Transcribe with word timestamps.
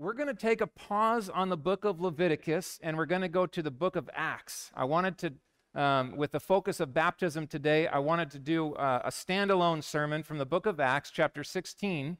we're 0.00 0.14
going 0.14 0.28
to 0.28 0.34
take 0.34 0.62
a 0.62 0.66
pause 0.66 1.28
on 1.28 1.50
the 1.50 1.58
book 1.58 1.84
of 1.84 2.00
Leviticus 2.00 2.80
and 2.82 2.96
we're 2.96 3.04
going 3.04 3.20
to 3.20 3.28
go 3.28 3.44
to 3.44 3.60
the 3.60 3.70
book 3.70 3.96
of 3.96 4.08
Acts. 4.14 4.70
I 4.74 4.84
wanted 4.84 5.18
to, 5.18 5.78
um, 5.78 6.16
with 6.16 6.32
the 6.32 6.40
focus 6.40 6.80
of 6.80 6.94
baptism 6.94 7.46
today, 7.46 7.86
I 7.86 7.98
wanted 7.98 8.30
to 8.30 8.38
do 8.38 8.72
uh, 8.76 9.02
a 9.04 9.10
standalone 9.10 9.84
sermon 9.84 10.22
from 10.22 10.38
the 10.38 10.46
book 10.46 10.64
of 10.64 10.80
Acts, 10.80 11.10
chapter 11.10 11.44
16. 11.44 12.16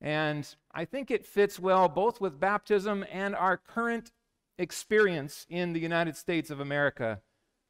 And 0.00 0.56
I 0.72 0.86
think 0.86 1.10
it 1.10 1.26
fits 1.26 1.60
well 1.60 1.86
both 1.86 2.18
with 2.18 2.40
baptism 2.40 3.04
and 3.12 3.36
our 3.36 3.58
current 3.58 4.10
experience 4.56 5.44
in 5.50 5.74
the 5.74 5.80
United 5.80 6.16
States 6.16 6.48
of 6.48 6.60
America 6.60 7.20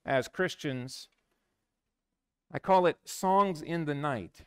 as 0.05 0.29
Christians. 0.29 1.09
I 2.53 2.61
call 2.61 2.87
it 2.87 2.99
Songs 3.05 3.61
in 3.61 3.87
the 3.87 3.95
Night 3.95 4.45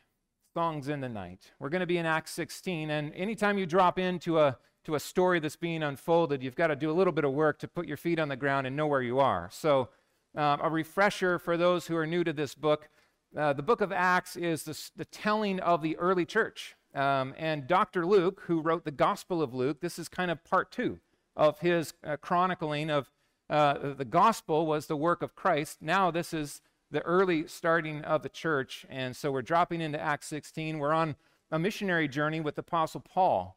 songs 0.52 0.88
in 0.88 1.00
the 1.00 1.08
night. 1.08 1.52
We're 1.60 1.68
going 1.68 1.80
to 1.80 1.86
be 1.86 1.98
in 1.98 2.06
Acts 2.06 2.32
16, 2.32 2.90
and 2.90 3.14
anytime 3.14 3.56
you 3.56 3.66
drop 3.66 4.00
into 4.00 4.40
a 4.40 4.58
to 4.84 4.94
a 4.94 5.00
story 5.00 5.40
that's 5.40 5.56
being 5.56 5.82
unfolded, 5.82 6.42
you've 6.42 6.56
got 6.56 6.68
to 6.68 6.76
do 6.76 6.90
a 6.90 6.92
little 6.92 7.12
bit 7.12 7.24
of 7.24 7.32
work 7.32 7.58
to 7.60 7.68
put 7.68 7.86
your 7.86 7.96
feet 7.96 8.18
on 8.18 8.28
the 8.28 8.36
ground 8.36 8.66
and 8.66 8.76
know 8.76 8.86
where 8.86 9.02
you 9.02 9.18
are. 9.18 9.48
So, 9.52 9.88
um, 10.36 10.60
a 10.62 10.70
refresher 10.70 11.38
for 11.38 11.56
those 11.56 11.86
who 11.86 11.96
are 11.96 12.06
new 12.06 12.22
to 12.24 12.32
this 12.32 12.54
book: 12.54 12.88
uh, 13.36 13.52
the 13.52 13.62
book 13.62 13.80
of 13.80 13.92
Acts 13.92 14.36
is 14.36 14.62
the, 14.62 14.90
the 14.96 15.04
telling 15.04 15.60
of 15.60 15.82
the 15.82 15.96
early 15.96 16.24
church. 16.24 16.76
Um, 16.94 17.34
and 17.36 17.66
Dr. 17.66 18.04
Luke, 18.06 18.42
who 18.46 18.60
wrote 18.60 18.84
the 18.84 18.90
Gospel 18.90 19.42
of 19.42 19.54
Luke, 19.54 19.80
this 19.80 19.98
is 19.98 20.08
kind 20.08 20.30
of 20.30 20.42
part 20.44 20.72
two 20.72 20.98
of 21.36 21.60
his 21.60 21.94
uh, 22.04 22.16
chronicling 22.16 22.90
of 22.90 23.10
uh, 23.48 23.94
the 23.94 24.04
gospel 24.04 24.66
was 24.66 24.86
the 24.86 24.96
work 24.96 25.22
of 25.22 25.34
Christ. 25.34 25.78
Now 25.80 26.10
this 26.10 26.32
is 26.32 26.62
the 26.90 27.00
early 27.02 27.46
starting 27.48 28.02
of 28.02 28.22
the 28.22 28.28
church. 28.28 28.86
And 28.88 29.16
so 29.16 29.32
we're 29.32 29.42
dropping 29.42 29.80
into 29.80 30.00
Acts 30.00 30.28
16. 30.28 30.78
We're 30.78 30.92
on 30.92 31.16
a 31.50 31.58
missionary 31.58 32.08
journey 32.08 32.40
with 32.40 32.58
Apostle 32.58 33.00
Paul. 33.00 33.56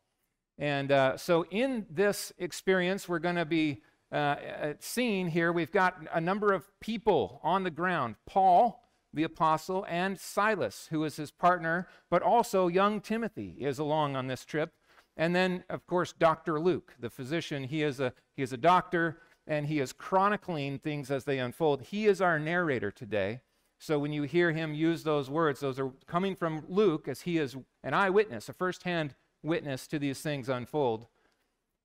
And 0.57 0.91
uh, 0.91 1.17
so 1.17 1.45
in 1.49 1.85
this 1.89 2.31
experience, 2.37 3.09
we're 3.09 3.19
going 3.19 3.35
to 3.35 3.45
be 3.45 3.81
uh, 4.11 4.15
uh, 4.15 4.73
seeing 4.79 5.29
here, 5.29 5.51
we've 5.51 5.71
got 5.71 5.97
a 6.13 6.21
number 6.21 6.53
of 6.53 6.69
people 6.79 7.39
on 7.43 7.63
the 7.63 7.71
ground 7.71 8.15
Paul, 8.27 8.87
the 9.11 9.23
apostle, 9.23 9.85
and 9.89 10.19
Silas, 10.19 10.87
who 10.91 11.03
is 11.03 11.15
his 11.15 11.31
partner, 11.31 11.87
but 12.11 12.21
also 12.21 12.67
young 12.67 13.01
Timothy 13.01 13.55
is 13.59 13.79
along 13.79 14.15
on 14.15 14.27
this 14.27 14.45
trip. 14.45 14.73
And 15.17 15.35
then, 15.35 15.63
of 15.69 15.87
course, 15.87 16.13
Dr. 16.13 16.59
Luke, 16.59 16.93
the 16.99 17.09
physician. 17.09 17.63
He 17.63 17.81
is 17.81 17.99
a, 17.99 18.13
he 18.35 18.43
is 18.43 18.53
a 18.53 18.57
doctor 18.57 19.19
and 19.47 19.67
he 19.67 19.79
is 19.79 19.93
chronicling 19.93 20.79
things 20.79 21.11
as 21.11 21.25
they 21.25 21.39
unfold. 21.39 21.81
He 21.81 22.05
is 22.05 22.21
our 22.21 22.39
narrator 22.39 22.91
today. 22.91 23.41
So 23.79 23.99
when 23.99 24.13
you 24.13 24.23
hear 24.23 24.51
him 24.51 24.73
use 24.73 25.03
those 25.03 25.29
words, 25.29 25.59
those 25.59 25.79
are 25.79 25.91
coming 26.07 26.35
from 26.35 26.63
Luke 26.69 27.07
as 27.07 27.21
he 27.21 27.37
is 27.37 27.57
an 27.83 27.93
eyewitness, 27.93 28.47
a 28.47 28.53
firsthand 28.53 29.15
witness 29.43 29.87
to 29.87 29.99
these 29.99 30.19
things 30.21 30.49
unfold. 30.49 31.07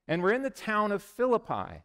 And 0.06 0.22
we're 0.22 0.32
in 0.32 0.42
the 0.42 0.50
town 0.50 0.92
of 0.92 1.02
Philippi. 1.02 1.82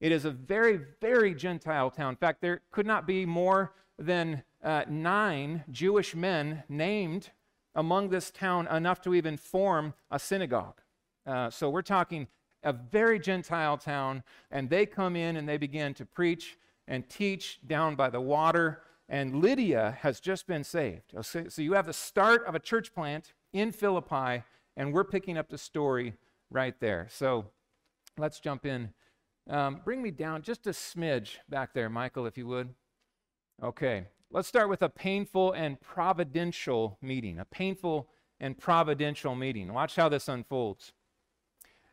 It 0.00 0.12
is 0.12 0.24
a 0.24 0.30
very, 0.30 0.80
very 1.00 1.34
Gentile 1.34 1.90
town. 1.90 2.10
In 2.10 2.16
fact, 2.16 2.40
there 2.40 2.62
could 2.70 2.86
not 2.86 3.06
be 3.06 3.26
more 3.26 3.74
than 3.98 4.42
uh, 4.62 4.84
nine 4.88 5.64
Jewish 5.70 6.14
men 6.14 6.62
named 6.68 7.30
among 7.74 8.08
this 8.08 8.30
town 8.30 8.66
enough 8.68 9.00
to 9.02 9.14
even 9.14 9.36
form 9.36 9.94
a 10.10 10.18
synagogue. 10.18 10.80
Uh, 11.26 11.50
so 11.50 11.68
we're 11.68 11.82
talking 11.82 12.26
a 12.62 12.72
very 12.72 13.18
Gentile 13.18 13.76
town, 13.76 14.22
and 14.50 14.70
they 14.70 14.86
come 14.86 15.14
in 15.14 15.36
and 15.36 15.48
they 15.48 15.58
begin 15.58 15.94
to 15.94 16.06
preach 16.06 16.58
and 16.86 17.08
teach 17.08 17.60
down 17.66 17.94
by 17.94 18.08
the 18.08 18.20
water. 18.20 18.82
And 19.08 19.36
Lydia 19.36 19.96
has 20.00 20.20
just 20.20 20.46
been 20.46 20.64
saved. 20.64 21.14
So 21.22 21.62
you 21.62 21.74
have 21.74 21.86
the 21.86 21.92
start 21.92 22.44
of 22.46 22.54
a 22.54 22.58
church 22.58 22.94
plant 22.94 23.32
in 23.52 23.72
Philippi, 23.72 24.42
and 24.78 24.94
we're 24.94 25.04
picking 25.04 25.36
up 25.36 25.50
the 25.50 25.58
story 25.58 26.14
right 26.50 26.78
there. 26.80 27.08
So 27.10 27.46
let's 28.16 28.38
jump 28.38 28.64
in. 28.64 28.90
Um, 29.50 29.80
bring 29.84 30.00
me 30.00 30.12
down 30.12 30.42
just 30.42 30.66
a 30.66 30.70
smidge 30.70 31.38
back 31.48 31.74
there, 31.74 31.90
Michael, 31.90 32.26
if 32.26 32.38
you 32.38 32.46
would. 32.46 32.70
Okay, 33.62 34.06
let's 34.30 34.46
start 34.46 34.68
with 34.68 34.82
a 34.82 34.88
painful 34.88 35.52
and 35.52 35.80
providential 35.80 36.96
meeting. 37.02 37.40
A 37.40 37.44
painful 37.44 38.08
and 38.38 38.56
providential 38.56 39.34
meeting. 39.34 39.72
Watch 39.72 39.96
how 39.96 40.08
this 40.08 40.28
unfolds. 40.28 40.92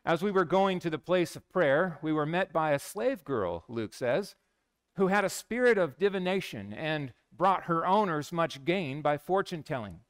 As 0.04 0.22
we 0.22 0.30
were 0.30 0.44
going 0.44 0.78
to 0.78 0.90
the 0.90 0.98
place 0.98 1.34
of 1.34 1.50
prayer, 1.50 1.98
we 2.02 2.12
were 2.12 2.24
met 2.24 2.52
by 2.52 2.70
a 2.70 2.78
slave 2.78 3.24
girl, 3.24 3.64
Luke 3.68 3.94
says, 3.94 4.36
who 4.94 5.08
had 5.08 5.24
a 5.24 5.28
spirit 5.28 5.76
of 5.76 5.98
divination 5.98 6.72
and 6.72 7.12
brought 7.36 7.64
her 7.64 7.84
owners 7.84 8.30
much 8.30 8.64
gain 8.64 9.02
by 9.02 9.18
fortune 9.18 9.64
telling. 9.64 10.00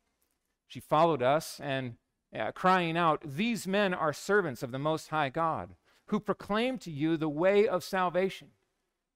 She 0.68 0.80
followed 0.80 1.22
us 1.22 1.58
and 1.62 1.94
uh, 2.34 2.52
crying 2.52 2.96
out, 2.96 3.22
These 3.24 3.66
men 3.66 3.92
are 3.94 4.12
servants 4.12 4.62
of 4.62 4.72
the 4.72 4.78
Most 4.78 5.08
High 5.08 5.28
God, 5.28 5.74
who 6.06 6.20
proclaim 6.20 6.78
to 6.78 6.90
you 6.90 7.16
the 7.16 7.28
way 7.28 7.66
of 7.66 7.84
salvation. 7.84 8.48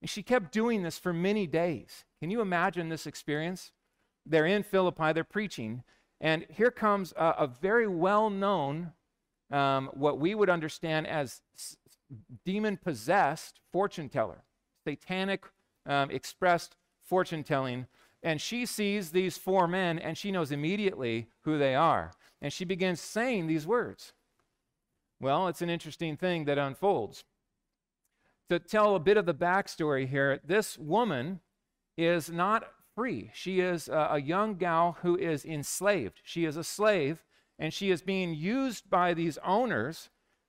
And 0.01 0.11
she 0.11 0.23
kept 0.23 0.53
doing 0.53 0.83
this 0.83 0.99
for 0.99 1.13
many 1.13 1.47
days. 1.47 2.05
Can 2.21 2.31
you 2.31 2.41
imagine 2.41 2.89
this 2.89 3.07
experience? 3.07 3.73
They're 4.25 4.47
in 4.47 4.63
Philippi, 4.63 5.13
they're 5.13 5.25
preaching, 5.25 5.83
and 6.21 6.47
here 6.51 6.71
comes 6.71 7.13
a, 7.17 7.35
a 7.39 7.51
very 7.61 7.87
well 7.87 8.31
known 8.31 8.93
um, 9.51 9.91
what 9.95 10.19
we 10.19 10.35
would 10.35 10.51
understand 10.51 11.07
as 11.07 11.41
demon 12.45 12.77
possessed 12.77 13.61
fortune 13.73 14.09
teller, 14.09 14.45
satanic 14.87 15.45
um, 15.87 16.11
expressed 16.11 16.77
fortune 17.03 17.43
telling. 17.43 17.87
And 18.23 18.41
she 18.41 18.67
sees 18.67 19.11
these 19.11 19.39
four 19.39 19.67
men 19.67 19.99
and 19.99 20.17
she 20.17 20.31
knows 20.31 20.53
immediately 20.53 21.29
who 21.43 21.59
they 21.59 21.75
are. 21.75 22.13
And 22.43 22.53
she 22.53 22.65
begins 22.65 23.01
saying 23.01 23.47
these 23.47 23.67
words. 23.67 24.13
Well, 25.21 25.49
it's 25.49 25.63
an 25.63 25.71
interesting 25.71 26.17
thing 26.17 26.47
that 26.47 26.59
unfolds. 26.59 27.25
To 28.49 28.59
tell 28.59 28.97
a 28.97 29.01
bit 29.01 29.17
of 29.17 29.27
the 29.27 29.35
backstory 29.35 30.09
here, 30.09 30.41
this 30.45 30.79
woman 30.79 31.41
is 31.97 32.31
not 32.31 32.65
free. 32.95 33.31
She 33.35 33.61
is 33.61 33.89
a, 33.89 34.09
a 34.13 34.21
young 34.21 34.55
gal 34.55 34.97
who 35.03 35.17
is 35.17 35.45
enslaved. 35.45 36.21
She 36.25 36.45
is 36.45 36.57
a 36.57 36.65
slave 36.65 37.25
and 37.59 37.73
she 37.73 37.91
is 37.91 38.01
being 38.01 38.35
used 38.35 38.89
by 38.89 39.13
these 39.15 39.39
owners 39.45 40.09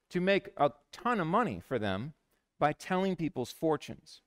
to 0.10 0.22
make 0.22 0.50
a 0.58 0.72
ton 0.92 1.20
of 1.20 1.28
money 1.28 1.62
for 1.66 1.78
them 1.78 2.14
by 2.60 2.72
telling 2.72 3.16
people's 3.16 3.52
fortunes. 3.52 4.22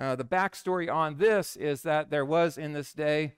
Uh, 0.00 0.14
the 0.16 0.24
backstory 0.24 0.92
on 0.92 1.18
this 1.18 1.56
is 1.56 1.82
that 1.82 2.10
there 2.10 2.24
was 2.24 2.56
in 2.56 2.72
this 2.72 2.92
day 2.92 3.34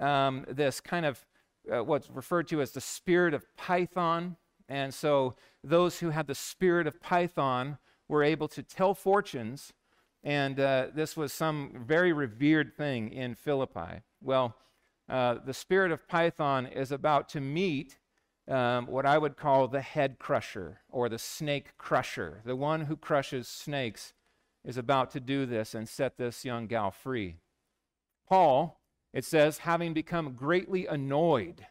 um, 0.00 0.44
this 0.48 0.80
kind 0.80 1.04
of 1.04 1.26
uh, 1.72 1.84
what's 1.84 2.10
referred 2.10 2.48
to 2.48 2.60
as 2.60 2.72
the 2.72 2.80
spirit 2.80 3.34
of 3.34 3.44
Python. 3.56 4.36
And 4.68 4.92
so 4.92 5.34
those 5.64 5.98
who 6.00 6.10
had 6.10 6.26
the 6.26 6.34
spirit 6.34 6.86
of 6.86 7.00
Python 7.00 7.78
were 8.08 8.22
able 8.22 8.48
to 8.48 8.62
tell 8.62 8.94
fortunes. 8.94 9.72
And 10.22 10.58
uh, 10.58 10.88
this 10.94 11.16
was 11.16 11.32
some 11.32 11.84
very 11.86 12.12
revered 12.12 12.76
thing 12.76 13.10
in 13.10 13.34
Philippi. 13.34 14.02
Well, 14.22 14.56
uh, 15.08 15.36
the 15.44 15.54
spirit 15.54 15.92
of 15.92 16.06
Python 16.08 16.66
is 16.66 16.92
about 16.92 17.28
to 17.30 17.40
meet 17.40 17.96
um, 18.48 18.86
what 18.86 19.06
I 19.06 19.18
would 19.18 19.36
call 19.36 19.68
the 19.68 19.80
head 19.80 20.18
crusher 20.18 20.80
or 20.90 21.08
the 21.08 21.18
snake 21.18 21.76
crusher. 21.78 22.40
The 22.44 22.56
one 22.56 22.82
who 22.82 22.96
crushes 22.96 23.46
snakes 23.46 24.14
is 24.64 24.76
about 24.76 25.10
to 25.12 25.20
do 25.20 25.46
this 25.46 25.74
and 25.74 25.88
set 25.88 26.16
this 26.16 26.44
young 26.44 26.66
gal 26.66 26.90
free. 26.90 27.36
Paul, 28.28 28.77
it 29.18 29.24
says, 29.24 29.58
having 29.58 29.94
become 29.94 30.34
greatly 30.34 30.86
annoyed. 30.86 31.66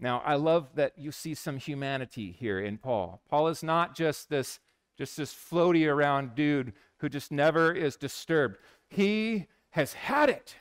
Now, 0.00 0.20
I 0.24 0.34
love 0.34 0.70
that 0.74 0.98
you 0.98 1.12
see 1.12 1.32
some 1.32 1.56
humanity 1.56 2.32
here 2.32 2.58
in 2.58 2.76
Paul. 2.76 3.22
Paul 3.30 3.46
is 3.46 3.62
not 3.62 3.94
just 3.94 4.28
this 4.28 4.58
just 4.98 5.16
this 5.16 5.32
floaty 5.32 5.88
around 5.88 6.34
dude 6.34 6.72
who 6.98 7.08
just 7.08 7.30
never 7.30 7.72
is 7.72 7.96
disturbed. 7.96 8.56
He 8.90 9.46
has 9.70 9.92
had 9.92 10.28
it 10.28 10.56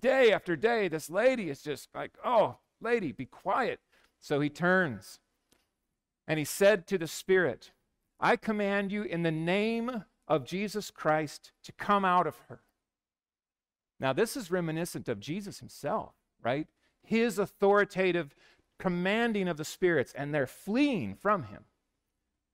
day 0.00 0.32
after 0.32 0.56
day. 0.56 0.88
This 0.88 1.10
lady 1.10 1.50
is 1.50 1.60
just 1.60 1.90
like, 1.94 2.12
oh, 2.24 2.56
lady, 2.80 3.12
be 3.12 3.26
quiet. 3.26 3.78
So 4.18 4.40
he 4.40 4.48
turns 4.48 5.20
and 6.26 6.38
he 6.38 6.46
said 6.46 6.86
to 6.86 6.96
the 6.96 7.06
Spirit, 7.06 7.72
I 8.18 8.36
command 8.36 8.90
you 8.90 9.02
in 9.02 9.22
the 9.22 9.30
name 9.30 10.04
of 10.26 10.46
Jesus 10.46 10.90
Christ 10.90 11.52
to 11.62 11.72
come 11.72 12.06
out 12.06 12.26
of 12.26 12.38
her. 12.48 12.62
Now, 14.00 14.12
this 14.12 14.36
is 14.36 14.50
reminiscent 14.50 15.08
of 15.08 15.20
Jesus 15.20 15.58
himself, 15.58 16.14
right? 16.42 16.66
His 17.02 17.38
authoritative 17.38 18.34
commanding 18.78 19.48
of 19.48 19.56
the 19.56 19.64
spirits, 19.64 20.12
and 20.16 20.32
they're 20.32 20.46
fleeing 20.46 21.14
from 21.14 21.44
him. 21.44 21.64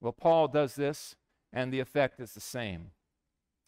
Well, 0.00 0.12
Paul 0.12 0.48
does 0.48 0.74
this, 0.74 1.16
and 1.52 1.72
the 1.72 1.80
effect 1.80 2.20
is 2.20 2.32
the 2.32 2.40
same. 2.40 2.92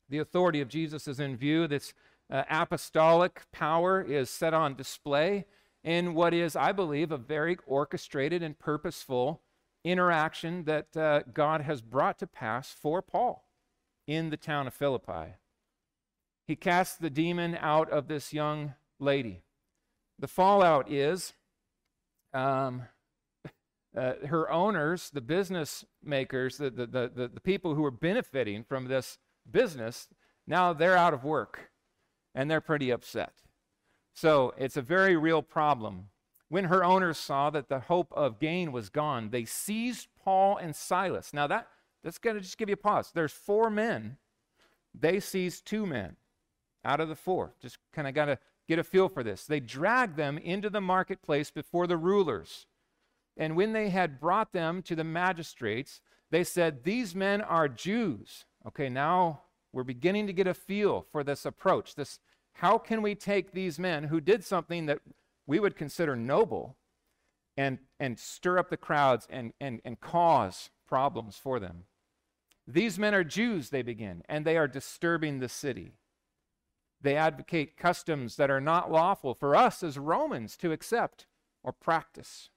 The 0.09 0.19
authority 0.19 0.61
of 0.61 0.69
Jesus 0.69 1.07
is 1.07 1.21
in 1.21 1.37
view. 1.37 1.67
This 1.67 1.93
uh, 2.31 2.45
apostolic 2.51 3.43
power 3.53 4.01
is 4.01 4.31
set 4.31 4.55
on 4.55 4.75
display 4.75 5.45
in 5.85 6.15
what 6.15 6.35
is, 6.35 6.57
I 6.57 6.73
believe, 6.73 7.13
a 7.13 7.17
very 7.17 7.59
orchestrated 7.67 8.43
and 8.43 8.59
purposeful 8.59 9.43
interaction 9.85 10.65
that 10.65 10.97
uh, 10.97 11.23
God 11.33 11.61
has 11.61 11.81
brought 11.81 12.19
to 12.19 12.27
pass 12.27 12.73
for 12.73 13.01
Paul 13.03 13.49
in 14.07 14.31
the 14.31 14.37
town 14.37 14.67
of 14.67 14.75
Philippi. 14.75 15.35
He 16.47 16.55
casts 16.55 16.97
the 16.97 17.11
demon 17.11 17.59
out 17.61 17.91
of 17.91 18.07
this 18.07 18.33
young 18.33 18.75
lady. 19.01 19.43
The 20.19 20.29
fallout 20.29 20.91
is 20.91 21.33
um, 22.33 22.85
uh, 23.97 24.13
her 24.27 24.51
owners, 24.51 25.11
the 25.11 25.21
business 25.21 25.85
makers, 26.03 26.57
the, 26.57 26.71
the, 26.71 26.87
the, 26.87 27.31
the 27.35 27.41
people 27.41 27.75
who 27.75 27.85
are 27.85 27.91
benefiting 27.91 28.63
from 28.63 28.87
this 28.87 29.19
business, 29.51 30.09
now 30.47 30.73
they're 30.73 30.97
out 30.97 31.15
of 31.15 31.25
work 31.25 31.71
and 32.35 32.51
they're 32.51 32.61
pretty 32.61 32.91
upset. 32.91 33.33
So 34.15 34.55
it's 34.57 34.77
a 34.77 34.83
very 34.83 35.17
real 35.17 35.43
problem. 35.43 36.09
When 36.49 36.67
her 36.67 36.85
owners 36.85 37.19
saw 37.19 37.51
that 37.51 37.69
the 37.69 37.81
hope 37.81 38.13
of 38.13 38.39
gain 38.39 38.71
was 38.71 38.89
gone, 38.89 39.31
they 39.31 39.45
seized 39.45 40.07
Paul 40.23 40.57
and 40.57 40.77
Silas. 40.77 41.33
Now 41.35 41.49
that 41.49 41.67
that's 42.05 42.19
going 42.19 42.37
to 42.37 42.43
just 42.43 42.57
give 42.57 42.69
you 42.69 42.75
a 42.75 42.77
pause. 42.77 43.11
There's 43.13 43.33
four 43.33 43.69
men. 43.69 44.19
They 44.95 45.19
seized 45.19 45.67
two 45.67 45.87
men 45.87 46.17
out 46.87 47.01
of 47.01 47.09
the 47.09 47.17
four. 47.17 47.55
Just 47.61 47.79
kind 47.93 48.09
of 48.09 48.15
got 48.15 48.27
to 48.27 48.39
get 48.69 48.79
a 48.79 48.85
feel 48.85 49.09
for 49.09 49.23
this. 49.23 49.45
They 49.45 49.61
dragged 49.61 50.17
them 50.17 50.39
into 50.39 50.71
the 50.71 50.81
marketplace 50.81 51.51
before 51.51 51.87
the 51.87 51.97
rulers. 51.97 52.67
And 53.37 53.57
when 53.57 53.73
they 53.73 53.91
had 53.91 54.21
brought 54.21 54.53
them 54.53 54.83
to 54.83 54.95
the 54.97 55.05
magistrates, 55.05 56.01
they 56.31 56.45
said, 56.45 56.85
These 56.85 57.15
men 57.15 57.43
are 57.43 57.69
Jews. 57.69 58.47
Okay, 58.67 58.89
now 58.89 59.43
we're 59.73 59.85
beginning 59.85 60.27
to 60.27 60.33
get 60.33 60.47
a 60.47 60.55
feel 60.55 61.07
for 61.13 61.23
this 61.23 61.45
approach. 61.45 61.95
This 61.95 62.19
how 62.55 62.79
can 62.79 63.03
we 63.03 63.15
take 63.15 63.53
these 63.53 63.79
men 63.79 64.05
who 64.05 64.21
did 64.21 64.43
something 64.43 64.87
that 64.87 65.01
we 65.47 65.61
would 65.61 65.77
consider 65.77 66.17
noble 66.17 66.79
and, 67.57 67.79
and 68.01 68.19
stir 68.19 68.59
up 68.59 68.71
the 68.71 68.79
crowds 68.79 69.27
and, 69.29 69.53
and, 69.61 69.83
and 69.85 70.01
cause 70.01 70.71
problems 70.89 71.37
for 71.37 71.61
them? 71.61 71.85
These 72.67 72.99
men 72.99 73.15
are 73.15 73.23
Jews, 73.23 73.69
they 73.69 73.83
begin, 73.83 74.23
and 74.29 74.45
they 74.45 74.57
are 74.57 74.67
disturbing 74.67 75.39
the 75.39 75.51
city. 75.51 75.93
They 77.07 77.15
advocate 77.15 77.77
customs 77.77 78.35
that 78.35 78.51
are 78.51 78.61
not 78.61 78.91
lawful 78.91 79.33
for 79.33 79.55
us 79.55 79.85
as 79.85 79.97
Romans 79.97 80.57
to 80.57 80.73
accept 80.73 81.27
or 81.63 81.71
practice. 81.71 82.51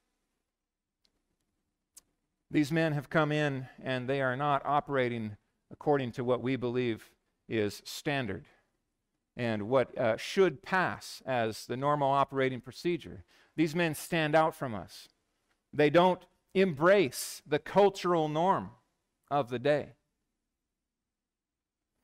These 2.50 2.72
men 2.72 2.94
have 2.94 3.12
come 3.12 3.32
in 3.32 3.68
and 3.80 4.10
they 4.10 4.24
are 4.24 4.36
not 4.36 4.66
operating 4.66 5.38
according 5.70 6.14
to 6.14 6.24
what 6.24 6.42
we 6.42 6.56
believe 6.56 7.12
is 7.48 7.84
standard 7.86 8.48
and 9.38 9.70
what 9.70 9.96
uh, 9.96 10.18
should 10.18 10.64
pass 10.64 11.22
as 11.28 11.68
the 11.68 11.78
normal 11.78 12.10
operating 12.10 12.60
procedure. 12.60 13.26
These 13.56 13.76
men 13.76 13.94
stand 13.94 14.34
out 14.34 14.56
from 14.56 14.74
us. 14.74 15.10
They 15.72 15.92
don't 15.92 16.26
embrace 16.56 17.44
the 17.46 17.60
cultural 17.60 18.28
norm 18.28 18.72
of 19.30 19.52
the 19.52 19.60
day. 19.60 19.90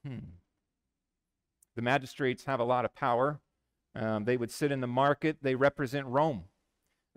Hmm. 0.06 0.35
The 1.76 1.82
magistrates 1.82 2.46
have 2.46 2.60
a 2.60 2.64
lot 2.64 2.86
of 2.86 2.96
power. 2.96 3.40
Um, 3.96 4.26
they 4.26 4.38
would 4.38 4.52
sit 4.52 4.72
in 4.72 4.82
the 4.82 4.88
market, 4.88 5.38
they 5.42 5.56
represent 5.56 6.06
Rome. 6.08 6.46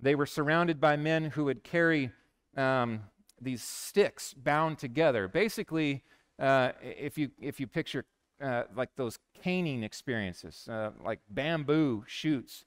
They 0.01 0.15
were 0.15 0.27
surrounded 0.27 0.81
by 0.81 0.97
men 0.97 1.25
who 1.25 1.45
would 1.47 1.65
carry 1.65 2.13
um, 2.57 3.01
these 3.41 3.63
sticks 3.63 4.33
bound 4.33 4.79
together. 4.79 5.27
Basically, 5.27 6.05
uh, 6.39 6.73
if, 6.83 7.19
you, 7.19 7.31
if 7.41 7.59
you 7.59 7.67
picture 7.67 8.05
uh, 8.41 8.65
like 8.77 8.91
those 8.95 9.19
caning 9.43 9.83
experiences, 9.83 10.69
uh, 10.71 10.91
like 11.05 11.19
bamboo 11.29 12.05
shoots 12.07 12.65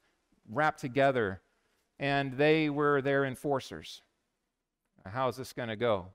wrapped 0.49 0.81
together, 0.81 1.41
and 1.99 2.37
they 2.37 2.69
were 2.69 3.01
their 3.01 3.23
enforcers. 3.23 4.01
How 5.05 5.29
is 5.29 5.37
this 5.37 5.53
going 5.53 5.69
to 5.69 5.77
go? 5.77 6.07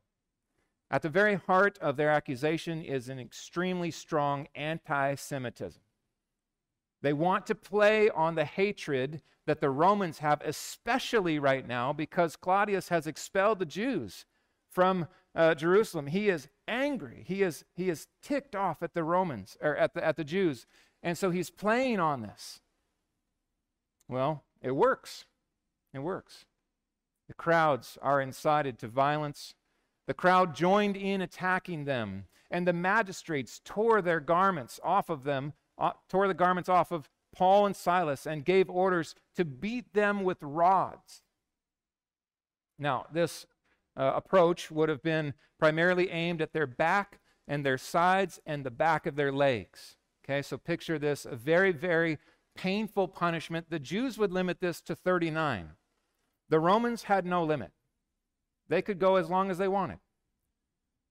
At 0.91 1.03
the 1.03 1.09
very 1.09 1.35
heart 1.35 1.79
of 1.81 1.97
their 1.97 2.11
accusation 2.11 2.83
is 2.83 3.09
an 3.09 3.19
extremely 3.19 3.91
strong 3.91 4.47
anti 4.55 5.15
Semitism. 5.15 5.83
They 7.03 7.12
want 7.12 7.47
to 7.47 7.55
play 7.55 8.09
on 8.11 8.35
the 8.35 8.44
hatred 8.44 9.23
that 9.47 9.61
the 9.61 9.71
Romans 9.71 10.19
have, 10.19 10.41
especially 10.44 11.38
right 11.38 11.67
now 11.67 11.93
because 11.93 12.37
Claudius 12.37 12.88
has 12.88 13.06
expelled 13.06 13.59
the 13.59 13.67
Jews 13.67 14.25
from 14.71 15.06
uh, 15.35 15.55
Jerusalem. 15.55 16.06
He 16.06 16.29
is 16.29 16.49
angry. 16.67 17.25
He 17.27 17.43
is, 17.43 17.65
he 17.75 17.88
is 17.88 18.09
ticked 18.23 18.56
off 18.56 18.83
at 18.83 18.94
the 18.94 19.05
Romans, 19.05 19.56
or 19.61 19.77
at 19.77 19.94
the, 19.94 20.05
at 20.05 20.17
the 20.17 20.25
Jews. 20.25 20.67
And 21.03 21.17
so 21.17 21.31
he's 21.31 21.50
playing 21.50 22.00
on 22.00 22.23
this. 22.23 22.61
Well, 24.09 24.44
it 24.62 24.73
works. 24.73 25.25
It 25.93 26.00
works. 26.00 26.44
The 27.29 27.35
crowds 27.35 27.99
are 28.03 28.21
incited 28.21 28.79
to 28.81 28.88
violence. 28.88 29.55
The 30.06 30.14
crowd 30.14 30.55
joined 30.55 30.97
in 30.97 31.20
attacking 31.20 31.85
them, 31.85 32.26
and 32.50 32.67
the 32.67 32.73
magistrates 32.73 33.61
tore 33.64 34.00
their 34.00 34.20
garments 34.20 34.79
off 34.82 35.11
of 35.11 35.25
them, 35.25 35.53
uh, 35.79 35.93
tore 36.08 36.29
the 36.29 36.35
garments 36.35 36.69
off 36.69 36.93
of 36.93 37.08
Paul 37.35 37.67
and 37.67 37.76
Silas, 37.76 38.26
and 38.26 38.44
gave 38.44 38.70
orders 38.70 39.14
to 39.35 39.44
beat 39.44 39.93
them 39.93 40.23
with 40.23 40.38
rods. 40.43 41.23
Now, 42.79 43.06
this 43.12 43.47
uh, 43.97 44.12
approach 44.14 44.70
would 44.70 44.88
have 44.88 45.03
been 45.03 45.35
primarily 45.58 46.11
aimed 46.11 46.41
at 46.41 46.52
their 46.52 46.67
back 46.67 47.20
and 47.49 47.64
their 47.64 47.79
sides 47.79 48.41
and 48.47 48.64
the 48.64 48.70
back 48.70 49.06
of 49.06 49.17
their 49.17 49.32
legs. 49.32 49.97
Okay, 50.25 50.43
so 50.43 50.59
picture 50.59 50.99
this 50.99 51.25
a 51.25 51.37
very, 51.37 51.73
very 51.73 52.19
painful 52.56 53.09
punishment. 53.09 53.67
The 53.70 53.79
Jews 53.79 54.19
would 54.19 54.32
limit 54.32 54.61
this 54.61 54.81
to 54.82 54.94
39. 54.94 55.70
The 56.49 56.61
Romans 56.61 57.05
had 57.05 57.25
no 57.25 57.44
limit, 57.44 57.73
they 58.68 58.82
could 58.82 58.98
go 58.98 59.16
as 59.16 59.30
long 59.30 59.50
as 59.50 59.58
they 59.58 59.68
wanted. 59.68 59.98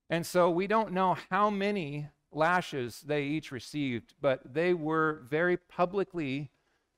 And 0.10 0.26
so 0.26 0.50
we 0.50 0.68
don't 0.68 0.92
know 0.92 1.18
how 1.30 1.50
many 1.50 2.10
lashes 2.32 3.02
they 3.02 3.24
each 3.24 3.52
received, 3.52 4.14
but 4.22 4.54
they 4.54 4.74
were 4.74 5.24
very 5.30 5.58
publicly 5.58 6.52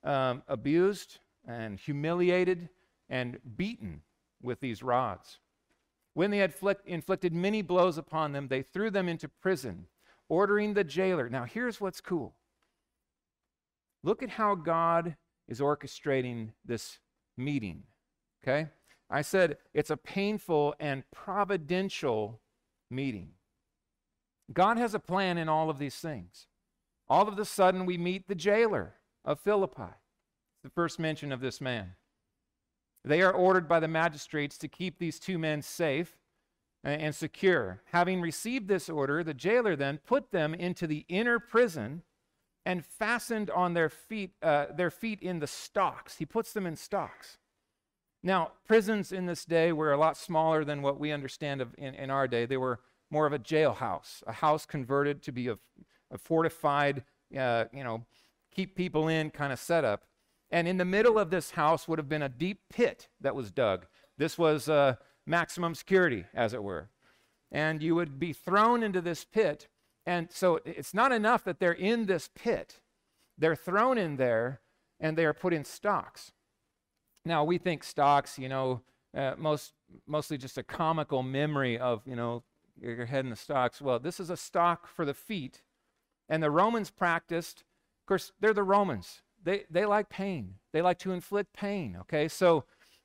um, 0.03 0.43
abused 0.47 1.19
and 1.47 1.79
humiliated 1.79 2.69
and 3.09 3.37
beaten 3.55 4.01
with 4.41 4.59
these 4.59 4.83
rods. 4.83 5.39
When 6.13 6.31
they 6.31 6.39
had 6.39 6.53
inflicted 6.85 7.33
many 7.33 7.61
blows 7.61 7.97
upon 7.97 8.31
them, 8.31 8.47
they 8.47 8.63
threw 8.63 8.89
them 8.89 9.07
into 9.07 9.27
prison, 9.27 9.85
ordering 10.27 10.73
the 10.73 10.83
jailer. 10.83 11.29
Now, 11.29 11.45
here's 11.45 11.79
what's 11.79 12.01
cool. 12.01 12.33
Look 14.03 14.23
at 14.23 14.29
how 14.29 14.55
God 14.55 15.15
is 15.47 15.59
orchestrating 15.59 16.49
this 16.65 16.99
meeting. 17.37 17.83
Okay? 18.43 18.69
I 19.09 19.21
said 19.21 19.57
it's 19.73 19.89
a 19.89 19.97
painful 19.97 20.75
and 20.79 21.03
providential 21.11 22.41
meeting. 22.89 23.31
God 24.53 24.77
has 24.77 24.93
a 24.93 24.99
plan 24.99 25.37
in 25.37 25.49
all 25.49 25.69
of 25.69 25.79
these 25.79 25.95
things. 25.95 26.47
All 27.09 27.27
of 27.27 27.37
a 27.39 27.45
sudden, 27.45 27.85
we 27.85 27.97
meet 27.97 28.27
the 28.27 28.35
jailer 28.35 28.95
of 29.23 29.39
Philippi, 29.39 29.83
It's 29.83 30.63
the 30.63 30.69
first 30.69 30.99
mention 30.99 31.31
of 31.31 31.41
this 31.41 31.61
man. 31.61 31.95
They 33.03 33.21
are 33.21 33.31
ordered 33.31 33.67
by 33.67 33.79
the 33.79 33.87
magistrates 33.87 34.57
to 34.57 34.67
keep 34.67 34.99
these 34.99 35.19
two 35.19 35.37
men 35.37 35.61
safe 35.61 36.17
and 36.83 37.15
secure. 37.15 37.81
Having 37.91 38.21
received 38.21 38.67
this 38.67 38.89
order, 38.89 39.23
the 39.23 39.33
jailer 39.33 39.75
then 39.75 39.99
put 40.05 40.31
them 40.31 40.53
into 40.53 40.87
the 40.87 41.05
inner 41.07 41.39
prison 41.39 42.03
and 42.65 42.85
fastened 42.85 43.49
on 43.49 43.73
their 43.73 43.89
feet, 43.89 44.31
uh, 44.41 44.67
their 44.75 44.91
feet 44.91 45.21
in 45.21 45.39
the 45.39 45.47
stocks. 45.47 46.17
He 46.17 46.25
puts 46.25 46.51
them 46.51 46.65
in 46.65 46.75
stocks. 46.75 47.37
Now, 48.23 48.51
prisons 48.65 49.11
in 49.11 49.25
this 49.25 49.45
day 49.45 49.71
were 49.71 49.93
a 49.93 49.97
lot 49.97 50.17
smaller 50.17 50.65
than 50.65 50.81
what 50.81 50.99
we 50.99 51.11
understand 51.11 51.61
of 51.61 51.73
in, 51.77 51.93
in 51.93 52.09
our 52.09 52.27
day. 52.27 52.45
They 52.45 52.57
were 52.57 52.79
more 53.09 53.25
of 53.25 53.33
a 53.33 53.39
jailhouse, 53.39 54.23
a 54.25 54.33
house 54.33 54.65
converted 54.65 55.21
to 55.23 55.31
be 55.31 55.47
a, 55.47 55.57
a 56.11 56.17
fortified, 56.17 57.03
uh, 57.37 57.65
you 57.71 57.83
know, 57.83 58.05
keep 58.51 58.75
people 58.75 59.07
in 59.07 59.29
kind 59.29 59.53
of 59.53 59.59
setup. 59.59 60.03
And 60.49 60.67
in 60.67 60.77
the 60.77 60.85
middle 60.85 61.19
of 61.19 61.29
this 61.29 61.51
house 61.51 61.87
would 61.87 61.99
have 61.99 62.09
been 62.09 62.21
a 62.21 62.29
deep 62.29 62.61
pit 62.69 63.07
that 63.21 63.35
was 63.35 63.51
dug. 63.51 63.85
This 64.17 64.37
was 64.37 64.67
uh, 64.67 64.95
maximum 65.25 65.75
security, 65.75 66.25
as 66.33 66.53
it 66.53 66.63
were. 66.63 66.89
And 67.51 67.83
you 67.83 67.95
would 67.95 68.19
be 68.19 68.33
thrown 68.33 68.83
into 68.83 69.01
this 69.01 69.23
pit. 69.23 69.67
And 70.05 70.29
so 70.31 70.59
it's 70.65 70.93
not 70.93 71.11
enough 71.11 71.43
that 71.43 71.59
they're 71.59 71.71
in 71.71 72.05
this 72.05 72.29
pit, 72.33 72.79
they're 73.37 73.55
thrown 73.55 73.97
in 73.97 74.17
there 74.17 74.61
and 74.99 75.15
they 75.15 75.25
are 75.25 75.33
put 75.33 75.53
in 75.53 75.63
stocks. 75.63 76.31
Now, 77.27 77.43
we 77.43 77.57
think 77.57 77.83
stocks, 77.83 78.39
you 78.39 78.47
know, 78.47 78.81
uh, 79.15 79.33
most, 79.37 79.73
mostly 80.07 80.37
just 80.37 80.57
a 80.57 80.63
comical 80.63 81.23
memory 81.23 81.77
of, 81.77 82.01
you 82.05 82.15
know, 82.15 82.43
your 82.79 83.05
head 83.05 83.25
in 83.25 83.29
the 83.29 83.35
stocks. 83.35 83.81
Well, 83.81 83.99
this 83.99 84.19
is 84.19 84.29
a 84.29 84.37
stock 84.37 84.87
for 84.87 85.03
the 85.03 85.13
feet. 85.13 85.61
And 86.29 86.41
the 86.41 86.51
Romans 86.51 86.89
practiced, 86.89 87.61
of 88.01 88.05
course, 88.07 88.31
they're 88.39 88.53
the 88.53 88.63
Romans. 88.63 89.21
They, 89.43 89.65
they 89.69 89.85
like 89.85 90.09
pain. 90.09 90.55
They 90.71 90.81
like 90.81 90.99
to 90.99 91.11
inflict 91.11 91.53
pain, 91.53 91.97
okay? 92.01 92.27
So 92.27 92.63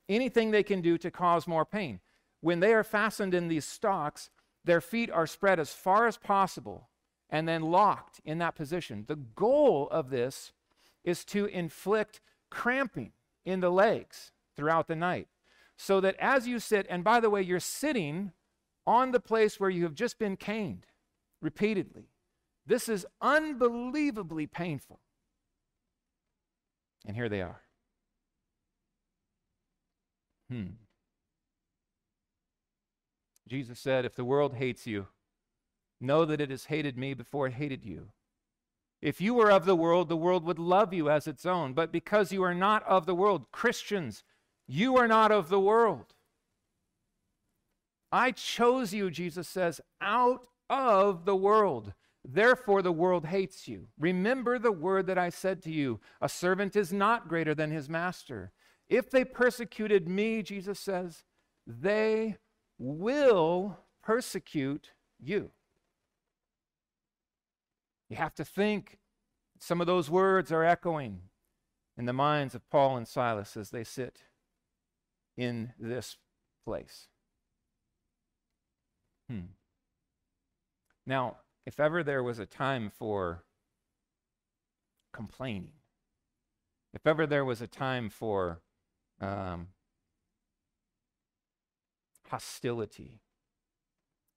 anything 0.08 0.50
they 0.50 0.62
can 0.62 0.80
do 0.80 0.98
to 0.98 1.10
cause 1.10 1.46
more 1.46 1.64
pain. 1.64 2.00
When 2.40 2.60
they 2.60 2.74
are 2.74 2.84
fastened 2.84 3.34
in 3.34 3.48
these 3.48 3.64
stocks, 3.64 4.30
their 4.64 4.80
feet 4.80 5.10
are 5.10 5.26
spread 5.26 5.58
as 5.58 5.72
far 5.72 6.06
as 6.06 6.16
possible 6.16 6.88
and 7.30 7.48
then 7.48 7.62
locked 7.62 8.20
in 8.24 8.38
that 8.38 8.54
position. 8.54 9.04
The 9.08 9.16
goal 9.16 9.88
of 9.90 10.10
this 10.10 10.52
is 11.02 11.24
to 11.26 11.46
inflict 11.46 12.20
cramping 12.50 13.12
in 13.44 13.60
the 13.60 13.70
legs 13.70 14.32
throughout 14.56 14.88
the 14.88 14.96
night. 14.96 15.28
So 15.76 16.00
that 16.00 16.16
as 16.18 16.46
you 16.46 16.58
sit, 16.58 16.86
and 16.88 17.02
by 17.02 17.20
the 17.20 17.30
way, 17.30 17.42
you're 17.42 17.60
sitting 17.60 18.32
on 18.86 19.10
the 19.10 19.20
place 19.20 19.58
where 19.58 19.70
you 19.70 19.84
have 19.84 19.94
just 19.94 20.18
been 20.18 20.36
caned 20.36 20.86
repeatedly. 21.40 22.08
This 22.66 22.88
is 22.88 23.06
unbelievably 23.20 24.46
painful. 24.46 25.00
And 27.06 27.16
here 27.16 27.28
they 27.28 27.42
are. 27.42 27.62
Hmm. 30.48 30.66
Jesus 33.48 33.80
said, 33.80 34.04
If 34.04 34.14
the 34.14 34.24
world 34.24 34.54
hates 34.54 34.86
you, 34.86 35.08
know 36.00 36.24
that 36.24 36.40
it 36.40 36.50
has 36.50 36.66
hated 36.66 36.96
me 36.96 37.14
before 37.14 37.46
it 37.46 37.54
hated 37.54 37.84
you. 37.84 38.08
If 39.02 39.20
you 39.20 39.34
were 39.34 39.50
of 39.50 39.64
the 39.64 39.74
world, 39.74 40.08
the 40.08 40.16
world 40.16 40.44
would 40.44 40.60
love 40.60 40.94
you 40.94 41.10
as 41.10 41.26
its 41.26 41.44
own. 41.44 41.72
But 41.72 41.90
because 41.90 42.32
you 42.32 42.44
are 42.44 42.54
not 42.54 42.86
of 42.86 43.04
the 43.04 43.16
world, 43.16 43.50
Christians, 43.50 44.22
you 44.68 44.96
are 44.96 45.08
not 45.08 45.32
of 45.32 45.48
the 45.48 45.60
world. 45.60 46.14
I 48.12 48.30
chose 48.30 48.94
you, 48.94 49.10
Jesus 49.10 49.48
says, 49.48 49.80
out 50.00 50.46
of 50.70 51.24
the 51.24 51.34
world. 51.34 51.94
Therefore, 52.24 52.80
the 52.80 52.92
world 52.92 53.26
hates 53.26 53.66
you. 53.66 53.88
Remember 53.98 54.58
the 54.58 54.70
word 54.70 55.06
that 55.08 55.18
I 55.18 55.30
said 55.30 55.62
to 55.62 55.72
you 55.72 55.98
a 56.20 56.28
servant 56.28 56.76
is 56.76 56.92
not 56.92 57.26
greater 57.26 57.54
than 57.54 57.72
his 57.72 57.88
master. 57.88 58.52
If 58.88 59.10
they 59.10 59.24
persecuted 59.24 60.06
me, 60.06 60.42
Jesus 60.42 60.78
says, 60.78 61.24
they 61.66 62.36
will 62.78 63.78
persecute 64.02 64.90
you. 65.18 65.50
You 68.12 68.18
have 68.18 68.34
to 68.34 68.44
think 68.44 68.98
some 69.58 69.80
of 69.80 69.86
those 69.86 70.10
words 70.10 70.52
are 70.52 70.62
echoing 70.62 71.22
in 71.96 72.04
the 72.04 72.12
minds 72.12 72.54
of 72.54 72.68
Paul 72.68 72.98
and 72.98 73.08
Silas 73.08 73.56
as 73.56 73.70
they 73.70 73.84
sit 73.84 74.24
in 75.34 75.72
this 75.78 76.18
place. 76.62 77.08
Hmm. 79.30 79.54
Now, 81.06 81.38
if 81.64 81.80
ever 81.80 82.02
there 82.02 82.22
was 82.22 82.38
a 82.38 82.44
time 82.44 82.90
for 82.90 83.44
complaining, 85.14 85.78
if 86.92 87.06
ever 87.06 87.26
there 87.26 87.46
was 87.46 87.62
a 87.62 87.66
time 87.66 88.10
for 88.10 88.60
um, 89.22 89.68
hostility, 92.28 93.22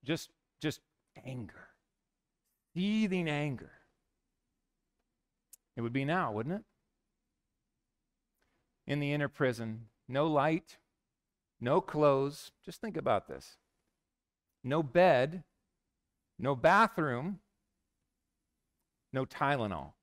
just, 0.02 0.30
just 0.62 0.80
anger, 1.26 1.75
seething 2.76 3.30
anger, 3.30 3.72
it 5.76 5.82
would 5.82 5.94
be 5.94 6.06
now, 6.06 6.32
wouldn't 6.32 6.56
it? 6.56 6.64
In 8.88 9.00
the 9.00 9.14
inner 9.14 9.28
prison, 9.28 9.88
no 10.08 10.28
light, 10.28 10.78
no 11.60 11.82
clothes. 11.82 12.52
Just 12.64 12.82
think 12.82 12.98
about 12.98 13.28
this 13.28 13.58
no 14.64 14.82
bed, 14.82 15.44
no 16.40 16.56
bathroom, 16.56 17.40
no 19.14 19.26
Tylenol. 19.26 19.94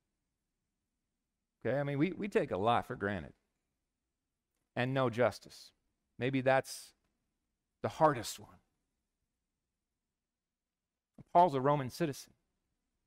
Okay, 1.64 1.78
I 1.78 1.82
mean, 1.82 1.98
we, 1.98 2.12
we 2.12 2.28
take 2.28 2.50
a 2.50 2.56
lot 2.56 2.86
for 2.86 2.96
granted. 2.96 3.32
And 4.74 4.94
no 4.94 5.10
justice. 5.10 5.70
Maybe 6.18 6.40
that's 6.40 6.92
the 7.82 7.88
hardest 7.88 8.40
one. 8.40 8.56
Paul's 11.32 11.54
a 11.54 11.60
Roman 11.60 11.90
citizen. 11.90 12.32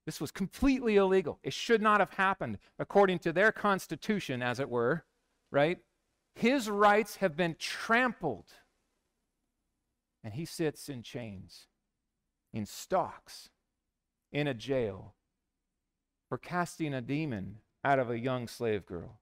This 0.05 0.21
was 0.21 0.31
completely 0.31 0.97
illegal. 0.97 1.39
It 1.43 1.53
should 1.53 1.81
not 1.81 1.99
have 1.99 2.11
happened 2.11 2.59
according 2.77 3.19
to 3.19 3.33
their 3.33 3.51
constitution, 3.51 4.41
as 4.41 4.59
it 4.59 4.69
were, 4.69 5.03
right? 5.51 5.79
His 6.35 6.69
rights 6.69 7.17
have 7.17 7.35
been 7.35 7.55
trampled. 7.57 8.51
And 10.23 10.33
he 10.33 10.45
sits 10.45 10.89
in 10.89 11.01
chains, 11.01 11.67
in 12.53 12.65
stocks, 12.65 13.49
in 14.31 14.47
a 14.47 14.53
jail 14.53 15.15
for 16.29 16.37
casting 16.37 16.93
a 16.93 17.01
demon 17.01 17.57
out 17.83 17.99
of 17.99 18.09
a 18.09 18.19
young 18.19 18.47
slave 18.47 18.85
girl. 18.85 19.19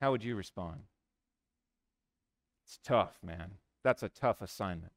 How 0.00 0.10
would 0.10 0.24
you 0.24 0.36
respond? 0.36 0.80
It's 2.66 2.78
tough, 2.82 3.18
man. 3.22 3.52
That's 3.82 4.02
a 4.02 4.08
tough 4.08 4.42
assignment. 4.42 4.92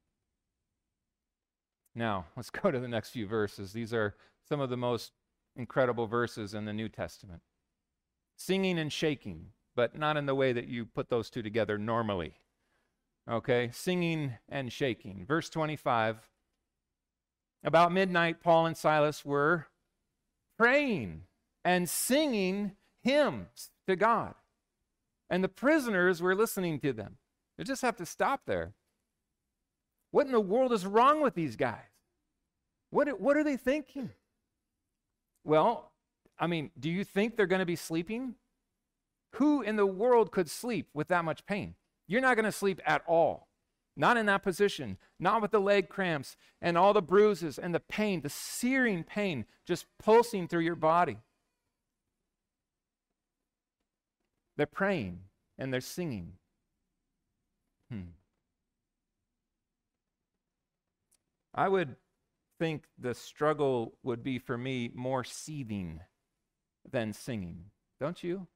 Now, 1.98 2.26
let's 2.36 2.50
go 2.50 2.70
to 2.70 2.78
the 2.78 2.88
next 2.88 3.10
few 3.10 3.26
verses. 3.26 3.72
These 3.72 3.92
are 3.92 4.14
some 4.48 4.60
of 4.60 4.70
the 4.70 4.76
most 4.76 5.12
incredible 5.56 6.06
verses 6.06 6.54
in 6.54 6.64
the 6.64 6.72
New 6.72 6.88
Testament. 6.88 7.42
Singing 8.36 8.78
and 8.78 8.92
shaking, 8.92 9.48
but 9.74 9.98
not 9.98 10.16
in 10.16 10.26
the 10.26 10.34
way 10.34 10.52
that 10.52 10.68
you 10.68 10.86
put 10.86 11.10
those 11.10 11.28
two 11.28 11.42
together 11.42 11.76
normally. 11.76 12.34
Okay, 13.28 13.70
singing 13.72 14.34
and 14.48 14.72
shaking. 14.72 15.26
Verse 15.26 15.50
25. 15.50 16.30
About 17.64 17.92
midnight, 17.92 18.40
Paul 18.40 18.66
and 18.66 18.76
Silas 18.76 19.24
were 19.24 19.66
praying 20.56 21.22
and 21.64 21.88
singing 21.90 22.72
hymns 23.02 23.70
to 23.88 23.96
God. 23.96 24.34
And 25.28 25.42
the 25.42 25.48
prisoners 25.48 26.22
were 26.22 26.36
listening 26.36 26.78
to 26.80 26.92
them. 26.92 27.16
You 27.58 27.64
just 27.64 27.82
have 27.82 27.96
to 27.96 28.06
stop 28.06 28.42
there. 28.46 28.74
What 30.10 30.26
in 30.26 30.32
the 30.32 30.40
world 30.40 30.72
is 30.72 30.86
wrong 30.86 31.20
with 31.20 31.34
these 31.34 31.56
guys? 31.56 31.80
What, 32.90 33.20
what 33.20 33.36
are 33.36 33.44
they 33.44 33.56
thinking? 33.56 34.10
Well, 35.44 35.92
I 36.38 36.46
mean, 36.46 36.70
do 36.78 36.90
you 36.90 37.04
think 37.04 37.36
they're 37.36 37.46
going 37.46 37.60
to 37.60 37.66
be 37.66 37.76
sleeping? 37.76 38.34
Who 39.34 39.62
in 39.62 39.76
the 39.76 39.86
world 39.86 40.30
could 40.30 40.48
sleep 40.48 40.88
with 40.94 41.08
that 41.08 41.24
much 41.24 41.44
pain? 41.44 41.74
You're 42.06 42.22
not 42.22 42.36
going 42.36 42.44
to 42.44 42.52
sleep 42.52 42.80
at 42.86 43.02
all. 43.06 43.48
Not 43.96 44.16
in 44.16 44.26
that 44.26 44.44
position, 44.44 44.96
not 45.18 45.42
with 45.42 45.50
the 45.50 45.60
leg 45.60 45.88
cramps 45.88 46.36
and 46.62 46.78
all 46.78 46.92
the 46.92 47.02
bruises 47.02 47.58
and 47.58 47.74
the 47.74 47.80
pain, 47.80 48.20
the 48.20 48.30
searing 48.30 49.02
pain 49.02 49.44
just 49.66 49.86
pulsing 49.98 50.46
through 50.46 50.60
your 50.60 50.76
body. 50.76 51.18
They're 54.56 54.66
praying 54.66 55.20
and 55.58 55.74
they're 55.74 55.80
singing. 55.80 56.34
Hmm. 57.90 58.12
I 61.58 61.68
would 61.68 61.96
think 62.60 62.84
the 62.96 63.14
struggle 63.14 63.94
would 64.04 64.22
be 64.22 64.38
for 64.38 64.56
me 64.56 64.92
more 64.94 65.24
seething 65.24 66.02
than 66.88 67.12
singing. 67.12 67.72
Don't 67.98 68.22
you? 68.22 68.46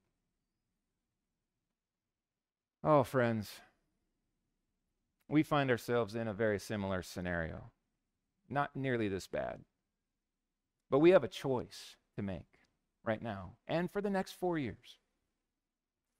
Oh, 2.84 3.02
friends, 3.02 3.50
we 5.28 5.42
find 5.42 5.68
ourselves 5.68 6.14
in 6.14 6.28
a 6.28 6.32
very 6.32 6.60
similar 6.60 7.02
scenario. 7.02 7.72
Not 8.48 8.76
nearly 8.76 9.08
this 9.08 9.26
bad. 9.26 9.64
But 10.88 11.00
we 11.00 11.10
have 11.10 11.24
a 11.24 11.28
choice 11.28 11.96
to 12.14 12.22
make 12.22 12.60
right 13.04 13.20
now 13.20 13.54
and 13.66 13.90
for 13.90 14.00
the 14.00 14.10
next 14.10 14.34
four 14.34 14.58
years. 14.58 14.98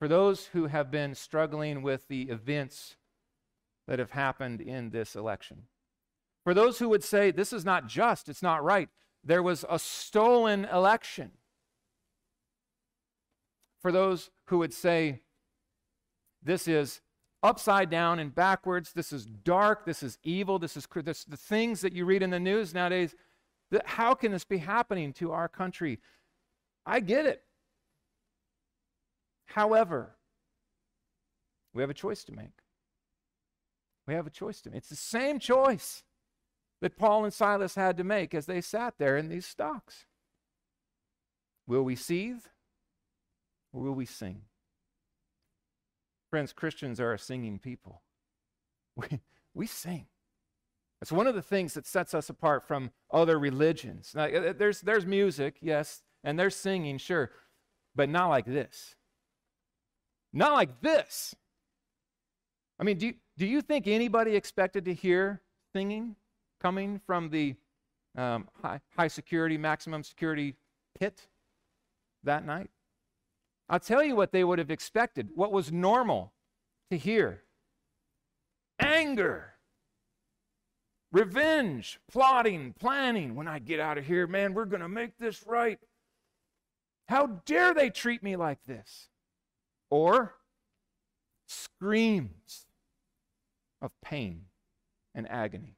For 0.01 0.09
those 0.09 0.47
who 0.47 0.67
have 0.67 0.91
been 0.91 1.15
struggling 1.15 1.83
with 1.83 2.09
the 2.09 2.23
events 2.23 2.97
that 3.87 4.01
have 4.01 4.11
happened 4.11 4.61
in 4.61 4.91
this 4.91 5.15
election, 5.15 5.69
for 6.45 6.55
those 6.55 6.79
who 6.79 6.89
would 6.89 7.05
say, 7.05 7.31
this 7.31 7.53
is 7.53 7.65
not 7.65 7.87
just, 7.87 8.29
it's 8.29 8.43
not 8.43 8.65
right, 8.65 8.89
there 9.25 9.43
was 9.43 9.65
a 9.69 9.79
stolen 9.79 10.65
election. 10.65 11.31
For 13.81 13.93
those 13.93 14.31
who 14.47 14.59
would 14.59 14.73
say, 14.73 15.21
this 16.43 16.67
is 16.67 17.01
upside 17.43 17.91
down 17.91 18.19
and 18.19 18.35
backwards, 18.35 18.93
this 18.93 19.13
is 19.13 19.27
dark, 19.27 19.85
this 19.85 20.03
is 20.03 20.19
evil, 20.23 20.59
this 20.59 20.77
is 20.77 20.87
this, 21.05 21.25
the 21.25 21.37
things 21.37 21.81
that 21.81 21.93
you 21.93 22.05
read 22.05 22.23
in 22.23 22.31
the 22.31 22.41
news 22.41 22.75
nowadays. 22.75 23.15
That, 23.71 23.87
how 23.87 24.15
can 24.15 24.33
this 24.33 24.45
be 24.45 24.59
happening 24.59 25.13
to 25.15 25.33
our 25.33 25.49
country? 25.49 25.99
I 26.85 27.01
get 27.01 27.27
it. 27.27 27.43
However, 29.47 30.17
we 31.73 31.83
have 31.83 31.91
a 31.91 31.95
choice 31.95 32.25
to 32.25 32.33
make. 32.33 32.63
We 34.07 34.15
have 34.15 34.27
a 34.27 34.31
choice 34.31 34.61
to 34.63 34.71
make. 34.71 34.79
It's 34.79 34.89
the 34.89 34.97
same 34.97 35.39
choice 35.39 36.03
that 36.83 36.99
Paul 36.99 37.25
and 37.25 37.33
Silas 37.33 37.77
had 37.77 37.97
to 37.97 38.05
make 38.05 38.35
as 38.35 38.47
they 38.47 38.61
sat 38.61 38.95
there 38.99 39.17
in 39.17 39.29
these 39.29 39.47
stocks. 39.47 40.05
Will 41.67 41.85
we 41.85 41.95
seethe 41.95 42.45
or 43.73 43.83
will 43.83 43.95
we 43.95 44.05
sing? 44.05 44.43
Friends, 46.29 46.53
Christians 46.53 47.01
are 47.01 47.15
a 47.15 47.19
singing 47.19 47.59
people. 47.59 48.03
We, 48.95 49.21
we 49.55 49.67
sing. 49.67 50.05
It's 51.01 51.11
one 51.11 51.27
of 51.27 51.35
the 51.35 51.41
things 51.41 51.73
that 51.73 51.87
sets 51.87 52.13
us 52.13 52.29
apart 52.29 52.69
from 52.69 52.91
other 53.11 53.39
religions. 53.39 54.13
Now, 54.15 54.25
uh, 54.25 54.53
there's, 54.53 54.83
there's 54.83 55.07
music, 55.07 55.57
yes, 55.63 56.03
and 56.23 56.39
there's 56.39 56.55
singing, 56.55 56.99
sure, 56.99 57.31
but 57.97 58.11
not 58.11 58.29
like 58.29 58.45
this. 58.45 58.97
Not 60.31 60.53
like 60.53 60.83
this. 60.83 61.35
I 62.79 62.85
mean, 62.85 62.99
do 62.99 63.15
do 63.39 63.47
you 63.47 63.63
think 63.63 63.87
anybody 63.87 64.37
expected 64.37 64.85
to 64.85 64.93
hear 64.93 65.41
singing 65.75 66.17
coming 66.63 67.01
from 67.05 67.29
the 67.29 67.57
um, 68.17 68.49
high, 68.63 68.81
high 68.97 69.09
security, 69.09 69.59
maximum 69.59 70.03
security 70.05 70.55
pit 70.99 71.27
that 72.23 72.47
night? 72.47 72.71
I'll 73.69 73.81
tell 73.81 74.05
you 74.05 74.15
what 74.15 74.33
they 74.33 74.45
would 74.45 74.59
have 74.59 74.71
expected, 74.71 75.31
what 75.35 75.51
was 75.51 75.73
normal 75.73 76.33
to 76.91 76.97
hear 76.97 77.43
anger, 78.79 79.55
revenge, 81.11 81.99
plotting, 82.11 82.75
planning. 82.79 83.35
When 83.35 83.49
I 83.49 83.59
get 83.59 83.81
out 83.81 83.99
of 83.99 84.07
here, 84.07 84.27
man, 84.27 84.55
we're 84.55 84.65
going 84.65 84.83
to 84.83 84.89
make 84.89 85.19
this 85.19 85.45
right. 85.47 85.79
How 87.09 87.27
dare 87.47 87.75
they 87.75 87.91
treat 87.91 88.23
me 88.23 88.37
like 88.37 88.59
this? 88.67 89.09
Or 89.91 90.35
screams 91.47 92.67
of 93.81 93.91
pain 94.03 94.47
and 95.15 95.29
agony 95.29 95.77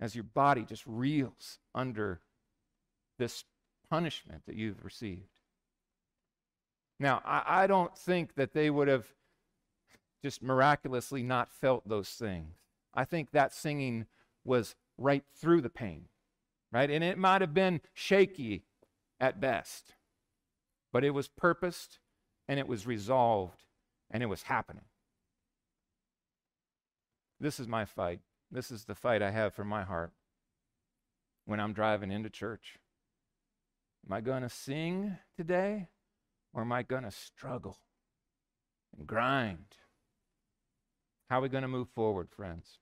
as 0.00 0.14
your 0.14 0.24
body 0.24 0.64
just 0.64 0.84
reels 0.86 1.58
under 1.74 2.20
this 3.18 3.44
punishment 3.88 4.42
that 4.46 4.56
you've 4.56 4.84
received. 4.84 5.28
Now, 6.98 7.22
I, 7.24 7.62
I, 7.64 7.66
don't 7.66 7.96
think 7.96 8.34
that 8.34 8.52
they 8.52 8.70
would 8.70 8.88
have 8.88 9.06
just 10.22 10.42
miraculously 10.42 11.22
not 11.22 11.50
felt 11.50 11.88
those 11.88 12.08
things. 12.10 12.54
I 12.94 13.04
think 13.04 13.30
that 13.30 13.52
singing 13.52 14.06
was 14.44 14.74
right 14.96 15.24
through 15.38 15.60
the 15.60 15.70
pain, 15.70 16.06
right? 16.72 16.90
And 16.90 17.04
it 17.04 17.18
might 17.18 17.42
have 17.42 17.52
been 17.52 17.80
shaky 17.92 18.64
at 19.20 19.40
best, 19.40 19.94
but 20.92 21.04
it 21.04 21.10
was 21.10 21.28
purposed 21.28 21.98
and 22.48 22.58
it 22.58 22.66
was 22.66 22.86
resolved 22.86 23.64
and 24.10 24.22
it 24.22 24.26
was 24.26 24.42
happening. 24.42 24.84
This 27.38 27.60
is 27.60 27.68
my 27.68 27.84
fight. 27.84 28.20
This 28.50 28.70
is 28.70 28.84
the 28.84 28.94
fight 28.94 29.22
I 29.22 29.30
have 29.30 29.54
for 29.54 29.64
my 29.64 29.82
heart 29.82 30.12
when 31.44 31.60
I'm 31.60 31.72
driving 31.72 32.10
into 32.10 32.30
church. 32.30 32.78
Am 34.06 34.12
I 34.12 34.20
going 34.20 34.42
to 34.42 34.48
sing 34.48 35.16
today 35.36 35.88
or 36.52 36.62
am 36.62 36.72
I 36.72 36.82
going 36.82 37.02
to 37.02 37.10
struggle 37.10 37.78
and 38.96 39.06
grind? 39.06 39.76
How 41.28 41.38
are 41.38 41.42
we 41.42 41.48
going 41.48 41.62
to 41.62 41.68
move 41.68 41.88
forward, 41.88 42.28
friends? 42.30 42.78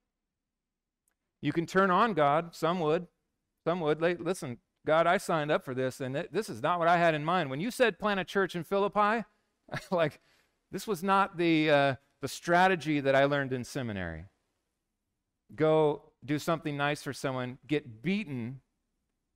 You 1.40 1.52
can 1.52 1.66
turn 1.66 1.90
on 1.90 2.14
God. 2.14 2.54
Some 2.54 2.80
would. 2.80 3.06
Some 3.66 3.80
would. 3.80 4.00
Listen, 4.00 4.58
God, 4.86 5.06
I 5.06 5.16
signed 5.16 5.50
up 5.50 5.64
for 5.64 5.74
this, 5.74 6.00
and 6.00 6.14
this 6.30 6.50
is 6.50 6.62
not 6.62 6.78
what 6.78 6.88
I 6.88 6.98
had 6.98 7.14
in 7.14 7.24
mind. 7.24 7.48
When 7.48 7.60
you 7.60 7.70
said 7.70 7.98
plant 7.98 8.20
a 8.20 8.24
church 8.24 8.54
in 8.54 8.64
Philippi, 8.64 9.24
like, 9.90 10.20
this 10.70 10.86
was 10.86 11.02
not 11.02 11.38
the, 11.38 11.70
uh, 11.70 11.94
the 12.20 12.28
strategy 12.28 13.00
that 13.00 13.14
I 13.14 13.24
learned 13.24 13.52
in 13.52 13.64
seminary. 13.64 14.26
Go 15.54 16.02
do 16.24 16.38
something 16.38 16.76
nice 16.76 17.02
for 17.02 17.12
someone, 17.12 17.58
get 17.66 18.02
beaten, 18.02 18.60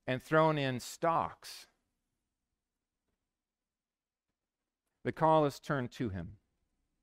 and 0.07 0.23
thrown 0.23 0.57
in 0.57 0.79
stocks. 0.79 1.67
The 5.05 5.11
call 5.11 5.45
is 5.45 5.59
turn 5.59 5.87
to 5.89 6.09
him. 6.09 6.37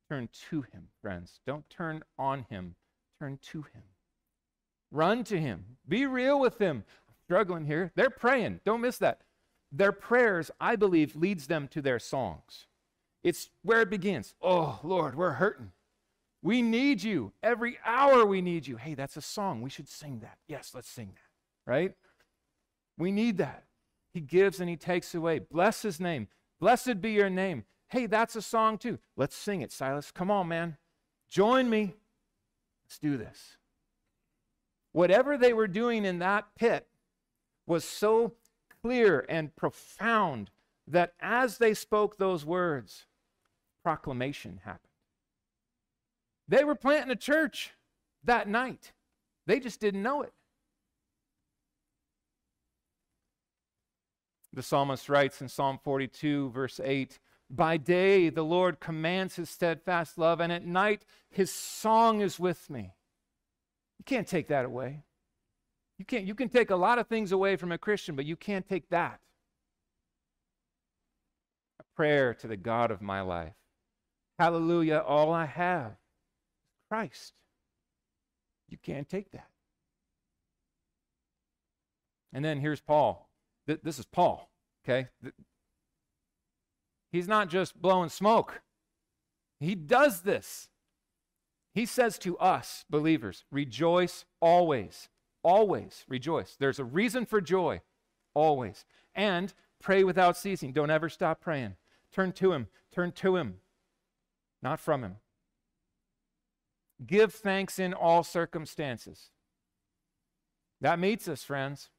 Turn 0.09 0.29
to 0.51 0.63
him, 0.63 0.89
friends. 1.03 1.41
Don't 1.47 1.69
turn 1.71 2.03
on 2.19 2.47
him, 2.51 2.75
turn 3.21 3.39
to 3.51 3.63
him. 3.63 3.83
Run 4.93 5.25
to 5.25 5.39
him. 5.39 5.65
Be 5.89 6.07
real 6.07 6.39
with 6.39 6.59
him. 6.59 6.85
I'm 7.09 7.15
struggling 7.25 7.65
here. 7.65 7.93
They're 7.97 8.11
praying. 8.11 8.61
Don't 8.65 8.81
miss 8.81 8.99
that. 8.99 9.23
Their 9.73 9.93
prayers, 9.93 10.51
I 10.61 10.77
believe, 10.77 11.17
leads 11.17 11.49
them 11.49 11.69
to 11.69 11.83
their 11.83 11.99
songs. 11.99 12.67
It's 13.25 13.51
where 13.63 13.81
it 13.81 13.91
begins. 13.91 14.35
Oh, 14.41 14.79
Lord, 14.85 15.17
we're 15.17 15.33
hurting. 15.33 15.73
We 16.47 16.63
need 16.63 17.03
you. 17.03 17.33
Every 17.43 17.77
hour 17.85 18.25
we 18.25 18.41
need 18.41 18.69
you. 18.69 18.77
Hey, 18.77 18.95
that's 18.95 19.17
a 19.17 19.21
song. 19.21 19.63
We 19.63 19.69
should 19.69 19.89
sing 19.89 20.21
that. 20.21 20.39
Yes, 20.47 20.71
let's 20.77 20.89
sing 20.89 21.11
that. 21.13 21.69
Right? 21.69 21.95
We 22.97 23.11
need 23.11 23.39
that. 23.39 23.65
He 24.15 24.21
gives 24.21 24.61
and 24.61 24.71
he 24.71 24.77
takes 24.77 25.13
away. 25.13 25.41
Bless 25.41 25.83
his 25.83 25.99
name. 25.99 26.29
Blessed 26.61 27.01
be 27.01 27.11
your 27.11 27.29
name. 27.29 27.65
Hey, 27.89 28.07
that's 28.07 28.37
a 28.37 28.43
song 28.43 28.79
too. 28.79 29.01
Let's 29.17 29.35
sing 29.35 29.61
it, 29.61 29.73
Silas. 29.73 30.13
Come 30.13 30.31
on, 30.31 30.47
man. 30.47 30.77
Join 31.29 31.69
me. 31.69 31.95
Let's 32.85 33.01
do 33.01 33.17
this. 33.17 33.57
Whatever 34.93 35.37
they 35.37 35.53
were 35.53 35.67
doing 35.67 36.05
in 36.05 36.21
that 36.21 36.47
pit 36.57 36.87
was 37.67 37.85
so 37.85 38.35
clear 38.83 39.27
and 39.29 39.57
profound 39.57 40.53
that 40.87 41.15
as 41.19 41.59
they 41.59 41.75
spoke 41.75 42.19
those 42.19 42.45
words, 42.45 43.07
proclamation 43.83 44.61
happened. 44.63 44.86
They 46.49 46.65
were 46.65 46.75
planting 46.75 47.11
a 47.11 47.17
church 47.17 47.73
that 48.25 48.49
night, 48.49 48.93
they 49.47 49.61
just 49.61 49.81
didn't 49.81 50.03
know 50.03 50.23
it. 50.23 50.33
The 54.53 54.63
psalmist 54.63 55.09
writes 55.09 55.43
in 55.43 55.49
Psalm 55.49 55.79
42, 55.85 56.51
verse 56.51 56.81
8 56.83 57.19
By 57.51 57.77
day 57.77 58.31
the 58.31 58.43
Lord 58.43 58.81
commands 58.81 59.37
his 59.37 59.51
steadfast 59.51 60.17
love, 60.17 60.41
and 60.41 60.51
at 60.51 60.65
night 60.65 61.05
his 61.31 61.53
song 61.53 62.23
is 62.23 62.41
with 62.41 62.71
me. 62.71 62.95
You 63.99 64.05
can't 64.05 64.27
take 64.27 64.49
that 64.49 64.65
away. 64.65 65.03
You, 65.99 66.05
can't, 66.05 66.25
you 66.25 66.35
can 66.35 66.49
take 66.49 66.71
a 66.71 66.77
lot 66.77 66.99
of 66.99 67.07
things 67.07 67.33
away 67.33 67.57
from 67.57 67.71
a 67.71 67.79
Christian, 67.79 68.17
but 68.17 68.25
you 68.25 68.37
can't 68.37 68.67
take 68.67 68.89
that. 68.91 69.21
A 71.79 71.85
prayer 71.95 72.35
to 72.35 72.47
the 72.47 72.57
God 72.57 72.91
of 72.91 73.03
my 73.03 73.21
life. 73.21 73.55
Hallelujah, 74.39 75.03
all 75.07 75.33
I 75.33 75.47
have 75.47 75.97
Christ. 76.89 77.33
You 78.69 78.79
can't 78.83 79.09
take 79.09 79.31
that. 79.33 79.49
And 82.33 82.45
then 82.45 82.61
here's 82.61 82.81
Paul. 82.81 83.29
This 83.67 83.99
is 83.99 84.05
Paul, 84.05 84.51
okay? 84.85 85.09
He's 87.11 87.29
not 87.29 87.49
just 87.49 87.81
blowing 87.81 88.11
smoke, 88.11 88.63
he 89.59 89.75
does 89.75 90.21
this. 90.21 90.69
He 91.75 91.87
says 91.87 92.19
to 92.21 92.39
us, 92.39 92.85
believers, 92.89 93.45
rejoice 93.51 94.25
always. 94.41 95.09
Always 95.43 96.05
rejoice. 96.09 96.57
There's 96.59 96.79
a 96.79 96.85
reason 96.85 97.27
for 97.27 97.41
joy, 97.41 97.83
always. 98.35 98.85
And 99.15 99.53
pray 99.81 100.03
without 100.03 100.37
ceasing. 100.37 100.73
Don't 100.73 100.91
ever 100.91 101.09
stop 101.09 101.41
praying. 101.41 101.77
Turn 102.13 102.33
to 102.33 102.53
Him. 102.53 102.69
Turn 102.93 103.13
to 103.13 103.37
Him, 103.37 103.57
not 104.63 104.81
from 104.81 105.05
Him. 105.05 105.17
Give 107.05 107.33
thanks 107.33 107.79
in 107.79 107.93
all 107.93 108.23
circumstances. 108.23 109.31
That 110.81 110.99
meets 110.99 111.29
us, 111.29 111.43
friends. 111.43 111.91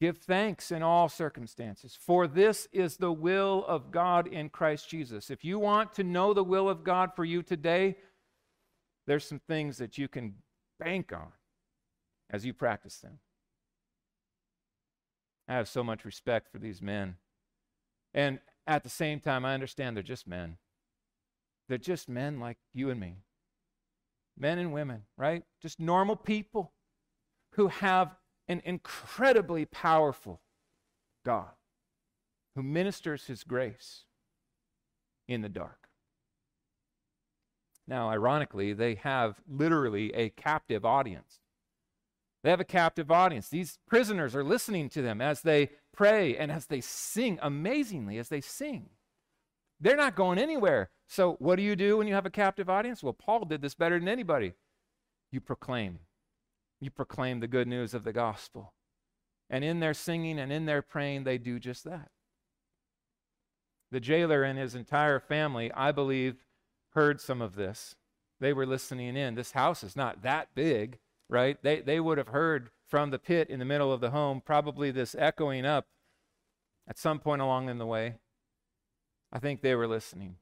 Give 0.00 0.16
thanks 0.16 0.70
in 0.70 0.82
all 0.82 1.08
circumstances, 1.08 1.98
for 2.00 2.28
this 2.28 2.68
is 2.72 2.96
the 2.96 3.12
will 3.12 3.64
of 3.66 3.90
God 3.90 4.28
in 4.28 4.48
Christ 4.48 4.88
Jesus. 4.88 5.28
If 5.28 5.44
you 5.44 5.58
want 5.58 5.92
to 5.94 6.04
know 6.04 6.32
the 6.32 6.44
will 6.44 6.68
of 6.68 6.84
God 6.84 7.10
for 7.16 7.24
you 7.24 7.42
today, 7.42 7.96
there's 9.08 9.24
some 9.24 9.40
things 9.40 9.78
that 9.78 9.98
you 9.98 10.06
can 10.06 10.34
bank 10.78 11.12
on 11.12 11.32
as 12.30 12.46
you 12.46 12.52
practice 12.52 12.98
them. 12.98 13.18
I 15.48 15.54
have 15.54 15.68
so 15.68 15.82
much 15.82 16.04
respect 16.04 16.52
for 16.52 16.58
these 16.58 16.80
men. 16.80 17.16
And 18.14 18.38
at 18.68 18.84
the 18.84 18.88
same 18.88 19.18
time, 19.18 19.44
I 19.44 19.54
understand 19.54 19.96
they're 19.96 20.02
just 20.04 20.28
men. 20.28 20.58
They're 21.68 21.78
just 21.78 22.08
men 22.08 22.38
like 22.38 22.58
you 22.72 22.90
and 22.90 23.00
me 23.00 23.16
men 24.38 24.58
and 24.58 24.72
women, 24.72 25.02
right? 25.16 25.42
Just 25.60 25.80
normal 25.80 26.16
people 26.16 26.72
who 27.52 27.68
have 27.68 28.14
an 28.46 28.62
incredibly 28.64 29.64
powerful 29.64 30.40
God 31.24 31.50
who 32.54 32.62
ministers 32.62 33.26
his 33.26 33.44
grace 33.44 34.04
in 35.28 35.42
the 35.42 35.48
dark. 35.48 35.88
Now, 37.86 38.10
ironically, 38.10 38.72
they 38.72 38.96
have 38.96 39.40
literally 39.48 40.12
a 40.12 40.30
captive 40.30 40.84
audience. 40.84 41.40
They 42.42 42.50
have 42.50 42.60
a 42.60 42.64
captive 42.64 43.10
audience. 43.10 43.48
These 43.48 43.78
prisoners 43.86 44.34
are 44.34 44.44
listening 44.44 44.88
to 44.90 45.02
them 45.02 45.20
as 45.20 45.42
they 45.42 45.70
pray 45.92 46.36
and 46.36 46.50
as 46.50 46.66
they 46.66 46.80
sing, 46.80 47.38
amazingly, 47.40 48.18
as 48.18 48.28
they 48.28 48.40
sing. 48.40 48.90
They're 49.80 49.96
not 49.96 50.16
going 50.16 50.38
anywhere. 50.38 50.90
So, 51.06 51.36
what 51.38 51.56
do 51.56 51.62
you 51.62 51.76
do 51.76 51.96
when 51.96 52.06
you 52.06 52.14
have 52.14 52.26
a 52.26 52.30
captive 52.30 52.68
audience? 52.68 53.02
Well, 53.02 53.12
Paul 53.12 53.44
did 53.44 53.62
this 53.62 53.74
better 53.74 53.98
than 53.98 54.08
anybody. 54.08 54.52
You 55.30 55.40
proclaim. 55.40 56.00
You 56.80 56.90
proclaim 56.90 57.40
the 57.40 57.48
good 57.48 57.68
news 57.68 57.94
of 57.94 58.04
the 58.04 58.12
gospel. 58.12 58.74
And 59.50 59.64
in 59.64 59.80
their 59.80 59.94
singing 59.94 60.38
and 60.38 60.52
in 60.52 60.66
their 60.66 60.82
praying, 60.82 61.24
they 61.24 61.38
do 61.38 61.58
just 61.58 61.84
that. 61.84 62.10
The 63.90 64.00
jailer 64.00 64.42
and 64.42 64.58
his 64.58 64.74
entire 64.74 65.18
family, 65.18 65.72
I 65.72 65.92
believe, 65.92 66.44
heard 66.90 67.20
some 67.20 67.40
of 67.40 67.54
this. 67.54 67.94
They 68.40 68.52
were 68.52 68.66
listening 68.66 69.16
in. 69.16 69.34
This 69.34 69.52
house 69.52 69.82
is 69.82 69.96
not 69.96 70.22
that 70.22 70.48
big, 70.54 70.98
right? 71.28 71.56
They, 71.62 71.80
they 71.80 71.98
would 71.98 72.18
have 72.18 72.28
heard 72.28 72.70
from 72.86 73.10
the 73.10 73.18
pit 73.18 73.48
in 73.48 73.58
the 73.58 73.64
middle 73.64 73.92
of 73.92 74.00
the 74.00 74.10
home, 74.10 74.42
probably 74.44 74.90
this 74.90 75.16
echoing 75.18 75.64
up 75.64 75.86
at 76.86 76.98
some 76.98 77.18
point 77.18 77.42
along 77.42 77.68
in 77.68 77.78
the 77.78 77.86
way. 77.86 78.16
I 79.32 79.38
think 79.38 79.60
they 79.60 79.74
were 79.74 79.86
listening. 79.86 80.36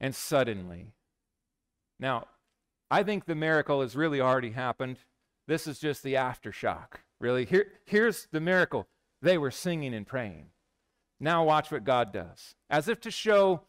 And 0.00 0.14
suddenly, 0.14 0.92
now, 1.98 2.26
I 2.90 3.02
think 3.02 3.24
the 3.24 3.34
miracle 3.34 3.80
has 3.80 3.96
really 3.96 4.20
already 4.20 4.50
happened. 4.50 4.98
This 5.46 5.66
is 5.66 5.78
just 5.78 6.02
the 6.02 6.14
aftershock, 6.14 6.96
really. 7.20 7.44
Here, 7.44 7.66
here's 7.86 8.26
the 8.30 8.40
miracle 8.40 8.86
they 9.22 9.38
were 9.38 9.50
singing 9.50 9.94
and 9.94 10.06
praying. 10.06 10.46
Now, 11.20 11.44
watch 11.44 11.70
what 11.70 11.84
God 11.84 12.12
does. 12.12 12.54
As 12.68 12.88
if 12.88 13.00
to 13.00 13.10
show 13.10 13.62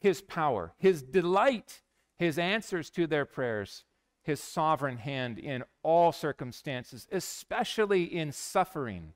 his 0.00 0.22
power, 0.22 0.72
his 0.78 1.02
delight, 1.02 1.82
his 2.18 2.38
answers 2.38 2.88
to 2.90 3.06
their 3.06 3.24
prayers, 3.24 3.84
his 4.24 4.40
sovereign 4.40 4.98
hand 4.98 5.38
in 5.38 5.64
all 5.82 6.12
circumstances, 6.12 7.06
especially 7.12 8.04
in 8.04 8.32
suffering. 8.32 9.14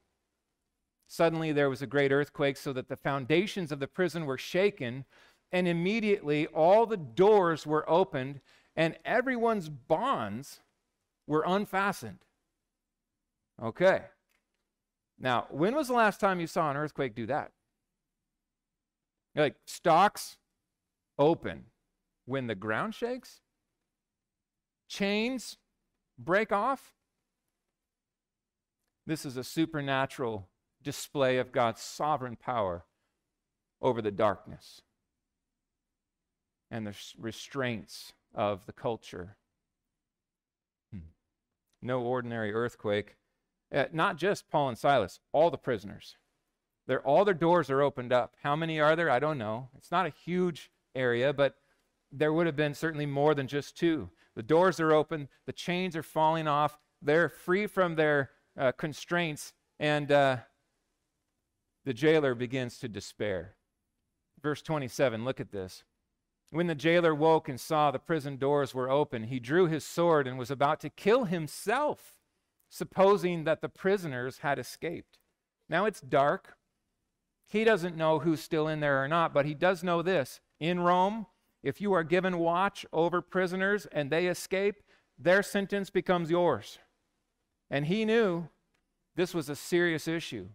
Suddenly 1.09 1.53
there 1.53 1.71
was 1.71 1.83
a 1.83 1.87
great 1.87 2.13
earthquake, 2.13 2.57
so 2.57 2.73
that 2.73 2.89
the 2.89 2.97
foundations 2.97 3.71
of 3.71 3.81
the 3.81 3.87
prison 3.87 4.27
were 4.27 4.39
shaken, 4.39 5.05
and 5.53 5.69
immediately 5.69 6.47
all 6.49 6.87
the 6.87 6.97
doors 6.97 7.67
were 7.67 7.89
opened, 7.89 8.41
and 8.75 8.97
everyone's 9.05 9.69
bonds 9.69 10.61
were 11.27 11.45
unfastened. 11.47 12.19
Okay. 13.63 14.03
Now, 15.19 15.47
when 15.51 15.75
was 15.75 15.89
the 15.89 15.95
last 15.95 16.21
time 16.21 16.41
you 16.41 16.47
saw 16.47 16.71
an 16.71 16.77
earthquake 16.77 17.15
do 17.15 17.27
that? 17.27 17.53
Like 19.35 19.57
stocks 19.67 20.39
open 21.19 21.67
when 22.25 22.47
the 22.47 22.55
ground 22.55 22.95
shakes? 22.95 23.41
Chains 24.89 25.57
break 26.19 26.53
off? 26.53 26.95
This 29.07 29.25
is 29.25 29.37
a 29.37 29.45
supernatural 29.45 30.49
display 30.87 31.37
of 31.39 31.51
God's 31.51 31.83
sovereign 31.83 32.37
power 32.37 32.85
over 33.83 34.01
the 34.01 34.13
darkness 34.13 34.83
and 36.71 36.87
the 36.87 36.95
restraints 37.19 38.13
of 38.33 38.65
the 38.67 38.73
culture. 38.73 39.37
Hmm. 40.93 41.09
No 41.83 42.03
ordinary 42.03 42.55
earthquake. 42.55 43.17
Uh, 43.75 43.87
not 43.93 44.17
just 44.17 44.49
Paul 44.49 44.69
and 44.69 44.79
Silas, 44.79 45.19
all 45.33 45.51
the 45.51 45.59
prisoners. 45.59 46.17
They're, 46.87 47.01
all 47.01 47.25
their 47.25 47.35
doors 47.35 47.69
are 47.69 47.83
opened 47.83 48.13
up. 48.13 48.37
How 48.45 48.55
many 48.55 48.79
are 48.79 48.95
there? 48.95 49.11
I 49.11 49.19
don't 49.19 49.39
know. 49.39 49.71
It's 49.77 49.91
not 49.91 50.07
a 50.07 50.11
huge 50.25 50.71
area, 50.95 51.33
but 51.33 51.57
there 52.13 52.33
would 52.33 52.47
have 52.47 52.55
been 52.55 52.75
certainly 52.75 53.07
more 53.07 53.35
than 53.35 53.49
just 53.49 53.77
two. 53.77 54.09
The 54.37 54.45
doors 54.45 54.79
are 54.79 54.93
open, 54.93 55.27
the 55.47 55.53
chains 55.53 55.97
are 55.97 56.05
falling 56.05 56.47
off, 56.47 56.79
they're 57.03 57.29
free 57.29 57.67
from 57.67 57.97
their 57.97 58.31
uh, 58.57 58.71
constraints, 58.71 59.53
and 59.81 60.13
uh, 60.13 60.37
the 61.87 61.95
jailer 61.95 62.35
begins 62.35 62.79
to 62.81 62.89
despair. 62.89 63.55
Verse 64.43 64.61
27, 64.61 65.25
look 65.25 65.41
at 65.41 65.53
this. 65.53 65.85
When 66.51 66.67
the 66.67 66.75
jailer 66.75 67.15
woke 67.15 67.49
and 67.49 67.61
saw 67.61 67.91
the 67.91 67.99
prison 67.99 68.37
doors 68.37 68.75
were 68.75 68.91
open, 68.91 69.25
he 69.25 69.39
drew 69.39 69.67
his 69.67 69.85
sword 69.85 70.27
and 70.27 70.37
was 70.37 70.51
about 70.51 70.81
to 70.81 70.91
kill 70.91 71.25
himself, 71.25 72.19
supposing 72.69 73.45
that 73.45 73.61
the 73.63 73.69
prisoners 73.69 74.39
had 74.39 74.59
escaped. 74.59 75.19
Now 75.69 75.85
it's 75.87 76.01
dark. 76.01 76.57
He 77.49 77.63
doesn't 77.63 77.97
know 77.97 78.19
who's 78.19 78.41
still 78.41 78.67
in 78.67 78.81
there 78.81 79.03
or 79.03 79.09
not, 79.09 79.33
but 79.33 79.47
he 79.47 79.55
does 79.55 79.85
know 79.85 80.03
this. 80.03 80.41
In 80.59 80.81
Rome, 80.81 81.27
if 81.63 81.81
you 81.81 81.93
are 81.93 82.05
given 82.05 82.39
watch 82.39 82.85
over 82.93 83.23
prisoners 83.23 83.87
and 83.93 84.11
they 84.11 84.27
escape, 84.27 84.83
their 85.17 85.43
sentence 85.43 85.91
becomes 85.91 86.31
yours. 86.31 86.79
And 87.71 87.87
he 87.87 88.05
knew 88.05 88.49
this 89.15 89.35
was 89.35 89.49
a 89.49 89.57
serious 89.57 90.07
issue, 90.09 90.49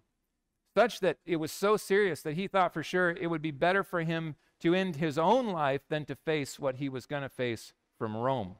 such 0.75 0.99
that 1.01 1.17
it 1.25 1.37
was 1.37 1.51
so 1.51 1.77
serious 1.77 2.21
that 2.21 2.35
he 2.35 2.47
thought 2.47 2.73
for 2.73 2.83
sure 2.83 3.11
it 3.11 3.27
would 3.27 3.41
be 3.41 3.51
better 3.51 3.83
for 3.83 4.01
him 4.01 4.35
to 4.61 4.73
end 4.73 4.97
his 4.97 5.17
own 5.17 5.47
life 5.47 5.81
than 5.89 6.05
to 6.05 6.15
face 6.15 6.59
what 6.59 6.75
he 6.75 6.87
was 6.87 7.05
going 7.05 7.23
to 7.23 7.29
face 7.29 7.73
from 7.97 8.15
Rome. 8.15 8.55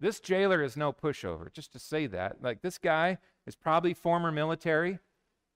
This 0.00 0.18
jailer 0.18 0.62
is 0.62 0.76
no 0.76 0.92
pushover, 0.92 1.52
just 1.52 1.72
to 1.74 1.78
say 1.78 2.08
that. 2.08 2.42
Like, 2.42 2.60
this 2.60 2.76
guy 2.76 3.18
is 3.46 3.54
probably 3.54 3.94
former 3.94 4.32
military. 4.32 4.98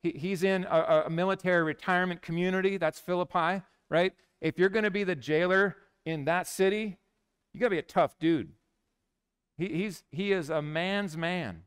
He, 0.05 0.13
he's 0.13 0.45
in 0.45 0.65
a, 0.71 1.05
a 1.07 1.11
military 1.11 1.65
retirement 1.65 2.23
community. 2.23 2.77
That's 2.77 3.01
Philippi, 3.01 3.63
right? 3.91 4.13
If 4.41 4.57
you're 4.57 4.69
going 4.69 4.85
to 4.85 4.91
be 4.91 5.03
the 5.03 5.17
jailer 5.17 5.77
in 6.05 6.27
that 6.27 6.47
city, 6.47 6.99
you 7.53 7.61
got 7.61 7.67
to 7.67 7.71
be 7.71 7.79
a 7.79 7.83
tough 7.83 8.19
dude. 8.21 8.53
He, 9.59 9.69
he's, 9.69 10.05
he 10.13 10.31
is 10.31 10.49
a 10.49 10.63
man's 10.63 11.17
man, 11.17 11.63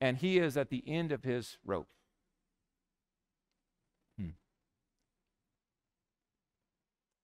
and 0.00 0.18
he 0.18 0.38
is 0.38 0.56
at 0.56 0.70
the 0.70 0.84
end 0.86 1.12
of 1.12 1.24
his 1.24 1.58
rope. 1.64 1.88
Hmm. 4.18 4.30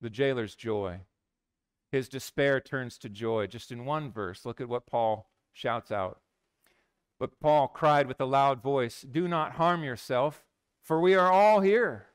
The 0.01 0.11
jailer's 0.11 0.55
joy. 0.55 1.01
His 1.91 2.09
despair 2.09 2.61
turns 2.61 2.97
to 2.99 3.09
joy. 3.09 3.47
Just 3.47 3.71
in 3.71 3.85
one 3.85 4.11
verse, 4.11 4.47
look 4.47 4.61
at 4.61 4.69
what 4.69 4.87
Paul 4.87 5.29
shouts 5.53 5.93
out. 5.93 6.21
But 7.21 7.39
Paul 7.39 7.69
cried 7.69 8.09
with 8.09 8.21
a 8.21 8.25
loud 8.25 8.63
voice, 8.63 9.03
Do 9.03 9.29
not 9.29 9.53
harm 9.53 9.85
yourself, 9.85 10.45
for 10.83 11.01
we 11.01 11.15
are 11.15 11.31
all 11.31 11.61
here. 11.61 12.07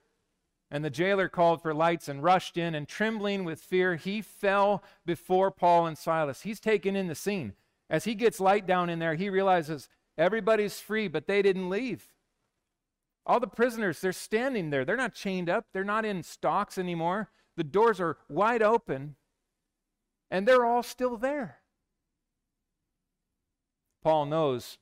And 0.70 0.84
the 0.84 0.90
jailer 0.90 1.30
called 1.30 1.62
for 1.62 1.74
lights 1.74 2.10
and 2.10 2.22
rushed 2.22 2.58
in, 2.58 2.76
and 2.76 2.88
trembling 2.88 3.46
with 3.46 3.62
fear, 3.62 3.96
he 3.96 4.22
fell 4.22 4.84
before 5.06 5.50
Paul 5.50 5.86
and 5.86 5.98
Silas. 5.98 6.42
He's 6.42 6.60
taken 6.60 6.96
in 6.96 7.08
the 7.08 7.16
scene. 7.16 7.54
As 7.90 8.04
he 8.04 8.16
gets 8.16 8.42
light 8.42 8.68
down 8.68 8.90
in 8.90 9.00
there, 9.00 9.16
he 9.16 9.30
realizes 9.30 9.88
everybody's 10.18 10.80
free, 10.80 11.08
but 11.08 11.28
they 11.28 11.42
didn't 11.42 11.70
leave. 11.70 12.06
All 13.26 13.40
the 13.40 13.48
prisoners, 13.48 14.00
they're 14.00 14.14
standing 14.14 14.70
there. 14.70 14.86
They're 14.86 14.96
not 14.96 15.14
chained 15.14 15.50
up, 15.50 15.66
they're 15.74 15.84
not 15.84 16.06
in 16.06 16.24
stocks 16.24 16.78
anymore. 16.78 17.30
The 17.58 17.64
doors 17.64 18.00
are 18.00 18.18
wide 18.30 18.62
open, 18.62 19.16
and 20.32 20.48
they're 20.48 20.66
all 20.66 20.84
still 20.84 21.18
there. 21.18 21.58
Paul 24.04 24.28
knows 24.28 24.78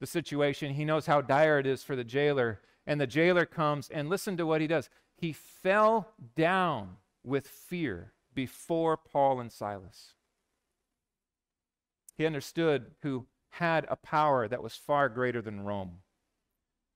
the 0.00 0.06
situation, 0.06 0.74
he 0.74 0.84
knows 0.84 1.06
how 1.06 1.20
dire 1.20 1.58
it 1.58 1.66
is 1.66 1.82
for 1.82 1.96
the 1.96 2.04
jailer. 2.04 2.60
And 2.86 3.00
the 3.00 3.06
jailer 3.06 3.44
comes, 3.46 3.88
and 3.88 4.08
listen 4.08 4.36
to 4.36 4.46
what 4.46 4.60
he 4.60 4.66
does. 4.66 4.88
He 5.16 5.32
fell 5.32 6.12
down 6.36 6.96
with 7.24 7.48
fear 7.48 8.12
before 8.32 8.96
Paul 8.96 9.40
and 9.40 9.50
Silas. 9.50 10.14
He 12.16 12.24
understood 12.24 12.92
who 13.02 13.26
had 13.50 13.86
a 13.88 13.96
power 13.96 14.48
that 14.48 14.62
was 14.62 14.74
far 14.74 15.08
greater 15.08 15.40
than 15.40 15.60
Rome. 15.60 15.98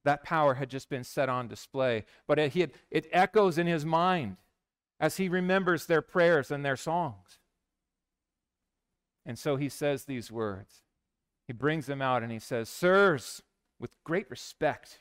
That 0.04 0.22
power 0.22 0.54
had 0.54 0.70
just 0.70 0.88
been 0.88 1.04
set 1.04 1.28
on 1.28 1.48
display, 1.48 2.04
but 2.26 2.38
it, 2.38 2.54
had, 2.54 2.72
it 2.90 3.06
echoes 3.12 3.58
in 3.58 3.66
his 3.66 3.84
mind 3.84 4.36
as 4.98 5.16
he 5.16 5.28
remembers 5.28 5.86
their 5.86 6.02
prayers 6.02 6.50
and 6.50 6.64
their 6.64 6.76
songs. 6.76 7.38
And 9.26 9.38
so 9.38 9.56
he 9.56 9.68
says 9.68 10.04
these 10.04 10.30
words. 10.30 10.82
He 11.46 11.52
brings 11.52 11.86
them 11.86 12.00
out 12.00 12.22
and 12.22 12.32
he 12.32 12.38
says, 12.38 12.68
Sirs, 12.68 13.42
with 13.78 13.90
great 14.04 14.30
respect, 14.30 15.00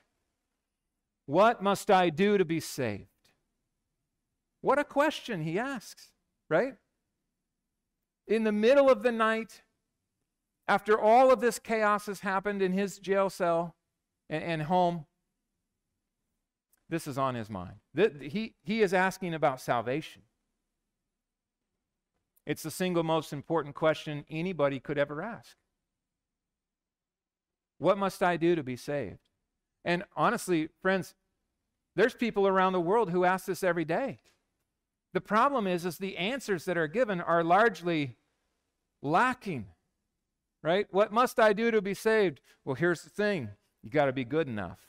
what 1.25 1.62
must 1.62 1.91
I 1.91 2.09
do 2.09 2.38
to 2.38 2.45
be 2.45 2.59
saved? 2.59 3.07
What 4.62 4.79
a 4.79 4.83
question 4.83 5.41
he 5.41 5.59
asks, 5.59 6.07
right? 6.49 6.73
In 8.27 8.43
the 8.43 8.51
middle 8.51 8.89
of 8.89 9.03
the 9.03 9.12
night, 9.12 9.62
after 10.69 10.99
all 10.99 11.32
of 11.32 11.41
this 11.41 11.58
chaos 11.58 12.05
has 12.05 12.19
happened 12.19 12.62
in 12.62 12.71
his 12.71 12.99
jail 12.99 13.29
cell 13.29 13.75
and, 14.29 14.43
and 14.43 14.62
home, 14.62 15.08
this 16.88 17.08
is 17.08 17.17
on 17.17 17.34
his 17.34 17.49
mind. 17.49 17.77
He, 18.21 18.53
he 18.62 18.82
is 18.82 18.93
asking 18.93 19.34
about 19.34 19.60
salvation. 19.60 20.21
It's 22.45 22.62
the 22.62 22.71
single 22.71 23.03
most 23.03 23.34
important 23.34 23.73
question 23.73 24.25
anybody 24.29 24.79
could 24.79 24.99
ever 24.99 25.23
ask. 25.23 25.58
What 27.79 27.97
must 27.97 28.21
I 28.21 28.38
do 28.38 28.55
to 28.55 28.63
be 28.63 28.75
saved? 28.75 29.19
And 29.84 30.03
honestly, 30.15 30.69
friends, 30.82 31.15
there's 31.95 32.13
people 32.13 32.47
around 32.47 32.73
the 32.73 32.79
world 32.79 33.10
who 33.10 33.25
ask 33.25 33.45
this 33.45 33.63
every 33.63 33.86
day. 33.86 34.19
The 35.13 35.21
problem 35.21 35.65
is, 35.65 35.86
is 35.86 35.97
the 35.97 36.17
answers 36.17 36.65
that 36.65 36.77
are 36.77 36.88
given 36.88 37.21
are 37.21 37.43
largely 37.43 38.17
lacking 39.01 39.65
right? 40.63 40.87
What 40.91 41.11
must 41.11 41.39
I 41.39 41.53
do 41.53 41.71
to 41.71 41.81
be 41.81 41.93
saved? 41.93 42.41
Well, 42.65 42.75
here's 42.75 43.01
the 43.01 43.09
thing 43.09 43.49
you 43.83 43.89
got 43.89 44.05
to 44.05 44.13
be 44.13 44.25
good 44.25 44.47
enough. 44.47 44.79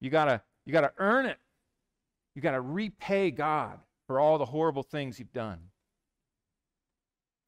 You 0.00 0.10
got 0.10 0.26
to 0.26 0.42
you 0.64 0.72
got 0.72 0.82
to 0.82 0.92
earn 0.98 1.26
it. 1.26 1.38
You 2.34 2.42
got 2.42 2.52
to 2.52 2.60
repay 2.60 3.30
God 3.30 3.80
for 4.06 4.20
all 4.20 4.38
the 4.38 4.46
horrible 4.46 4.82
things 4.82 5.18
you've 5.18 5.32
done. 5.32 5.58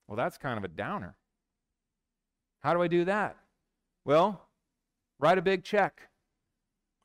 Well, 0.08 0.16
that's 0.16 0.36
kind 0.36 0.58
of 0.58 0.64
a 0.64 0.68
downer. 0.68 1.16
How 2.60 2.74
do 2.74 2.82
I 2.82 2.88
do 2.88 3.04
that? 3.04 3.36
Well, 4.04 4.48
write 5.18 5.38
a 5.38 5.42
big 5.42 5.64
check. 5.64 6.08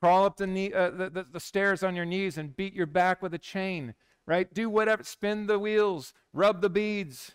Crawl 0.00 0.24
up 0.24 0.36
the, 0.36 0.46
knee, 0.46 0.72
uh, 0.72 0.90
the, 0.90 1.10
the, 1.10 1.26
the 1.30 1.40
stairs 1.40 1.82
on 1.82 1.94
your 1.94 2.06
knees 2.06 2.38
and 2.38 2.56
beat 2.56 2.74
your 2.74 2.86
back 2.86 3.20
with 3.20 3.34
a 3.34 3.38
chain, 3.38 3.94
right? 4.26 4.52
Do 4.52 4.70
whatever, 4.70 5.02
spin 5.02 5.46
the 5.46 5.58
wheels, 5.58 6.14
rub 6.32 6.62
the 6.62 6.70
beads, 6.70 7.32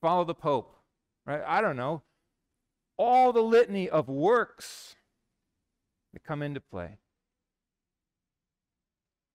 follow 0.00 0.24
the 0.24 0.34
Pope 0.34 0.79
right? 1.26 1.42
I 1.46 1.60
don't 1.60 1.76
know. 1.76 2.02
All 2.96 3.32
the 3.32 3.40
litany 3.40 3.88
of 3.88 4.08
works 4.08 4.96
that 6.12 6.22
come 6.22 6.42
into 6.42 6.60
play. 6.60 6.98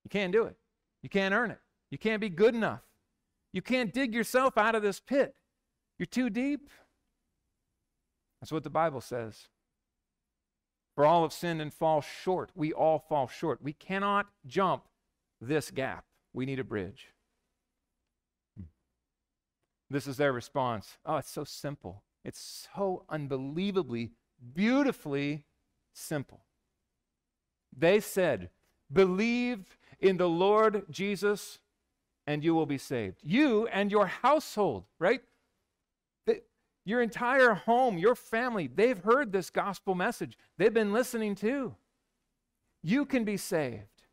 You 0.03 0.09
can't 0.09 0.31
do 0.31 0.43
it. 0.43 0.55
You 1.01 1.09
can't 1.09 1.33
earn 1.33 1.51
it. 1.51 1.59
You 1.89 1.97
can't 1.97 2.21
be 2.21 2.29
good 2.29 2.53
enough. 2.53 2.81
You 3.53 3.61
can't 3.61 3.93
dig 3.93 4.13
yourself 4.13 4.57
out 4.57 4.75
of 4.75 4.83
this 4.83 4.99
pit. 4.99 5.33
You're 5.97 6.05
too 6.05 6.29
deep. 6.29 6.69
That's 8.41 8.51
what 8.51 8.63
the 8.63 8.69
Bible 8.69 9.01
says. 9.01 9.47
For 10.93 11.05
all 11.05 11.23
have 11.23 11.33
sinned 11.33 11.61
and 11.61 11.73
fall 11.73 12.01
short. 12.01 12.51
We 12.55 12.71
all 12.71 12.99
fall 12.99 13.27
short. 13.27 13.61
We 13.61 13.73
cannot 13.73 14.27
jump 14.45 14.83
this 15.41 15.71
gap. 15.71 16.05
We 16.33 16.45
need 16.45 16.59
a 16.59 16.63
bridge. 16.63 17.07
This 19.89 20.07
is 20.07 20.17
their 20.17 20.33
response. 20.33 20.97
Oh, 21.05 21.17
it's 21.17 21.31
so 21.31 21.43
simple. 21.43 22.03
It's 22.23 22.67
so 22.73 23.05
unbelievably, 23.09 24.11
beautifully 24.53 25.43
simple. 25.93 26.45
They 27.77 27.99
said, 27.99 28.49
Believe 28.91 29.77
in 29.99 30.17
the 30.17 30.29
Lord 30.29 30.83
Jesus, 30.89 31.59
and 32.27 32.43
you 32.43 32.53
will 32.55 32.65
be 32.65 32.77
saved. 32.77 33.19
You 33.23 33.67
and 33.67 33.91
your 33.91 34.07
household, 34.07 34.85
right? 34.99 35.21
Your 36.87 37.01
entire 37.01 37.55
home, 37.55 37.97
your 37.97 38.13
family, 38.13 38.67
they've 38.67 39.03
heard 39.03 39.31
this 39.31 39.49
gospel 39.49 39.95
message. 39.95 40.37
They've 40.57 40.73
been 40.73 40.93
listening 40.93 41.33
too. 41.33 41.75
You 42.83 43.05
can 43.05 43.23
be 43.23 43.37
saved 43.37 44.03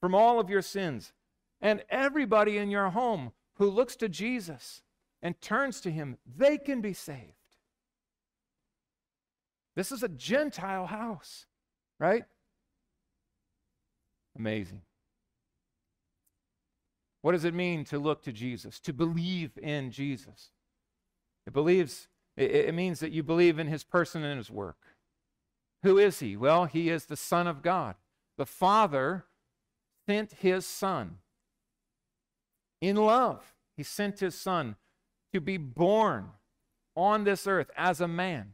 from 0.00 0.14
all 0.14 0.40
of 0.40 0.48
your 0.48 0.62
sins. 0.62 1.12
And 1.60 1.84
everybody 1.90 2.56
in 2.56 2.70
your 2.70 2.88
home 2.88 3.32
who 3.56 3.68
looks 3.68 3.96
to 3.96 4.08
Jesus 4.08 4.80
and 5.22 5.40
turns 5.40 5.80
to 5.82 5.90
him, 5.90 6.16
they 6.36 6.58
can 6.58 6.80
be 6.80 6.92
saved. 6.92 7.34
This 9.76 9.92
is 9.92 10.02
a 10.02 10.08
Gentile 10.08 10.86
house, 10.86 11.46
right? 11.98 12.24
Amazing. 14.36 14.82
What 17.22 17.32
does 17.32 17.44
it 17.44 17.54
mean 17.54 17.84
to 17.86 17.98
look 17.98 18.22
to 18.22 18.32
Jesus, 18.32 18.80
to 18.80 18.92
believe 18.92 19.58
in 19.62 19.90
Jesus? 19.90 20.50
It 21.46 21.52
believes 21.52 22.08
it, 22.36 22.50
it 22.50 22.74
means 22.74 23.00
that 23.00 23.12
you 23.12 23.22
believe 23.22 23.58
in 23.58 23.66
his 23.66 23.84
person 23.84 24.24
and 24.24 24.38
his 24.38 24.50
work. 24.50 24.78
Who 25.82 25.98
is 25.98 26.20
he? 26.20 26.36
Well, 26.36 26.64
he 26.64 26.88
is 26.88 27.06
the 27.06 27.16
Son 27.16 27.46
of 27.46 27.62
God. 27.62 27.94
The 28.36 28.46
Father 28.46 29.24
sent 30.08 30.32
his 30.32 30.66
Son 30.66 31.18
in 32.80 32.96
love. 32.96 33.54
He 33.76 33.82
sent 33.82 34.20
his 34.20 34.34
Son 34.34 34.76
to 35.32 35.40
be 35.40 35.56
born 35.56 36.30
on 36.96 37.24
this 37.24 37.46
earth 37.46 37.70
as 37.76 38.00
a 38.00 38.08
man, 38.08 38.52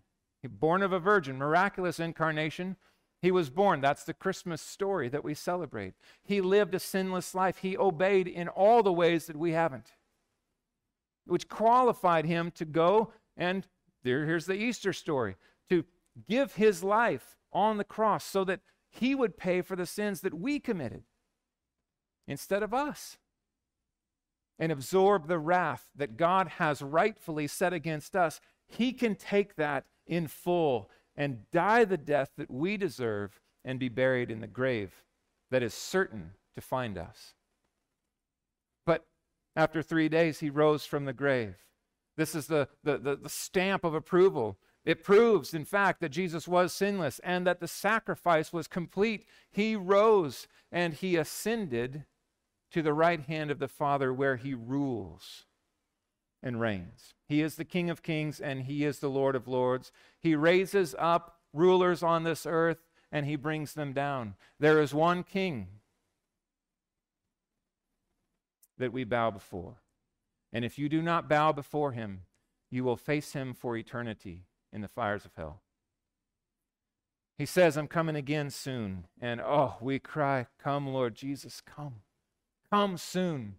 born 0.49 0.83
of 0.83 0.93
a 0.93 1.01
virgin, 1.01 1.37
miraculous 1.37 1.99
incarnation. 1.99 2.77
He 3.21 3.31
was 3.33 3.51
born. 3.51 3.81
That's 3.81 4.05
the 4.05 4.15
Christmas 4.15 4.63
story 4.63 5.09
that 5.09 5.25
we 5.25 5.35
celebrate. 5.35 5.95
He 6.23 6.41
lived 6.41 6.75
a 6.75 6.79
sinless 6.79 7.35
life. 7.35 7.59
He 7.59 7.77
obeyed 7.77 8.29
in 8.29 8.47
all 8.47 8.83
the 8.83 8.93
ways 8.93 9.27
that 9.27 9.37
we 9.37 9.53
haven't 9.53 9.93
which 11.27 11.49
qualified 11.49 12.25
him 12.25 12.51
to 12.53 12.65
go 12.65 13.13
and 13.37 13.67
there, 14.05 14.25
here's 14.25 14.47
the 14.47 14.55
Easter 14.55 14.93
story 14.93 15.37
to 15.69 15.85
give 16.29 16.55
his 16.55 16.85
life 16.85 17.37
on 17.53 17.77
the 17.77 17.85
cross 17.85 18.25
so 18.25 18.45
that 18.45 18.61
he 18.89 19.15
would 19.15 19.37
pay 19.37 19.61
for 19.61 19.77
the 19.77 19.87
sins 19.87 20.21
that 20.21 20.33
we 20.33 20.61
committed 20.61 21.03
instead 22.27 22.63
of 22.63 22.73
us 22.73 23.19
and 24.59 24.73
absorb 24.73 25.27
the 25.27 25.39
wrath 25.39 25.91
that 25.95 26.17
God 26.17 26.49
has 26.49 26.83
rightfully 26.83 27.47
set 27.47 27.73
against 27.73 28.17
us. 28.17 28.41
He 28.67 28.93
can 28.93 29.15
take 29.15 29.57
that 29.57 29.85
in 30.07 30.27
full 30.27 30.91
and 31.17 31.51
die 31.51 31.85
the 31.85 31.97
death 31.97 32.31
that 32.37 32.51
we 32.51 32.77
deserve 32.77 33.41
and 33.65 33.79
be 33.79 33.89
buried 33.89 34.31
in 34.31 34.41
the 34.41 34.47
grave 34.47 35.05
that 35.51 35.63
is 35.63 35.75
certain 35.75 36.33
to 36.55 36.61
find 36.61 36.97
us. 36.97 37.35
But 38.85 39.05
after 39.55 39.83
three 39.83 40.09
days, 40.09 40.41
he 40.41 40.51
rose 40.51 40.85
from 40.85 41.05
the 41.05 41.13
grave. 41.13 41.57
This 42.17 42.35
is 42.35 42.47
the, 42.47 42.69
the, 42.83 42.99
the, 42.99 43.17
the, 43.17 43.29
stamp 43.29 43.85
of 43.85 43.95
approval. 43.95 44.57
It 44.85 45.05
proves, 45.05 45.53
in 45.53 45.65
fact, 45.65 46.01
that 46.01 46.11
Jesus 46.11 46.49
was 46.49 46.73
sinless 46.73 47.19
and 47.19 47.47
that 47.47 47.61
the 47.61 47.69
sacrifice 47.69 48.53
was 48.53 48.69
complete. 48.69 49.27
He 49.51 49.77
rose 49.77 50.47
and 50.73 50.95
he 50.95 51.17
ascended 51.17 52.05
to 52.73 52.83
the 52.83 52.93
right 52.93 53.21
hand 53.21 53.51
of 53.51 53.59
the 53.59 53.69
Father 53.69 54.13
where 54.13 54.37
he 54.37 54.55
rules 54.55 55.45
and 56.43 56.61
reigns. 56.61 57.15
He 57.29 57.41
is 57.41 57.57
the 57.57 57.65
King 57.65 57.91
of 57.91 58.03
kings 58.03 58.41
and 58.41 58.63
he 58.63 58.85
is 58.85 58.99
the 58.99 59.09
Lord 59.09 59.35
of 59.35 59.49
lords. 59.49 59.93
He 60.21 60.35
raises 60.35 60.95
up 60.99 61.41
rulers 61.53 62.03
on 62.03 62.25
this 62.25 62.47
earth 62.47 62.79
and 63.11 63.27
he 63.27 63.37
brings 63.37 63.75
them 63.75 63.93
down. 63.93 64.35
There 64.59 64.81
is 64.81 64.93
one 64.93 65.23
king 65.23 65.69
that 68.79 68.93
we 68.93 69.05
bow 69.05 69.31
before. 69.31 69.77
And 70.53 70.65
if 70.65 70.79
you 70.79 70.89
do 70.89 71.03
not 71.03 71.29
bow 71.29 71.53
before 71.53 71.93
him, 71.93 72.23
you 72.71 72.85
will 72.85 72.97
face 72.97 73.33
him 73.33 73.55
for 73.55 73.77
eternity 73.77 74.47
in 74.73 74.81
the 74.81 74.89
fires 74.89 75.25
of 75.25 75.35
hell. 75.35 75.63
He 77.39 77.47
says, 77.47 77.77
I'm 77.77 77.89
coming 77.89 78.17
again 78.17 78.51
soon. 78.51 79.07
And 79.21 79.41
oh, 79.41 79.77
we 79.81 79.99
cry, 79.99 80.47
Come, 80.59 80.89
Lord 80.89 81.15
Jesus, 81.15 81.61
come. 81.61 82.01
Come 82.77 82.99
soon. 82.99 83.55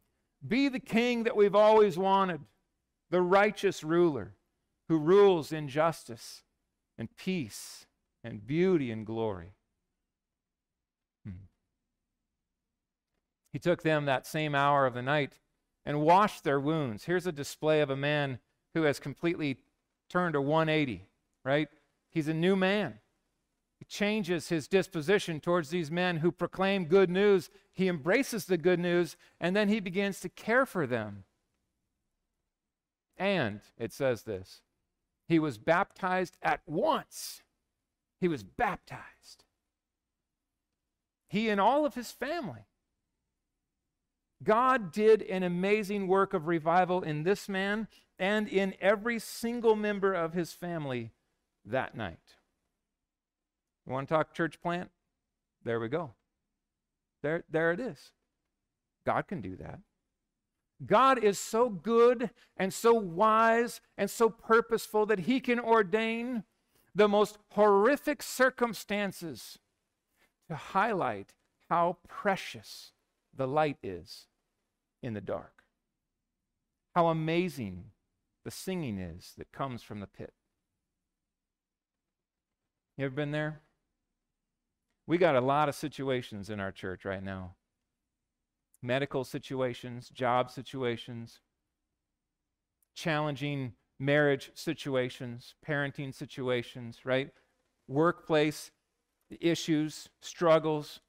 Be 0.47 0.69
the 0.69 0.79
king 0.79 1.23
that 1.23 1.35
we've 1.35 1.55
always 1.55 1.97
wanted, 1.97 2.41
the 3.09 3.19
righteous 3.19 3.83
ruler 3.83 4.35
who 4.89 4.99
rules 4.99 5.51
in 5.51 5.69
justice 5.69 6.43
and 6.99 7.09
peace 7.17 7.87
and 8.23 8.45
beauty 8.45 8.91
and 8.91 9.07
glory. 9.07 9.55
Hmm. 11.25 11.47
He 13.51 13.57
took 13.57 13.81
them 13.81 14.05
that 14.05 14.27
same 14.27 14.53
hour 14.53 14.85
of 14.85 14.93
the 14.93 15.01
night 15.01 15.39
and 15.83 16.01
washed 16.01 16.43
their 16.43 16.59
wounds. 16.59 17.05
Here's 17.05 17.25
a 17.25 17.31
display 17.31 17.81
of 17.81 17.89
a 17.89 17.97
man 17.97 18.37
who 18.75 18.83
has 18.83 18.99
completely 18.99 19.57
turned 20.11 20.35
a 20.35 20.41
180, 20.41 21.07
right? 21.43 21.69
He's 22.11 22.27
a 22.27 22.35
new 22.35 22.55
man. 22.55 22.99
Changes 23.87 24.49
his 24.49 24.67
disposition 24.67 25.39
towards 25.39 25.69
these 25.69 25.89
men 25.89 26.17
who 26.17 26.31
proclaim 26.31 26.85
good 26.85 27.09
news. 27.09 27.49
He 27.71 27.87
embraces 27.87 28.45
the 28.45 28.57
good 28.57 28.79
news 28.79 29.15
and 29.39 29.55
then 29.55 29.69
he 29.69 29.79
begins 29.79 30.19
to 30.21 30.29
care 30.29 30.65
for 30.65 30.85
them. 30.85 31.23
And 33.17 33.61
it 33.77 33.93
says 33.93 34.23
this 34.23 34.61
he 35.27 35.39
was 35.39 35.57
baptized 35.57 36.37
at 36.41 36.61
once. 36.65 37.43
He 38.19 38.27
was 38.27 38.43
baptized. 38.43 39.43
He 41.29 41.49
and 41.49 41.59
all 41.59 41.85
of 41.85 41.95
his 41.95 42.11
family. 42.11 42.65
God 44.43 44.91
did 44.91 45.21
an 45.23 45.43
amazing 45.43 46.07
work 46.07 46.33
of 46.33 46.47
revival 46.47 47.01
in 47.01 47.23
this 47.23 47.49
man 47.49 47.87
and 48.19 48.47
in 48.47 48.75
every 48.79 49.19
single 49.19 49.75
member 49.75 50.13
of 50.13 50.33
his 50.33 50.53
family 50.53 51.11
that 51.65 51.95
night. 51.95 52.36
You 53.87 53.93
want 53.93 54.09
to 54.09 54.13
talk 54.13 54.33
church 54.33 54.61
plant? 54.61 54.91
There 55.63 55.79
we 55.79 55.87
go. 55.87 56.11
There, 57.23 57.45
there 57.49 57.71
it 57.71 57.79
is. 57.79 58.11
God 59.05 59.27
can 59.27 59.41
do 59.41 59.55
that. 59.55 59.79
God 60.85 61.23
is 61.23 61.39
so 61.39 61.69
good 61.69 62.29
and 62.57 62.73
so 62.73 62.93
wise 62.93 63.81
and 63.97 64.09
so 64.09 64.29
purposeful 64.29 65.05
that 65.07 65.21
he 65.21 65.39
can 65.39 65.59
ordain 65.59 66.43
the 66.93 67.07
most 67.07 67.37
horrific 67.51 68.21
circumstances 68.21 69.57
to 70.49 70.55
highlight 70.55 71.33
how 71.69 71.97
precious 72.07 72.91
the 73.35 73.47
light 73.47 73.77
is 73.81 74.27
in 75.01 75.13
the 75.13 75.21
dark. 75.21 75.63
How 76.93 77.07
amazing 77.07 77.85
the 78.43 78.51
singing 78.51 78.97
is 78.97 79.33
that 79.37 79.51
comes 79.51 79.81
from 79.81 79.99
the 79.99 80.07
pit. 80.07 80.33
You 82.97 83.05
ever 83.05 83.15
been 83.15 83.31
there? 83.31 83.61
We 85.07 85.17
got 85.17 85.35
a 85.35 85.41
lot 85.41 85.69
of 85.69 85.75
situations 85.75 86.49
in 86.49 86.59
our 86.59 86.71
church 86.71 87.05
right 87.05 87.23
now 87.23 87.55
medical 88.83 89.23
situations, 89.23 90.09
job 90.09 90.51
situations, 90.51 91.39
challenging 92.95 93.73
marriage 93.99 94.51
situations, 94.53 95.55
parenting 95.67 96.13
situations, 96.13 96.99
right? 97.03 97.31
Workplace 97.87 98.71
issues, 99.41 100.09
struggles, 100.21 100.99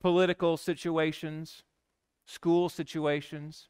political 0.00 0.56
situations, 0.56 1.62
school 2.26 2.68
situations. 2.68 3.68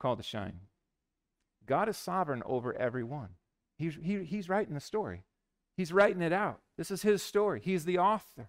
Call 0.00 0.16
to 0.16 0.22
shine. 0.22 0.60
God 1.66 1.88
is 1.88 1.96
sovereign 1.96 2.42
over 2.44 2.74
every 2.74 3.04
one. 3.04 3.30
He's, 3.78 3.96
he, 4.02 4.24
he's 4.24 4.48
writing 4.48 4.74
the 4.74 4.80
story, 4.80 5.24
He's 5.76 5.92
writing 5.92 6.22
it 6.22 6.32
out. 6.32 6.60
This 6.76 6.90
is 6.90 7.02
His 7.02 7.22
story. 7.22 7.60
He's 7.62 7.84
the 7.84 7.98
author. 7.98 8.48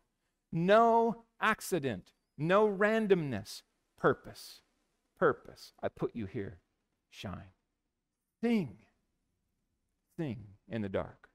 No 0.51 1.23
accident, 1.41 2.13
no 2.37 2.67
randomness, 2.67 3.63
purpose. 3.99 4.61
Purpose. 5.19 5.73
I 5.81 5.89
put 5.89 6.15
you 6.15 6.27
here. 6.27 6.59
Shine. 7.09 7.51
Sing. 8.41 8.77
Sing 10.15 10.45
in 10.69 10.81
the 10.81 10.89
dark. 10.89 11.29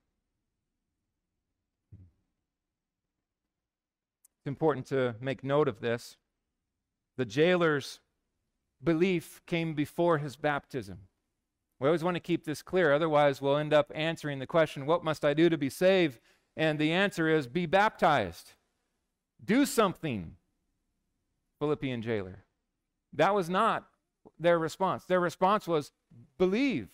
It's 1.92 2.00
important 4.46 4.86
to 4.86 5.16
make 5.20 5.44
note 5.44 5.68
of 5.68 5.80
this. 5.80 6.16
The 7.16 7.24
jailer's 7.24 8.00
belief 8.82 9.40
came 9.46 9.74
before 9.74 10.18
his 10.18 10.36
baptism. 10.36 10.98
We 11.82 11.88
always 11.88 12.04
want 12.04 12.14
to 12.14 12.20
keep 12.20 12.44
this 12.44 12.62
clear, 12.62 12.92
otherwise, 12.92 13.42
we'll 13.42 13.56
end 13.56 13.74
up 13.74 13.90
answering 13.92 14.38
the 14.38 14.46
question, 14.46 14.86
What 14.86 15.02
must 15.02 15.24
I 15.24 15.34
do 15.34 15.48
to 15.48 15.58
be 15.58 15.68
saved? 15.68 16.20
And 16.56 16.78
the 16.78 16.92
answer 16.92 17.28
is, 17.28 17.48
Be 17.48 17.66
baptized. 17.66 18.52
Do 19.44 19.66
something, 19.66 20.36
Philippian 21.58 22.00
jailer. 22.00 22.44
That 23.12 23.34
was 23.34 23.50
not 23.50 23.88
their 24.38 24.60
response. 24.60 25.06
Their 25.06 25.18
response 25.18 25.66
was, 25.66 25.90
Believe. 26.38 26.88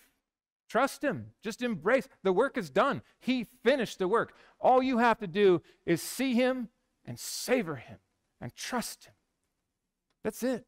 Trust 0.67 1.03
him. 1.03 1.33
Just 1.43 1.61
embrace. 1.61 2.07
The 2.23 2.33
work 2.33 2.57
is 2.57 2.71
done. 2.71 3.03
He 3.19 3.43
finished 3.43 3.99
the 3.99 4.07
work. 4.07 4.33
All 4.59 4.81
you 4.81 4.97
have 4.97 5.19
to 5.19 5.27
do 5.27 5.61
is 5.85 6.01
see 6.01 6.33
him 6.33 6.69
and 7.05 7.19
savor 7.19 7.75
him. 7.75 7.99
and 8.41 8.55
trust 8.55 9.05
Him. 9.05 9.13
That's 10.23 10.41
it. 10.41 10.65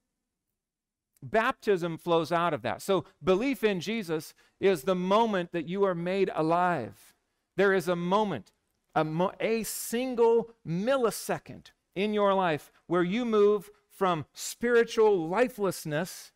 Baptism 1.23 1.97
flows 1.97 2.31
out 2.31 2.53
of 2.53 2.61
that. 2.63 2.81
So, 2.81 3.05
belief 3.23 3.63
in 3.63 3.79
Jesus 3.79 4.33
is 4.59 4.83
the 4.83 4.95
moment 4.95 5.51
that 5.51 5.67
you 5.67 5.83
are 5.83 5.95
made 5.95 6.31
alive. 6.33 7.15
There 7.57 7.73
is 7.73 7.87
a 7.87 7.95
moment, 7.95 8.53
a, 8.95 9.03
mo- 9.03 9.33
a 9.39 9.63
single 9.63 10.49
millisecond 10.67 11.67
in 11.95 12.13
your 12.13 12.33
life 12.33 12.71
where 12.87 13.03
you 13.03 13.25
move 13.25 13.69
from 13.89 14.25
spiritual 14.33 15.27
lifelessness, 15.27 16.31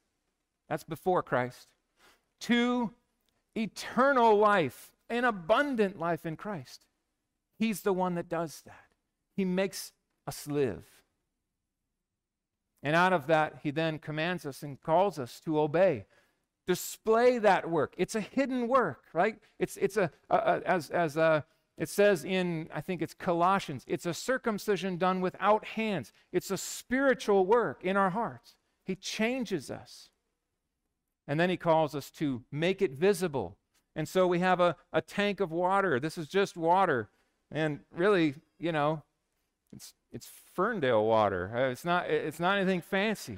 that's 0.70 0.84
before 0.84 1.24
Christ, 1.24 1.70
to 2.42 2.94
eternal 3.56 4.38
life, 4.38 4.92
an 5.10 5.24
abundant 5.24 5.98
life 5.98 6.26
in 6.26 6.36
Christ. 6.36 6.86
He's 7.58 7.82
the 7.82 7.94
one 7.94 8.16
that 8.16 8.30
does 8.30 8.62
that. 8.66 8.86
He 9.36 9.46
makes 9.46 9.94
us 10.28 10.48
live. 10.48 10.86
And 12.86 12.96
out 12.96 13.14
of 13.14 13.26
that, 13.26 13.62
he 13.64 13.72
then 13.72 13.98
commands 13.98 14.46
us 14.46 14.62
and 14.62 14.80
calls 14.80 15.18
us 15.18 15.42
to 15.44 15.60
obey. 15.60 16.06
Display 16.68 17.40
that 17.40 17.68
work. 17.68 17.96
It's 17.98 18.14
a 18.14 18.22
hidden 18.22 18.68
work, 18.68 19.06
right? 19.12 19.40
It's, 19.58 19.76
it's 19.78 19.98
a, 19.98 20.12
a, 20.30 20.36
a 20.36 20.62
as, 20.68 20.92
as 20.92 21.18
a, 21.18 21.44
it 21.80 21.90
says 21.90 22.24
in, 22.24 22.70
I 22.72 22.82
think 22.82 23.02
it's 23.02 23.16
Colossians, 23.16 23.86
it's 23.88 24.06
a 24.06 24.14
circumcision 24.14 24.98
done 24.98 25.20
without 25.20 25.66
hands. 25.66 26.14
It's 26.32 26.52
a 26.52 26.58
spiritual 26.58 27.48
work 27.48 27.84
in 27.84 27.98
our 27.98 28.12
hearts. 28.12 28.56
He 28.86 28.96
changes 28.96 29.72
us. 29.72 30.10
And 31.28 31.40
then 31.40 31.50
he 31.50 31.58
calls 31.58 31.96
us 31.96 32.12
to 32.12 32.44
make 32.52 32.84
it 32.84 32.92
visible. 32.92 33.58
And 33.96 34.08
so 34.08 34.28
we 34.28 34.40
have 34.40 34.60
a, 34.60 34.76
a 34.94 35.02
tank 35.02 35.40
of 35.40 35.52
water. 35.52 36.00
This 36.00 36.20
is 36.20 36.28
just 36.28 36.56
water. 36.56 37.10
And 37.52 37.80
really, 37.92 38.36
you 38.60 38.72
know, 38.72 39.02
it's, 39.76 39.94
it's 40.12 40.30
Ferndale 40.54 41.06
water. 41.06 41.52
Uh, 41.54 41.70
it's 41.70 41.86
not, 41.86 42.10
it's 42.10 42.40
not 42.40 42.58
anything 42.58 42.82
fancy. 42.82 43.38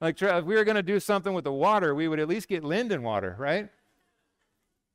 Like, 0.00 0.20
if 0.20 0.44
we 0.44 0.54
were 0.54 0.64
going 0.64 0.76
to 0.76 0.82
do 0.82 1.00
something 1.00 1.34
with 1.34 1.44
the 1.44 1.52
water, 1.52 1.94
we 1.94 2.08
would 2.08 2.20
at 2.20 2.28
least 2.28 2.48
get 2.48 2.62
Linden 2.64 3.02
water, 3.02 3.34
right? 3.38 3.68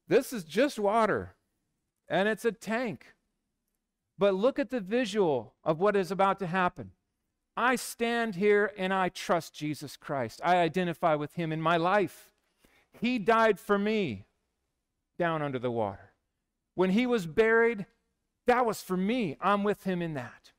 This 0.07 0.33
is 0.33 0.43
just 0.43 0.79
water, 0.79 1.35
and 2.07 2.27
it's 2.27 2.45
a 2.45 2.51
tank. 2.51 3.13
But 4.17 4.35
look 4.35 4.59
at 4.59 4.69
the 4.69 4.81
visual 4.81 5.53
of 5.63 5.79
what 5.79 5.95
is 5.95 6.11
about 6.11 6.39
to 6.39 6.47
happen. 6.47 6.91
I 7.55 7.75
stand 7.75 8.35
here 8.35 8.71
and 8.77 8.93
I 8.93 9.09
trust 9.09 9.53
Jesus 9.53 9.97
Christ. 9.97 10.41
I 10.43 10.57
identify 10.57 11.15
with 11.15 11.33
him 11.33 11.51
in 11.51 11.61
my 11.61 11.77
life. 11.77 12.31
He 12.99 13.19
died 13.19 13.59
for 13.59 13.77
me 13.77 14.25
down 15.17 15.41
under 15.41 15.59
the 15.59 15.71
water. 15.71 16.11
When 16.75 16.91
he 16.91 17.05
was 17.05 17.25
buried, 17.25 17.85
that 18.47 18.65
was 18.65 18.81
for 18.81 18.97
me. 18.97 19.37
I'm 19.41 19.63
with 19.63 19.83
him 19.83 20.01
in 20.01 20.13
that. 20.15 20.51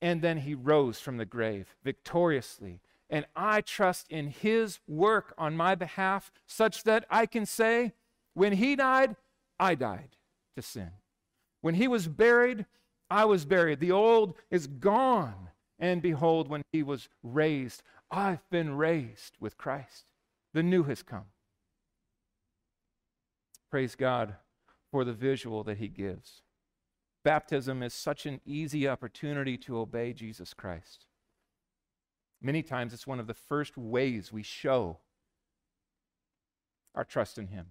And 0.00 0.22
then 0.22 0.38
he 0.38 0.54
rose 0.54 1.00
from 1.00 1.16
the 1.16 1.24
grave 1.24 1.74
victoriously. 1.82 2.80
And 3.08 3.26
I 3.34 3.60
trust 3.60 4.08
in 4.10 4.28
his 4.28 4.80
work 4.86 5.32
on 5.38 5.56
my 5.56 5.74
behalf 5.74 6.30
such 6.46 6.82
that 6.84 7.04
I 7.08 7.26
can 7.26 7.46
say, 7.46 7.92
when 8.34 8.52
he 8.52 8.76
died, 8.76 9.16
I 9.58 9.74
died 9.74 10.16
to 10.56 10.62
sin. 10.62 10.90
When 11.60 11.74
he 11.74 11.88
was 11.88 12.08
buried, 12.08 12.66
I 13.08 13.24
was 13.24 13.44
buried. 13.44 13.80
The 13.80 13.92
old 13.92 14.34
is 14.50 14.66
gone. 14.66 15.50
And 15.78 16.02
behold, 16.02 16.48
when 16.48 16.62
he 16.72 16.82
was 16.82 17.08
raised, 17.22 17.82
I've 18.10 18.48
been 18.50 18.76
raised 18.76 19.36
with 19.40 19.56
Christ. 19.56 20.06
The 20.52 20.62
new 20.62 20.82
has 20.84 21.02
come. 21.02 21.26
Praise 23.70 23.94
God 23.94 24.36
for 24.90 25.04
the 25.04 25.12
visual 25.12 25.64
that 25.64 25.78
he 25.78 25.88
gives. 25.88 26.42
Baptism 27.26 27.82
is 27.82 27.92
such 27.92 28.24
an 28.24 28.40
easy 28.46 28.86
opportunity 28.86 29.58
to 29.58 29.80
obey 29.80 30.12
Jesus 30.12 30.54
Christ. 30.54 31.06
Many 32.40 32.62
times 32.62 32.94
it's 32.94 33.04
one 33.04 33.18
of 33.18 33.26
the 33.26 33.34
first 33.34 33.76
ways 33.76 34.32
we 34.32 34.44
show 34.44 34.98
our 36.94 37.02
trust 37.02 37.36
in 37.36 37.48
Him. 37.48 37.66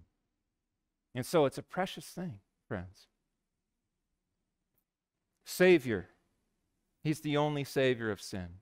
And 1.14 1.24
so 1.24 1.46
it's 1.46 1.56
a 1.56 1.62
precious 1.62 2.04
thing, 2.04 2.40
friends. 2.68 3.06
Savior. 5.46 6.10
He's 7.02 7.22
the 7.22 7.38
only 7.38 7.64
Savior 7.64 8.10
of 8.10 8.20
sin. 8.20 8.58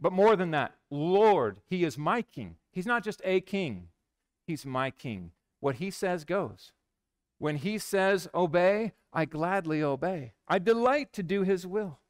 But 0.00 0.12
more 0.12 0.34
than 0.34 0.50
that, 0.50 0.74
Lord, 0.90 1.60
He 1.64 1.84
is 1.84 1.96
my 1.96 2.22
King. 2.22 2.56
He's 2.72 2.86
not 2.86 3.04
just 3.04 3.22
a 3.24 3.40
King, 3.40 3.90
He's 4.48 4.66
my 4.66 4.90
King. 4.90 5.30
What 5.60 5.76
He 5.76 5.92
says 5.92 6.24
goes. 6.24 6.72
When 7.38 7.56
He 7.56 7.78
says 7.78 8.28
obey, 8.34 8.92
I 9.14 9.24
gladly 9.24 9.82
obey. 9.82 10.32
I 10.48 10.58
delight 10.58 11.12
to 11.12 11.22
do 11.22 11.42
his 11.42 11.66
will 11.66 12.00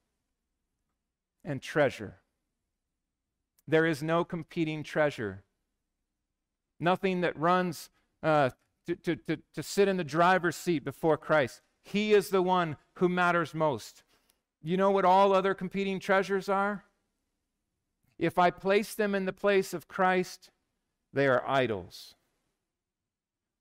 and 1.44 1.60
treasure. 1.60 2.20
There 3.68 3.84
is 3.84 4.02
no 4.02 4.24
competing 4.24 4.82
treasure. 4.82 5.44
Nothing 6.80 7.20
that 7.20 7.38
runs 7.38 7.90
uh, 8.22 8.50
to, 8.86 8.96
to, 8.96 9.16
to, 9.16 9.38
to 9.54 9.62
sit 9.62 9.86
in 9.86 9.98
the 9.98 10.04
driver's 10.04 10.56
seat 10.56 10.82
before 10.84 11.18
Christ. 11.18 11.60
He 11.82 12.14
is 12.14 12.30
the 12.30 12.42
one 12.42 12.76
who 12.94 13.08
matters 13.08 13.54
most. 13.54 14.02
You 14.62 14.78
know 14.78 14.90
what 14.90 15.04
all 15.04 15.34
other 15.34 15.52
competing 15.52 16.00
treasures 16.00 16.48
are? 16.48 16.84
If 18.18 18.38
I 18.38 18.50
place 18.50 18.94
them 18.94 19.14
in 19.14 19.26
the 19.26 19.32
place 19.32 19.74
of 19.74 19.88
Christ, 19.88 20.50
they 21.12 21.26
are 21.26 21.46
idols. 21.46 22.14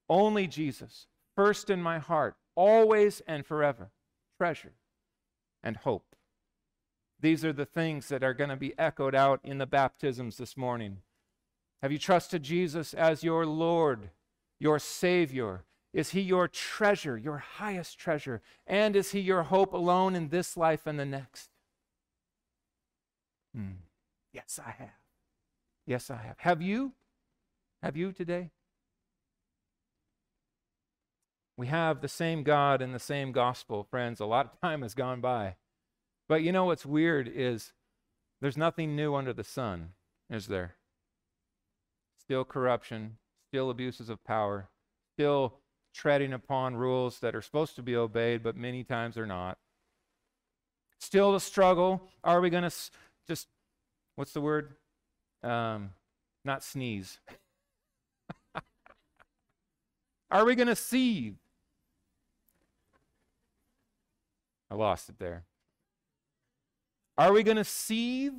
Only 0.10 0.48
Jesus, 0.48 1.08
first 1.36 1.70
in 1.70 1.82
my 1.82 2.00
heart, 2.00 2.36
always 2.56 3.22
and 3.28 3.46
forever, 3.46 3.92
treasure 4.38 4.74
and 5.64 5.78
hope. 5.78 6.16
These 7.20 7.46
are 7.46 7.54
the 7.54 7.66
things 7.66 8.10
that 8.10 8.24
are 8.24 8.34
going 8.34 8.50
to 8.50 8.58
be 8.58 8.78
echoed 8.78 9.16
out 9.16 9.40
in 9.44 9.58
the 9.58 9.66
baptisms 9.66 10.38
this 10.38 10.58
morning. 10.58 10.98
Have 11.82 11.92
you 11.92 11.98
trusted 11.98 12.44
Jesus 12.44 12.94
as 12.94 13.24
your 13.24 13.46
Lord, 13.46 14.10
your 14.60 14.78
Savior? 14.78 15.64
Is 15.94 16.10
He 16.10 16.22
your 16.22 16.48
treasure, 16.48 17.18
your 17.18 17.38
highest 17.38 17.98
treasure? 17.98 18.42
And 18.68 18.96
is 18.96 19.12
He 19.12 19.20
your 19.20 19.44
hope 19.44 19.74
alone 19.74 20.16
in 20.16 20.30
this 20.30 20.58
life 20.58 20.86
and 20.86 21.00
the 21.00 21.06
next? 21.06 21.50
Hmm. 23.56 23.84
Yes, 24.34 24.60
I 24.66 24.72
have. 24.72 24.90
Yes, 25.86 26.10
I 26.10 26.18
have. 26.18 26.40
Have 26.40 26.62
you? 26.62 26.94
Have 27.82 27.96
you 27.96 28.12
today? 28.12 28.52
We 31.56 31.68
have 31.68 32.02
the 32.02 32.08
same 32.08 32.44
God 32.44 32.82
and 32.82 32.94
the 32.94 33.00
same 33.00 33.32
gospel, 33.32 33.84
friends. 33.84 34.20
A 34.20 34.26
lot 34.26 34.46
of 34.46 34.60
time 34.62 34.82
has 34.82 34.96
gone 34.96 35.22
by. 35.22 35.56
But 36.28 36.42
you 36.42 36.52
know 36.52 36.66
what's 36.66 36.86
weird 36.86 37.30
is 37.34 37.74
there's 38.42 38.58
nothing 38.58 38.96
new 38.96 39.14
under 39.14 39.34
the 39.34 39.44
sun, 39.44 39.90
is 40.30 40.48
there? 40.48 40.76
Still 42.20 42.44
corruption, 42.44 43.18
still 43.50 43.70
abuses 43.70 44.10
of 44.10 44.24
power, 44.24 44.70
still 45.16 45.60
treading 45.94 46.34
upon 46.34 46.76
rules 46.76 47.20
that 47.20 47.36
are 47.36 47.42
supposed 47.42 47.76
to 47.76 47.84
be 47.84 47.96
obeyed, 47.96 48.42
but 48.42 48.58
many 48.58 48.84
times 48.84 49.16
they're 49.16 49.26
not. 49.26 49.60
Still 51.00 51.34
the 51.34 51.40
struggle. 51.40 52.10
Are 52.24 52.42
we 52.42 52.50
going 52.50 52.64
to 52.64 52.76
just, 53.28 53.48
what's 54.16 54.34
the 54.34 54.42
word? 54.42 54.74
Um, 55.44 55.92
not 56.44 56.64
sneeze. 56.64 57.20
are 60.32 60.46
we 60.46 60.56
going 60.56 60.68
to 60.68 60.76
seethe? 60.76 61.36
I 64.74 64.76
lost 64.76 65.08
it 65.08 65.20
there. 65.20 65.44
Are 67.16 67.32
we 67.32 67.44
going 67.44 67.58
to 67.58 67.64
seethe 67.64 68.34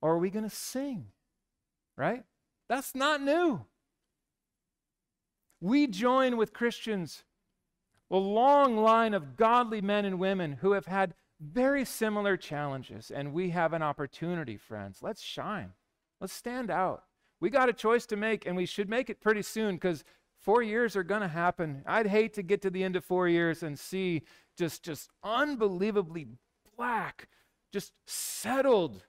or 0.00 0.12
are 0.12 0.18
we 0.18 0.30
going 0.30 0.48
to 0.48 0.54
sing? 0.54 1.06
Right? 1.96 2.22
That's 2.68 2.94
not 2.94 3.20
new. 3.20 3.64
We 5.60 5.88
join 5.88 6.36
with 6.36 6.52
Christians, 6.52 7.24
a 8.12 8.16
long 8.16 8.76
line 8.76 9.12
of 9.12 9.36
godly 9.36 9.80
men 9.80 10.04
and 10.04 10.20
women 10.20 10.52
who 10.60 10.70
have 10.70 10.86
had 10.86 11.14
very 11.40 11.84
similar 11.84 12.36
challenges, 12.36 13.10
and 13.10 13.32
we 13.32 13.50
have 13.50 13.72
an 13.72 13.82
opportunity, 13.82 14.56
friends. 14.56 15.00
Let's 15.02 15.20
shine. 15.20 15.72
Let's 16.20 16.32
stand 16.32 16.70
out. 16.70 17.02
We 17.40 17.50
got 17.50 17.68
a 17.68 17.72
choice 17.72 18.06
to 18.06 18.16
make, 18.16 18.46
and 18.46 18.56
we 18.56 18.66
should 18.66 18.88
make 18.88 19.10
it 19.10 19.20
pretty 19.20 19.42
soon 19.42 19.74
because 19.74 20.04
four 20.44 20.62
years 20.62 20.94
are 20.94 21.02
going 21.02 21.22
to 21.22 21.28
happen. 21.28 21.82
I'd 21.86 22.06
hate 22.06 22.34
to 22.34 22.42
get 22.42 22.62
to 22.62 22.70
the 22.70 22.84
end 22.84 22.96
of 22.96 23.04
four 23.04 23.26
years 23.28 23.62
and 23.62 23.78
see 23.78 24.22
just 24.56 24.84
just 24.84 25.10
unbelievably 25.22 26.28
black, 26.76 27.28
just 27.72 27.92
settled, 28.06 29.04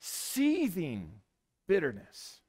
seething 0.00 1.20
bitterness. 1.68 2.40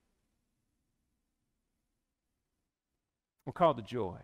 We're 3.46 3.54
called 3.54 3.78
to 3.78 3.84
joy. 3.84 4.18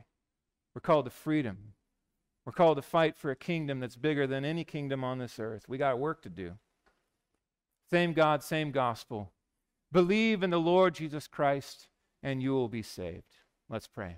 We're 0.74 0.82
called 0.82 1.06
to 1.06 1.12
freedom. 1.12 1.74
We're 2.46 2.54
called 2.54 2.78
to 2.78 2.82
fight 2.82 3.16
for 3.16 3.30
a 3.30 3.36
kingdom 3.36 3.80
that's 3.80 3.96
bigger 3.96 4.26
than 4.26 4.44
any 4.44 4.64
kingdom 4.64 5.04
on 5.04 5.20
this 5.20 5.40
earth. 5.40 5.66
We 5.68 5.78
got 5.78 6.00
work 6.00 6.22
to 6.24 6.30
do. 6.30 6.54
Same 7.92 8.14
God, 8.14 8.44
same 8.44 8.72
gospel. 8.72 9.32
Believe 9.92 10.42
in 10.42 10.50
the 10.50 10.60
Lord 10.60 10.96
Jesus 10.96 11.28
Christ, 11.28 11.90
and 12.24 12.42
you 12.42 12.52
will 12.52 12.70
be 12.70 12.82
saved. 12.82 13.38
Let's 13.70 13.88
pray. 13.88 14.18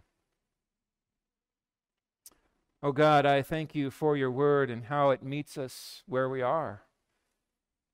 Oh 2.83 2.91
God, 2.91 3.25
I 3.25 3.41
thank 3.41 3.75
you 3.75 3.91
for 3.91 4.17
your 4.17 4.31
word 4.31 4.71
and 4.71 4.85
how 4.85 5.11
it 5.11 5.21
meets 5.21 5.57
us 5.57 6.03
where 6.07 6.29
we 6.29 6.41
are. 6.41 6.83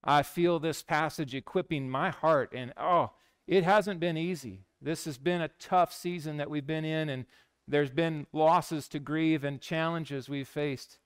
I 0.03 0.23
feel 0.23 0.59
this 0.59 0.81
passage 0.81 1.35
equipping 1.35 1.89
my 1.89 2.09
heart. 2.09 2.53
And 2.55 2.73
oh, 2.77 3.11
it 3.47 3.63
hasn't 3.63 3.99
been 3.99 4.17
easy. 4.17 4.65
This 4.81 5.05
has 5.05 5.17
been 5.17 5.41
a 5.41 5.49
tough 5.59 5.93
season 5.93 6.37
that 6.37 6.49
we've 6.49 6.67
been 6.67 6.85
in, 6.85 7.09
and 7.09 7.25
there's 7.67 7.89
been 7.89 8.27
losses 8.31 8.87
to 8.89 8.99
grieve 8.99 9.43
and 9.43 9.59
challenges 9.59 10.29
we've 10.29 10.47
faced. 10.47 10.99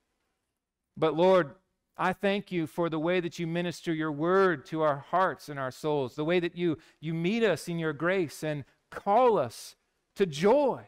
But 0.98 1.16
Lord, 1.16 1.56
I 1.98 2.14
thank 2.14 2.52
you 2.52 2.68
for 2.68 2.90
the 2.90 3.00
way 3.00 3.20
that 3.20 3.40
you 3.40 3.48
minister 3.48 3.94
your 3.94 4.12
word 4.12 4.66
to 4.68 4.82
our 4.82 4.98
hearts 4.98 5.50
and 5.50 5.60
our 5.60 5.72
souls, 5.72 6.16
the 6.16 6.26
way 6.26 6.40
that 6.40 6.56
you, 6.56 6.78
you 7.00 7.14
meet 7.14 7.44
us 7.44 7.68
in 7.68 7.80
your 7.80 7.94
grace 7.94 8.44
and 8.44 8.66
call 8.92 9.40
us 9.40 9.76
to 10.22 10.28
joy, 10.28 10.84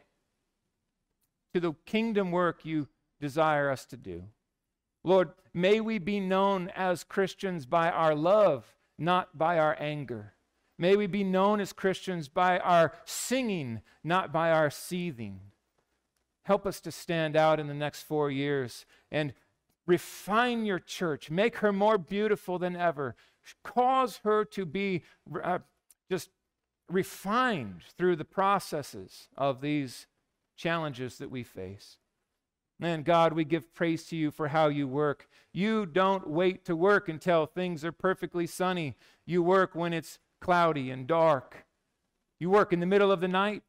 to 1.56 1.60
the 1.60 1.74
kingdom 1.88 2.30
work 2.30 2.64
you 2.66 2.88
desire 3.20 3.72
us 3.72 3.84
to 3.84 3.98
do. 3.98 4.26
Lord, 5.04 5.32
may 5.56 5.82
we 5.82 5.98
be 5.98 6.20
known 6.20 6.70
as 6.76 7.04
Christians 7.04 7.66
by 7.66 7.90
our 7.90 8.14
love, 8.14 8.76
not 8.96 9.36
by 9.36 9.58
our 9.58 9.76
anger. 9.80 10.34
May 10.78 10.96
we 10.96 11.08
be 11.08 11.24
known 11.24 11.60
as 11.60 11.74
Christians 11.74 12.28
by 12.28 12.60
our 12.60 12.94
singing, 13.06 13.82
not 14.04 14.32
by 14.32 14.52
our 14.52 14.70
seething. 14.70 15.40
Help 16.44 16.68
us 16.68 16.80
to 16.82 16.92
stand 16.92 17.36
out 17.36 17.60
in 17.60 17.66
the 17.66 17.74
next 17.74 18.04
four 18.04 18.30
years 18.30 18.86
and 19.12 19.34
refine 19.88 20.64
your 20.64 20.78
church. 20.78 21.32
Make 21.32 21.56
her 21.58 21.74
more 21.74 21.98
beautiful 21.98 22.60
than 22.60 22.76
ever. 22.76 23.16
Cause 23.64 24.20
her 24.24 24.46
to 24.46 24.64
be 24.64 25.02
uh, 25.44 25.58
just 26.08 26.30
refined 26.90 27.84
through 27.98 28.16
the 28.16 28.26
processes 28.26 29.30
of 29.38 29.62
these 29.62 30.08
challenges 30.56 31.18
that 31.18 31.32
we 31.32 31.44
face. 31.44 31.98
And 32.82 33.06
God, 33.06 33.34
we 33.34 33.46
give 33.46 33.74
praise 33.74 34.06
to 34.08 34.16
you 34.16 34.32
for 34.32 34.50
how 34.50 34.68
you 34.68 34.88
work. 34.88 35.28
You 35.54 35.86
don't 35.86 36.30
wait 36.30 36.66
to 36.66 36.76
work 36.76 37.08
until 37.08 37.46
things 37.46 37.86
are 37.86 37.92
perfectly 37.92 38.48
sunny. 38.48 38.96
You 39.26 39.42
work 39.42 39.74
when 39.74 39.94
it's 39.94 40.20
cloudy 40.42 40.90
and 40.92 41.08
dark. 41.08 41.66
You 42.40 42.50
work 42.50 42.74
in 42.74 42.80
the 42.80 42.86
middle 42.86 43.12
of 43.12 43.22
the 43.22 43.28
night 43.28 43.64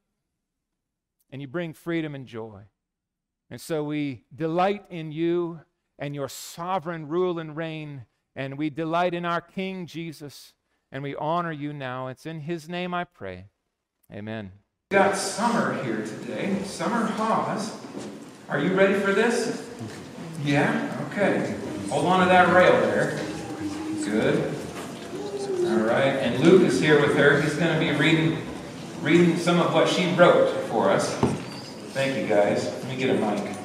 and 1.30 1.40
you 1.40 1.48
bring 1.48 1.72
freedom 1.72 2.14
and 2.14 2.26
joy. 2.26 2.62
And 3.50 3.60
so 3.60 3.84
we 3.84 4.24
delight 4.34 4.84
in 4.90 5.12
you 5.12 5.60
and 5.98 6.14
your 6.14 6.28
sovereign 6.28 7.06
rule 7.06 7.38
and 7.38 7.56
reign, 7.56 8.06
and 8.34 8.58
we 8.58 8.70
delight 8.70 9.14
in 9.14 9.24
our 9.24 9.40
King 9.40 9.86
Jesus, 9.86 10.54
and 10.94 11.02
we 11.02 11.16
honor 11.16 11.50
you 11.50 11.72
now. 11.72 12.06
It's 12.06 12.24
in 12.24 12.42
his 12.42 12.68
name 12.68 12.94
I 12.94 13.02
pray. 13.02 13.46
Amen. 14.12 14.52
We 14.92 14.96
got 14.96 15.16
Summer 15.16 15.82
here 15.82 16.06
today. 16.06 16.62
Summer 16.62 17.04
Hawes. 17.06 17.76
Are 18.48 18.60
you 18.60 18.74
ready 18.74 18.94
for 18.94 19.12
this? 19.12 19.68
Yeah? 20.44 20.96
Okay. 21.10 21.56
Hold 21.90 22.06
on 22.06 22.20
to 22.20 22.26
that 22.26 22.54
rail 22.54 22.80
there. 22.82 23.20
Good. 24.04 24.54
All 25.66 25.84
right. 25.84 26.14
And 26.14 26.44
Luke 26.44 26.62
is 26.62 26.80
here 26.80 27.00
with 27.00 27.16
her. 27.16 27.40
He's 27.40 27.56
going 27.56 27.74
to 27.74 27.80
be 27.80 27.90
reading 27.98 28.38
reading 29.00 29.36
some 29.36 29.60
of 29.60 29.74
what 29.74 29.88
she 29.88 30.14
wrote 30.14 30.48
for 30.68 30.90
us. 30.90 31.12
Thank 31.92 32.16
you, 32.16 32.26
guys. 32.26 32.66
Let 32.66 32.88
me 32.88 32.96
get 32.96 33.10
a 33.10 33.14
mic. 33.14 33.56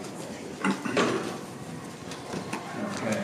Okay. 2.95 3.23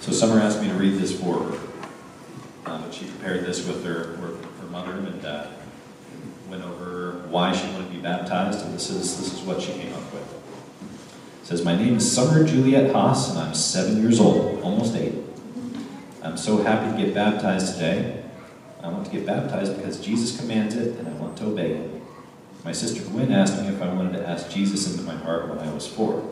So 0.00 0.12
Summer 0.12 0.40
asked 0.40 0.62
me 0.62 0.68
to 0.68 0.74
read 0.74 0.98
this 1.00 1.20
for 1.20 1.42
her. 1.42 1.65
Um, 2.76 2.92
she 2.92 3.06
prepared 3.06 3.46
this 3.46 3.66
with 3.66 3.84
her, 3.84 4.16
her 4.16 4.66
mother 4.70 4.92
and 4.92 5.22
dad. 5.22 5.48
Went 6.50 6.62
over 6.62 7.26
why 7.28 7.52
she 7.52 7.66
wanted 7.72 7.88
to 7.88 7.94
be 7.94 8.02
baptized, 8.02 8.64
and 8.64 8.74
this 8.74 8.90
is 8.90 9.18
this 9.18 9.32
is 9.32 9.40
what 9.40 9.62
she 9.62 9.72
came 9.72 9.92
up 9.94 10.12
with. 10.12 10.34
It 11.42 11.46
says, 11.46 11.64
My 11.64 11.74
name 11.74 11.96
is 11.96 12.10
Summer 12.10 12.46
Juliet 12.46 12.92
Haas, 12.92 13.30
and 13.30 13.38
I'm 13.38 13.54
seven 13.54 14.02
years 14.02 14.20
old, 14.20 14.62
almost 14.62 14.94
eight. 14.94 15.14
I'm 16.22 16.36
so 16.36 16.62
happy 16.62 16.90
to 16.96 17.06
get 17.06 17.14
baptized 17.14 17.74
today. 17.74 18.22
I 18.82 18.88
want 18.88 19.06
to 19.06 19.10
get 19.10 19.24
baptized 19.24 19.76
because 19.76 19.98
Jesus 19.98 20.38
commands 20.38 20.76
it, 20.76 20.98
and 20.98 21.08
I 21.08 21.12
want 21.12 21.36
to 21.38 21.46
obey 21.46 21.74
him. 21.74 22.02
My 22.62 22.72
sister 22.72 23.02
Gwen 23.08 23.32
asked 23.32 23.60
me 23.62 23.68
if 23.68 23.80
I 23.80 23.92
wanted 23.92 24.18
to 24.18 24.28
ask 24.28 24.50
Jesus 24.50 24.92
into 24.92 25.02
my 25.04 25.16
heart 25.16 25.48
when 25.48 25.58
I 25.60 25.72
was 25.72 25.86
four. 25.86 26.30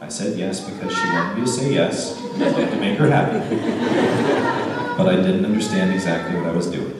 I 0.00 0.08
said 0.08 0.38
yes 0.38 0.60
because 0.60 0.96
she 0.96 1.04
wanted 1.08 1.38
me 1.38 1.40
to 1.44 1.50
say 1.50 1.74
yes, 1.74 2.16
to 2.16 2.76
make 2.76 2.96
her 2.98 3.10
happy. 3.10 4.67
But 4.98 5.06
I 5.06 5.14
didn't 5.14 5.44
understand 5.44 5.94
exactly 5.94 6.36
what 6.36 6.46
I 6.46 6.50
was 6.50 6.66
doing. 6.66 6.92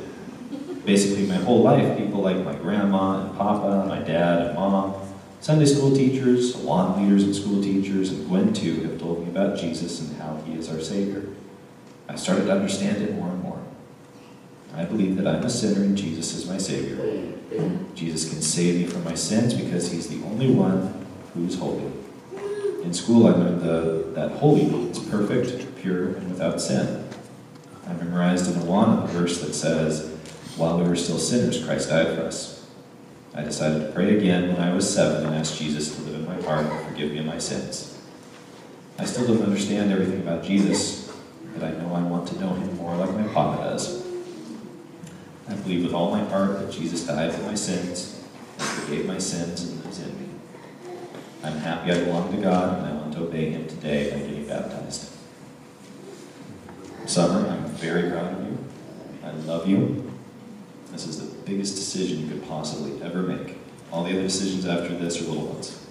Basically, 0.85 1.27
my 1.27 1.35
whole 1.35 1.63
life, 1.63 1.99
people 1.99 2.21
like 2.21 2.37
my 2.45 2.55
grandma 2.55 3.27
and 3.27 3.37
papa, 3.37 3.87
my 3.89 3.99
dad 3.99 4.41
and 4.47 4.55
mom, 4.55 4.95
Sunday 5.41 5.67
school 5.67 5.95
teachers, 5.95 6.55
lawn 6.63 7.03
leaders 7.03 7.25
and 7.25 7.35
school 7.35 7.61
teachers, 7.61 8.13
and 8.13 8.29
Gwen 8.29 8.55
too 8.55 8.85
have 8.85 9.01
told 9.01 9.25
me 9.25 9.31
about 9.31 9.59
Jesus 9.59 10.01
and 10.01 10.17
how 10.17 10.37
he 10.47 10.55
is 10.55 10.71
our 10.71 10.81
Savior. 10.81 11.25
I 12.09 12.15
started 12.15 12.45
to 12.45 12.53
understand 12.53 13.03
it 13.03 13.15
more 13.17 13.31
and 13.31 13.43
more. 13.43 13.61
I 14.77 14.85
believe 14.85 15.17
that 15.17 15.27
I'm 15.27 15.43
a 15.43 15.51
sinner 15.51 15.83
and 15.83 15.99
Jesus 15.99 16.35
is 16.35 16.49
my 16.49 16.57
Savior. 16.57 17.35
Jesus 17.97 18.31
can 18.31 18.41
save 18.41 18.77
me 18.77 18.87
from 18.87 19.03
my 19.03 19.15
sins 19.15 19.55
because 19.55 19.91
he's 19.91 20.09
the 20.09 20.25
only 20.25 20.53
one 20.53 21.05
who 21.35 21.47
is 21.47 21.59
holy. 21.59 21.91
In 22.85 22.95
school, 22.95 23.27
I 23.27 23.31
learned 23.33 23.61
the, 23.61 24.13
that 24.15 24.31
holy 24.39 24.67
means 24.67 25.01
perfect, 25.01 25.77
pure, 25.83 26.15
and 26.15 26.31
without 26.31 26.61
sin. 26.61 27.08
I 27.89 27.95
memorized 27.95 28.55
in 28.55 28.61
Awana 28.61 29.05
a 29.05 29.07
verse 29.07 29.41
that 29.41 29.55
says, 29.55 30.15
While 30.57 30.79
we 30.79 30.89
were 30.89 30.97
still 30.97 31.19
sinners, 31.19 31.65
Christ 31.65 31.89
died 31.89 32.15
for 32.15 32.23
us. 32.23 32.67
I 33.35 33.43
decided 33.43 33.87
to 33.87 33.93
pray 33.93 34.19
again 34.19 34.53
when 34.53 34.61
I 34.61 34.75
was 34.75 34.93
seven 34.93 35.25
and 35.25 35.35
asked 35.35 35.59
Jesus 35.59 35.95
to 35.95 36.03
live 36.03 36.17
in 36.17 36.27
my 36.27 36.41
heart 36.43 36.67
and 36.67 36.89
forgive 36.89 37.13
me 37.13 37.19
of 37.19 37.27
my 37.27 37.39
sins. 37.39 37.99
I 38.99 39.05
still 39.05 39.27
don't 39.27 39.43
understand 39.43 39.91
everything 39.93 40.21
about 40.21 40.45
Jesus, 40.45 41.11
but 41.55 41.65
I 41.65 41.71
know 41.71 41.95
I 41.95 42.03
want 42.03 42.29
to 42.29 42.41
know 42.41 42.53
him 42.53 42.77
more 42.77 42.97
like 42.97 43.15
my 43.15 43.27
papa 43.33 43.63
does. 43.63 44.05
I 45.49 45.55
believe 45.55 45.85
with 45.85 45.95
all 45.95 46.11
my 46.11 46.25
heart 46.25 46.59
that 46.59 46.71
Jesus 46.71 47.07
died 47.07 47.33
for 47.33 47.43
my 47.43 47.55
sins 47.55 48.23
and 48.59 48.69
forgave 48.69 49.07
my 49.07 49.19
sins 49.19 49.63
and 49.63 49.85
lives 49.85 50.01
in 50.01 50.21
me. 50.21 50.29
I'm 51.43 51.57
happy 51.59 51.93
I 51.93 52.05
belong 52.05 52.31
to 52.33 52.43
God, 52.43 52.79
and 52.79 52.87
I 52.87 52.93
want 52.93 53.15
to 53.15 53.21
obey 53.21 53.51
Him 53.51 53.67
today 53.67 54.11
by 54.11 54.19
getting 54.19 54.47
baptized. 54.47 55.08
Summer, 57.09 57.49
I'm 57.49 57.65
very 57.71 58.11
proud 58.11 58.35
of 58.35 58.45
you. 58.45 58.59
I 59.25 59.31
love 59.31 59.67
you. 59.67 60.13
This 60.93 61.07
is 61.07 61.19
the 61.19 61.35
biggest 61.47 61.75
decision 61.75 62.21
you 62.21 62.29
could 62.29 62.47
possibly 62.47 63.03
ever 63.03 63.23
make. 63.23 63.57
All 63.91 64.05
the 64.05 64.11
other 64.11 64.25
decisions 64.25 64.67
after 64.67 64.95
this 64.95 65.19
are 65.23 65.25
little 65.25 65.47
ones. 65.47 65.87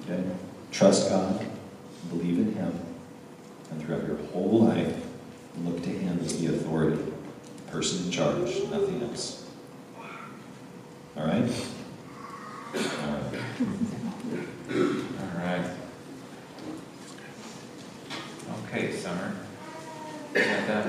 Okay? 0.00 0.24
Trust 0.72 1.10
God, 1.10 1.44
believe 2.08 2.38
in 2.38 2.54
Him, 2.54 2.72
and 3.70 3.82
throughout 3.82 4.06
your 4.06 4.16
whole 4.32 4.64
life, 4.64 4.96
look 5.62 5.82
to 5.82 5.90
Him 5.90 6.20
as 6.24 6.40
the 6.40 6.46
authority, 6.54 7.12
person 7.70 8.06
in 8.06 8.10
charge, 8.10 8.56
nothing 8.70 9.02
else. 9.02 9.46
All 11.18 11.26
right? 11.26 11.52
All 12.74 12.80
right. 13.12 13.40
All 15.20 15.38
right. 15.38 15.70
Okay, 18.64 18.96
Summer. 18.96 19.36
That? 20.66 20.84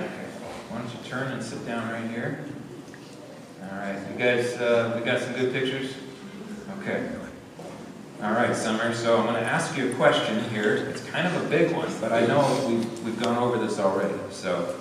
Why 0.69 0.79
don't 0.79 0.91
you 0.91 0.99
turn 1.07 1.31
and 1.31 1.43
sit 1.43 1.63
down 1.67 1.91
right 1.91 2.09
here? 2.09 2.43
All 3.61 3.77
right. 3.77 3.99
You 4.11 4.17
guys, 4.17 4.53
uh, 4.55 4.95
we 4.97 5.05
got 5.05 5.21
some 5.21 5.33
good 5.33 5.53
pictures? 5.53 5.93
Okay. 6.79 7.07
All 8.23 8.31
right, 8.31 8.55
Summer. 8.55 8.95
So 8.95 9.17
I'm 9.17 9.25
going 9.25 9.35
to 9.35 9.47
ask 9.47 9.77
you 9.77 9.91
a 9.91 9.93
question 9.93 10.43
here. 10.49 10.77
It's 10.77 11.03
kind 11.05 11.27
of 11.27 11.45
a 11.45 11.47
big 11.47 11.75
one, 11.75 11.91
but 12.01 12.11
I 12.11 12.25
know 12.25 12.65
we've, 12.67 13.03
we've 13.03 13.21
gone 13.21 13.37
over 13.37 13.63
this 13.63 13.77
already. 13.77 14.17
So 14.31 14.79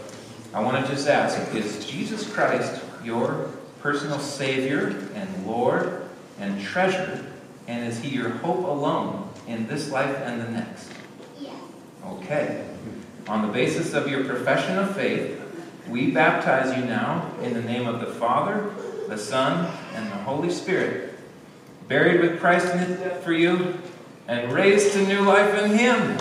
I 0.54 0.60
want 0.60 0.82
to 0.82 0.90
just 0.90 1.06
ask 1.08 1.54
Is 1.54 1.84
Jesus 1.84 2.32
Christ 2.32 2.82
your 3.04 3.50
personal 3.82 4.18
Savior 4.18 5.10
and 5.14 5.46
Lord 5.46 6.08
and 6.40 6.58
treasure? 6.62 7.22
And 7.68 7.86
is 7.86 7.98
He 7.98 8.08
your 8.08 8.30
hope 8.30 8.64
alone 8.64 9.28
in 9.46 9.66
this 9.66 9.90
life 9.90 10.16
and 10.22 10.40
the 10.40 10.50
next? 10.52 10.90
Yes. 11.38 11.52
Okay. 12.06 12.64
On 13.28 13.42
the 13.42 13.48
basis 13.48 13.92
of 13.92 14.08
your 14.08 14.22
profession 14.22 14.78
of 14.78 14.94
faith, 14.94 15.40
we 15.88 16.12
baptize 16.12 16.76
you 16.76 16.84
now 16.84 17.28
in 17.42 17.54
the 17.54 17.62
name 17.62 17.88
of 17.88 18.00
the 18.00 18.06
Father, 18.06 18.72
the 19.08 19.18
Son, 19.18 19.72
and 19.94 20.06
the 20.06 20.16
Holy 20.16 20.50
Spirit, 20.50 21.12
buried 21.88 22.20
with 22.20 22.38
Christ 22.38 22.72
in 22.72 22.78
his 22.78 22.98
death 23.00 23.24
for 23.24 23.32
you, 23.32 23.78
and 24.28 24.52
raised 24.52 24.92
to 24.92 25.06
new 25.06 25.22
life 25.22 25.54
in 25.60 25.70
Him. 25.70 26.18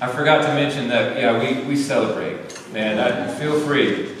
I 0.00 0.12
forgot 0.12 0.42
to 0.42 0.54
mention 0.54 0.86
that, 0.88 1.16
yeah, 1.16 1.38
we, 1.38 1.64
we 1.64 1.76
celebrate. 1.76 2.27
And 2.74 3.00
I, 3.00 3.34
feel 3.34 3.58
free. 3.60 4.14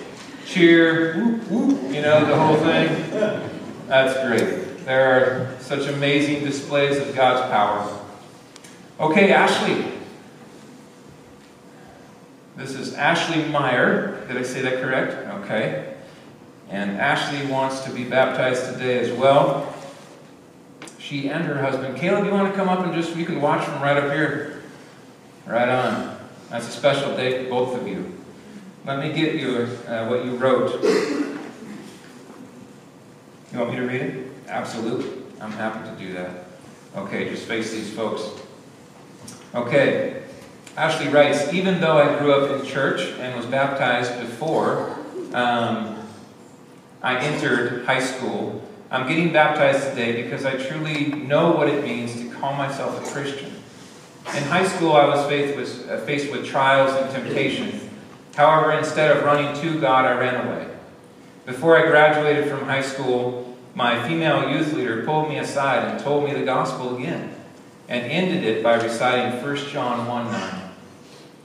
Cheer, 0.46 1.16
whoop, 1.16 1.50
whoop, 1.50 1.94
you 1.94 2.00
know, 2.00 2.24
the 2.24 2.36
whole 2.36 2.56
thing. 2.56 3.50
That's 3.86 4.26
great. 4.26 4.84
There 4.84 5.52
are 5.52 5.60
such 5.60 5.86
amazing 5.86 6.44
displays 6.44 6.96
of 6.96 7.14
God's 7.14 7.50
power. 7.50 8.00
Okay, 8.98 9.32
Ashley. 9.32 9.92
This 12.56 12.74
is 12.74 12.94
Ashley 12.94 13.44
Meyer. 13.44 14.26
Did 14.26 14.36
I 14.38 14.42
say 14.42 14.62
that 14.62 14.82
correct? 14.82 15.12
Okay. 15.44 15.94
And 16.70 16.92
Ashley 16.92 17.46
wants 17.50 17.80
to 17.84 17.90
be 17.90 18.04
baptized 18.04 18.72
today 18.72 18.98
as 18.98 19.16
well. 19.16 19.74
She 20.98 21.28
and 21.28 21.44
her 21.44 21.60
husband. 21.60 21.96
Caleb, 21.98 22.24
you 22.24 22.30
want 22.30 22.50
to 22.50 22.56
come 22.56 22.68
up 22.68 22.80
and 22.80 22.92
just, 22.92 23.14
you 23.14 23.24
can 23.24 23.40
watch 23.40 23.64
from 23.64 23.80
right 23.82 23.96
up 23.96 24.12
here. 24.12 24.62
Right 25.46 25.68
on. 25.68 26.18
That's 26.50 26.66
a 26.66 26.70
special 26.70 27.16
day 27.16 27.44
for 27.44 27.50
both 27.50 27.80
of 27.80 27.86
you. 27.86 28.17
Let 28.84 29.00
me 29.00 29.12
get 29.12 29.34
you 29.34 29.68
uh, 29.86 30.06
what 30.06 30.24
you 30.24 30.36
wrote. 30.36 30.82
You 33.52 33.58
want 33.58 33.70
me 33.70 33.76
to 33.76 33.86
read 33.86 34.00
it? 34.00 34.26
Absolutely. 34.46 35.22
I'm 35.40 35.52
happy 35.52 35.88
to 35.88 35.96
do 35.96 36.12
that. 36.14 36.44
Okay, 36.96 37.28
just 37.28 37.44
face 37.44 37.70
these 37.72 37.92
folks. 37.92 38.30
Okay. 39.54 40.22
Ashley 40.76 41.08
writes, 41.08 41.52
even 41.52 41.80
though 41.80 41.98
I 41.98 42.18
grew 42.18 42.32
up 42.32 42.60
in 42.60 42.66
church 42.66 43.00
and 43.18 43.36
was 43.36 43.46
baptized 43.46 44.20
before 44.20 44.90
um, 45.34 45.98
I 47.02 47.18
entered 47.18 47.84
high 47.84 48.00
school, 48.00 48.62
I'm 48.90 49.08
getting 49.08 49.32
baptized 49.32 49.90
today 49.90 50.22
because 50.22 50.44
I 50.44 50.56
truly 50.56 51.06
know 51.06 51.50
what 51.50 51.68
it 51.68 51.84
means 51.84 52.14
to 52.14 52.30
call 52.30 52.54
myself 52.54 53.04
a 53.04 53.12
Christian. 53.12 53.52
In 54.36 54.42
high 54.44 54.66
school, 54.66 54.92
I 54.92 55.06
was 55.06 55.26
faced 55.26 55.56
with, 55.56 55.90
uh, 55.90 55.98
faced 56.04 56.30
with 56.30 56.46
trials 56.46 56.92
and 56.92 57.10
temptation. 57.10 57.87
However, 58.38 58.70
instead 58.70 59.16
of 59.16 59.24
running 59.24 59.60
to 59.62 59.80
God, 59.80 60.04
I 60.04 60.16
ran 60.16 60.46
away. 60.46 60.68
Before 61.44 61.76
I 61.76 61.90
graduated 61.90 62.48
from 62.48 62.66
high 62.66 62.82
school, 62.82 63.58
my 63.74 64.06
female 64.06 64.48
youth 64.48 64.72
leader 64.74 65.02
pulled 65.02 65.28
me 65.28 65.38
aside 65.38 65.88
and 65.88 65.98
told 65.98 66.22
me 66.22 66.32
the 66.32 66.44
gospel 66.44 66.96
again, 66.96 67.34
and 67.88 68.04
ended 68.04 68.44
it 68.44 68.62
by 68.62 68.76
reciting 68.80 69.42
1 69.42 69.56
John 69.72 70.06
1 70.06 70.30
9 70.30 70.70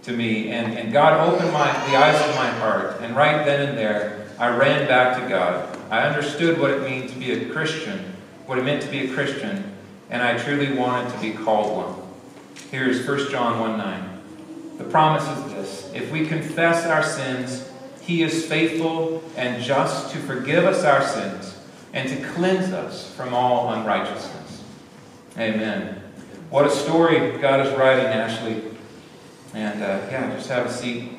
to 0.03 0.11
me. 0.11 0.51
And, 0.51 0.77
and 0.77 0.93
God 0.93 1.33
opened 1.33 1.51
my, 1.51 1.65
the 1.89 1.95
eyes 1.95 2.29
of 2.29 2.35
my 2.35 2.51
heart, 2.59 3.01
and 3.01 3.15
right 3.15 3.43
then 3.43 3.69
and 3.69 3.75
there, 3.75 4.27
I 4.37 4.55
ran 4.55 4.87
back 4.87 5.19
to 5.19 5.27
God. 5.27 5.75
I 5.89 6.01
understood 6.01 6.59
what 6.59 6.69
it 6.69 6.81
meant 6.81 7.09
to 7.09 7.17
be 7.17 7.31
a 7.31 7.49
Christian, 7.49 8.13
what 8.45 8.59
it 8.59 8.65
meant 8.65 8.83
to 8.83 8.89
be 8.91 9.09
a 9.09 9.13
Christian, 9.15 9.73
and 10.11 10.21
I 10.21 10.37
truly 10.37 10.71
wanted 10.77 11.11
to 11.11 11.19
be 11.19 11.31
called 11.31 11.75
one. 11.75 12.07
Here's 12.69 13.03
1 13.07 13.31
John 13.31 13.59
1 13.59 13.79
9. 13.79 14.12
The 14.83 14.89
promise 14.89 15.27
is 15.37 15.53
this 15.53 15.91
if 15.93 16.11
we 16.11 16.27
confess 16.27 16.85
our 16.85 17.03
sins, 17.03 17.69
he 18.01 18.21
is 18.21 18.45
faithful 18.45 19.23
and 19.37 19.63
just 19.63 20.11
to 20.11 20.19
forgive 20.19 20.65
us 20.65 20.83
our 20.83 21.01
sins 21.07 21.57
and 21.93 22.09
to 22.09 22.29
cleanse 22.33 22.73
us 22.73 23.09
from 23.13 23.33
all 23.33 23.71
unrighteousness. 23.73 24.61
Amen. 25.37 26.01
What 26.49 26.65
a 26.65 26.69
story 26.69 27.37
God 27.37 27.65
is 27.65 27.73
writing, 27.77 28.05
Ashley. 28.05 28.61
And 29.53 29.81
uh, 29.81 29.99
yeah, 30.11 30.35
just 30.35 30.49
have 30.49 30.65
a 30.65 30.71
seat. 30.71 31.11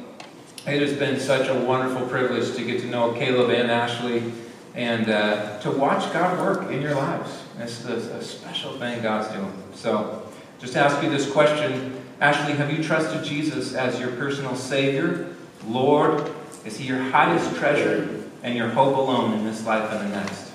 It 0.66 0.82
has 0.82 0.92
been 0.92 1.18
such 1.18 1.48
a 1.48 1.54
wonderful 1.54 2.06
privilege 2.06 2.54
to 2.56 2.64
get 2.64 2.80
to 2.82 2.86
know 2.86 3.12
Caleb 3.12 3.50
and 3.50 3.70
Ashley 3.70 4.30
and 4.74 5.08
uh, 5.08 5.58
to 5.60 5.70
watch 5.70 6.12
God 6.12 6.38
work 6.38 6.70
in 6.70 6.82
your 6.82 6.94
lives. 6.94 7.30
It's 7.58 7.84
a, 7.86 7.94
a 7.94 8.22
special 8.22 8.78
thing 8.78 9.02
God's 9.02 9.32
doing. 9.32 9.52
So, 9.74 10.22
just 10.58 10.76
ask 10.76 11.02
you 11.02 11.10
this 11.10 11.30
question 11.30 12.03
Ashley, 12.20 12.54
have 12.54 12.72
you 12.72 12.82
trusted 12.82 13.24
Jesus 13.24 13.74
as 13.74 13.98
your 13.98 14.10
personal 14.12 14.54
Savior, 14.54 15.34
Lord? 15.66 16.30
Is 16.64 16.76
He 16.76 16.86
your 16.86 16.98
highest 16.98 17.56
treasure 17.56 18.24
and 18.42 18.56
your 18.56 18.68
hope 18.68 18.96
alone 18.96 19.32
in 19.34 19.44
this 19.44 19.66
life 19.66 19.90
and 19.90 20.10
the 20.10 20.16
next? 20.16 20.52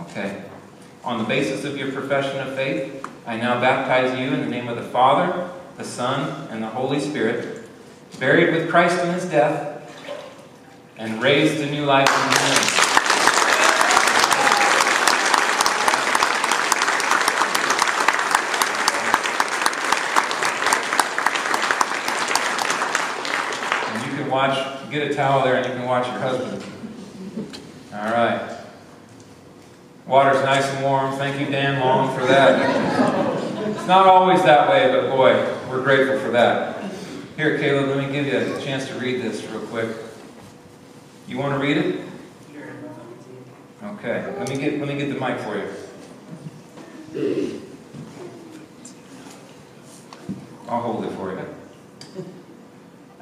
Okay. 0.00 0.44
On 1.02 1.18
the 1.18 1.24
basis 1.24 1.64
of 1.64 1.76
your 1.76 1.90
profession 1.92 2.38
of 2.40 2.54
faith, 2.54 3.06
I 3.26 3.36
now 3.36 3.60
baptize 3.60 4.18
you 4.18 4.32
in 4.32 4.40
the 4.40 4.46
name 4.46 4.68
of 4.68 4.76
the 4.76 4.82
Father, 4.82 5.50
the 5.76 5.84
Son, 5.84 6.48
and 6.50 6.62
the 6.62 6.68
Holy 6.68 7.00
Spirit, 7.00 7.64
buried 8.18 8.54
with 8.54 8.70
Christ 8.70 8.98
in 9.02 9.14
His 9.14 9.24
death, 9.24 9.70
and 10.98 11.22
raised 11.22 11.56
to 11.56 11.70
new 11.70 11.84
life 11.84 12.08
in 12.08 12.78
Him. 12.78 12.84
watch, 24.34 24.83
get 24.94 25.10
a 25.10 25.14
towel 25.14 25.44
there 25.44 25.56
and 25.56 25.66
you 25.66 25.72
can 25.72 25.86
watch 25.86 26.06
your 26.06 26.18
husband. 26.18 26.64
All 27.92 28.10
right. 28.12 28.60
Water's 30.06 30.42
nice 30.44 30.64
and 30.66 30.84
warm. 30.84 31.16
Thank 31.16 31.40
you, 31.40 31.46
Dan 31.46 31.80
Long, 31.80 32.16
for 32.16 32.24
that. 32.26 33.68
It's 33.68 33.86
not 33.86 34.06
always 34.06 34.42
that 34.42 34.68
way, 34.68 34.90
but 34.92 35.10
boy, 35.10 35.34
we're 35.68 35.82
grateful 35.82 36.18
for 36.20 36.30
that. 36.30 36.82
Here, 37.36 37.58
Caleb, 37.58 37.88
let 37.88 37.98
me 38.06 38.12
give 38.12 38.26
you 38.26 38.38
a 38.38 38.62
chance 38.62 38.86
to 38.88 38.94
read 38.94 39.20
this 39.22 39.44
real 39.50 39.66
quick. 39.66 39.96
You 41.26 41.38
want 41.38 41.54
to 41.54 41.58
read 41.58 41.76
it? 41.76 42.00
Okay. 43.82 44.34
Let 44.38 44.48
me 44.48 44.56
get 44.56 44.78
let 44.78 44.88
me 44.88 44.96
get 44.96 45.12
the 45.12 45.20
mic 45.20 45.38
for 45.40 45.56
you. 45.56 45.68
I'll 50.68 50.80
hold 50.80 51.04
it 51.04 51.12
for 51.12 51.32
you. 51.32 51.63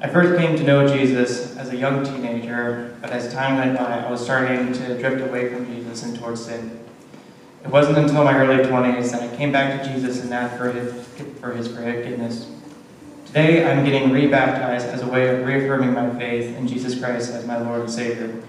I 0.03 0.09
first 0.09 0.37
came 0.37 0.57
to 0.57 0.63
know 0.63 0.85
Jesus 0.85 1.55
as 1.55 1.69
a 1.69 1.77
young 1.77 2.03
teenager, 2.03 2.93
but 2.99 3.11
as 3.11 3.33
time 3.33 3.55
went 3.55 3.77
by, 3.77 3.99
I 3.99 4.11
was 4.11 4.21
starting 4.21 4.73
to 4.73 4.99
drift 4.99 5.21
away 5.21 5.53
from 5.53 5.65
Jesus 5.65 6.03
and 6.03 6.19
towards 6.19 6.43
sin. 6.43 6.77
It 7.63 7.69
wasn't 7.69 7.97
until 7.97 8.25
my 8.25 8.37
early 8.37 8.65
20s 8.65 9.11
that 9.11 9.23
I 9.23 9.33
came 9.37 9.53
back 9.53 9.81
to 9.81 9.89
Jesus 9.89 10.21
and 10.21 10.33
asked 10.33 10.57
for 10.57 10.73
his, 10.73 11.07
for 11.39 11.53
his 11.53 11.69
forgiveness. 11.69 12.51
Today, 13.27 13.65
I'm 13.65 13.85
getting 13.85 14.11
rebaptized 14.11 14.87
as 14.87 15.03
a 15.03 15.07
way 15.07 15.29
of 15.29 15.47
reaffirming 15.47 15.93
my 15.93 16.09
faith 16.19 16.53
in 16.57 16.67
Jesus 16.67 16.99
Christ 16.99 17.31
as 17.31 17.47
my 17.47 17.57
Lord 17.61 17.79
and 17.79 17.89
Savior. 17.89 18.43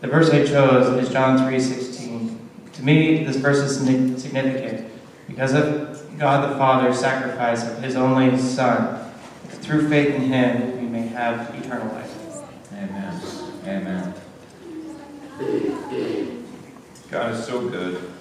The 0.00 0.08
verse 0.08 0.30
I 0.30 0.44
chose 0.44 1.00
is 1.00 1.12
John 1.12 1.38
3.16. 1.38 2.38
To 2.72 2.82
me, 2.82 3.22
this 3.22 3.36
verse 3.36 3.58
is 3.58 3.76
significant 3.76 4.90
because 5.28 5.52
of 5.54 6.18
God 6.18 6.50
the 6.50 6.56
Father's 6.56 6.98
sacrifice 6.98 7.64
of 7.68 7.80
his 7.80 7.94
only 7.94 8.36
Son 8.36 9.11
through 9.62 9.88
faith 9.88 10.14
in 10.14 10.22
him, 10.22 10.80
we 10.80 10.86
may 10.86 11.06
have 11.08 11.54
eternal 11.54 11.92
life. 11.94 12.14
Amen. 12.72 13.20
Amen. 13.64 14.14
God 17.10 17.34
is 17.34 17.44
so 17.46 17.68
good. 17.68 18.12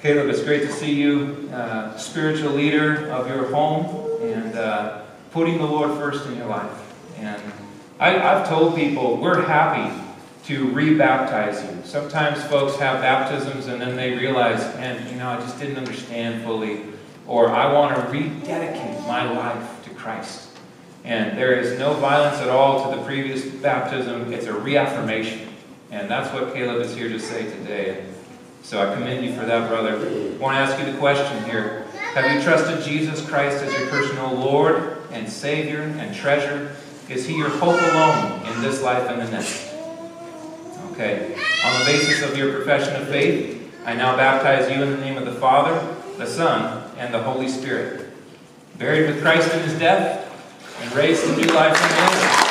Caleb, 0.00 0.30
it's 0.30 0.42
great 0.42 0.62
to 0.62 0.72
see 0.72 0.94
you, 0.94 1.50
uh, 1.52 1.94
spiritual 1.98 2.52
leader 2.52 3.10
of 3.10 3.28
your 3.28 3.52
home, 3.52 4.22
and 4.22 4.56
uh, 4.56 5.02
putting 5.30 5.58
the 5.58 5.66
Lord 5.66 5.90
first 5.98 6.26
in 6.26 6.36
your 6.36 6.46
life. 6.46 6.70
And 7.18 7.40
I, 7.98 8.18
I've 8.18 8.48
told 8.48 8.76
people 8.76 9.18
we're 9.18 9.42
happy 9.42 9.94
to 10.44 10.66
rebaptize 10.68 11.62
you. 11.64 11.82
Sometimes 11.84 12.42
folks 12.44 12.76
have 12.78 13.02
baptisms 13.02 13.66
and 13.66 13.80
then 13.80 13.94
they 13.94 14.14
realize, 14.14 14.62
and 14.76 15.08
you 15.10 15.16
know, 15.16 15.28
I 15.28 15.36
just 15.36 15.58
didn't 15.58 15.76
understand 15.76 16.42
fully 16.44 16.84
or 17.30 17.48
I 17.48 17.72
want 17.72 17.94
to 17.94 18.02
rededicate 18.10 19.06
my 19.06 19.30
life 19.30 19.84
to 19.84 19.90
Christ. 19.90 20.48
And 21.04 21.38
there 21.38 21.52
is 21.52 21.78
no 21.78 21.94
violence 21.94 22.38
at 22.38 22.48
all 22.48 22.90
to 22.90 22.96
the 22.96 23.04
previous 23.04 23.44
baptism. 23.46 24.32
It's 24.32 24.46
a 24.46 24.52
reaffirmation. 24.52 25.48
And 25.92 26.10
that's 26.10 26.34
what 26.34 26.52
Caleb 26.52 26.82
is 26.82 26.92
here 26.92 27.08
to 27.08 27.20
say 27.20 27.44
today. 27.44 28.04
So 28.64 28.82
I 28.82 28.92
commend 28.96 29.24
you 29.24 29.32
for 29.32 29.46
that, 29.46 29.68
brother. 29.68 29.90
I 29.94 30.36
want 30.38 30.56
to 30.56 30.58
ask 30.58 30.76
you 30.84 30.90
the 30.92 30.98
question 30.98 31.44
here. 31.44 31.86
Have 32.14 32.34
you 32.34 32.42
trusted 32.42 32.82
Jesus 32.82 33.24
Christ 33.24 33.62
as 33.62 33.72
your 33.78 33.88
personal 33.88 34.34
Lord 34.34 34.98
and 35.12 35.30
Savior 35.30 35.82
and 35.82 36.12
treasure? 36.12 36.74
Is 37.08 37.26
He 37.26 37.36
your 37.36 37.48
hope 37.48 37.80
alone 37.80 38.44
in 38.52 38.60
this 38.60 38.82
life 38.82 39.08
and 39.08 39.22
the 39.22 39.30
next? 39.30 39.72
Okay. 40.90 41.36
On 41.64 41.78
the 41.78 41.84
basis 41.86 42.28
of 42.28 42.36
your 42.36 42.52
profession 42.54 43.00
of 43.00 43.06
faith, 43.06 43.72
I 43.86 43.94
now 43.94 44.16
baptize 44.16 44.68
you 44.68 44.82
in 44.82 44.90
the 44.90 44.98
name 44.98 45.16
of 45.16 45.26
the 45.26 45.34
Father, 45.40 45.96
the 46.18 46.26
Son, 46.26 46.79
and 47.00 47.12
the 47.14 47.22
Holy 47.22 47.48
Spirit. 47.48 48.06
Buried 48.76 49.08
with 49.08 49.22
Christ 49.22 49.52
in 49.54 49.60
his 49.60 49.78
death 49.78 50.26
and 50.82 50.92
raised 50.94 51.24
to 51.24 51.34
new 51.34 51.48
life 51.54 51.74
in 51.82 51.88
him. 51.88 52.50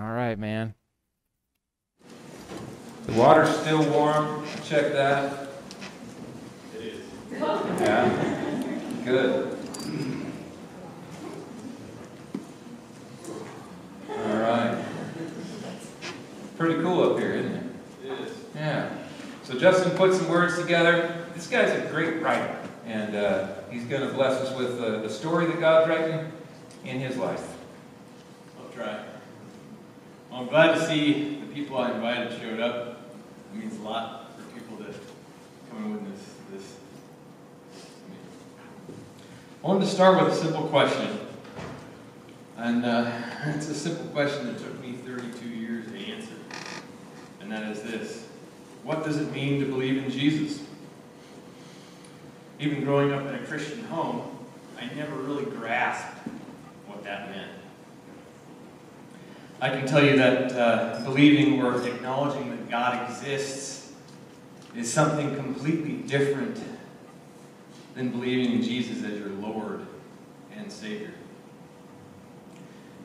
All 0.00 0.12
right, 0.12 0.38
man. 0.38 0.74
The 3.06 3.12
water's 3.14 3.50
still 3.58 3.82
warm. 3.90 4.46
Check 4.64 4.92
that. 4.92 5.48
It 6.78 6.84
is. 6.84 7.02
Yeah. 7.32 8.08
Good. 9.04 9.59
Pretty 16.56 16.82
cool 16.82 17.10
up 17.10 17.18
here, 17.18 17.32
isn't 17.32 17.52
it? 17.52 17.64
It 18.04 18.20
is. 18.20 18.36
Yeah. 18.54 18.90
So 19.44 19.58
Justin 19.58 19.96
put 19.96 20.14
some 20.14 20.28
words 20.28 20.58
together. 20.58 21.26
This 21.34 21.46
guy's 21.46 21.70
a 21.72 21.90
great 21.90 22.22
writer, 22.22 22.56
and 22.86 23.16
uh, 23.16 23.48
he's 23.70 23.84
going 23.84 24.02
to 24.02 24.12
bless 24.14 24.40
us 24.40 24.56
with 24.58 24.80
uh, 24.80 25.00
the 25.00 25.10
story 25.10 25.46
that 25.46 25.58
God's 25.58 25.88
writing 25.88 26.32
in 26.84 27.00
his 27.00 27.16
life. 27.16 27.46
I'll 28.58 28.68
try. 28.70 29.04
Well, 30.30 30.40
I'm 30.40 30.48
glad 30.48 30.74
to 30.74 30.86
see 30.86 31.40
the 31.40 31.54
people 31.54 31.78
I 31.78 31.92
invited 31.92 32.38
showed 32.40 32.60
up. 32.60 33.00
It 33.52 33.58
means 33.58 33.78
a 33.78 33.82
lot 33.82 34.30
for 34.36 34.42
people 34.58 34.76
to 34.78 34.94
come 35.70 35.84
and 35.84 35.94
witness 35.94 36.34
this. 36.52 36.76
I 39.62 39.66
wanted 39.66 39.80
to 39.80 39.90
start 39.90 40.22
with 40.22 40.32
a 40.32 40.36
simple 40.36 40.68
question. 40.68 41.20
And 42.60 42.84
uh, 42.84 43.10
it's 43.46 43.68
a 43.68 43.74
simple 43.74 44.04
question 44.06 44.46
that 44.46 44.58
took 44.58 44.78
me 44.82 44.92
32 44.92 45.48
years 45.48 45.86
to 45.86 45.96
answer. 45.96 46.34
And 47.40 47.50
that 47.50 47.70
is 47.72 47.82
this 47.82 48.26
What 48.84 49.02
does 49.02 49.16
it 49.16 49.32
mean 49.32 49.60
to 49.60 49.66
believe 49.66 50.04
in 50.04 50.10
Jesus? 50.10 50.62
Even 52.58 52.84
growing 52.84 53.12
up 53.12 53.26
in 53.26 53.34
a 53.34 53.38
Christian 53.46 53.82
home, 53.84 54.46
I 54.78 54.92
never 54.94 55.14
really 55.16 55.46
grasped 55.46 56.18
what 56.86 57.02
that 57.04 57.30
meant. 57.30 57.50
I 59.62 59.70
can 59.70 59.86
tell 59.86 60.04
you 60.04 60.16
that 60.18 60.52
uh, 60.52 61.02
believing 61.04 61.62
or 61.62 61.82
acknowledging 61.86 62.50
that 62.50 62.68
God 62.68 63.10
exists 63.10 63.92
is 64.76 64.92
something 64.92 65.34
completely 65.34 66.06
different 66.06 66.58
than 67.94 68.10
believing 68.10 68.52
in 68.52 68.62
Jesus 68.62 69.02
as 69.02 69.18
your 69.18 69.30
Lord 69.30 69.86
and 70.54 70.70
Savior. 70.70 71.12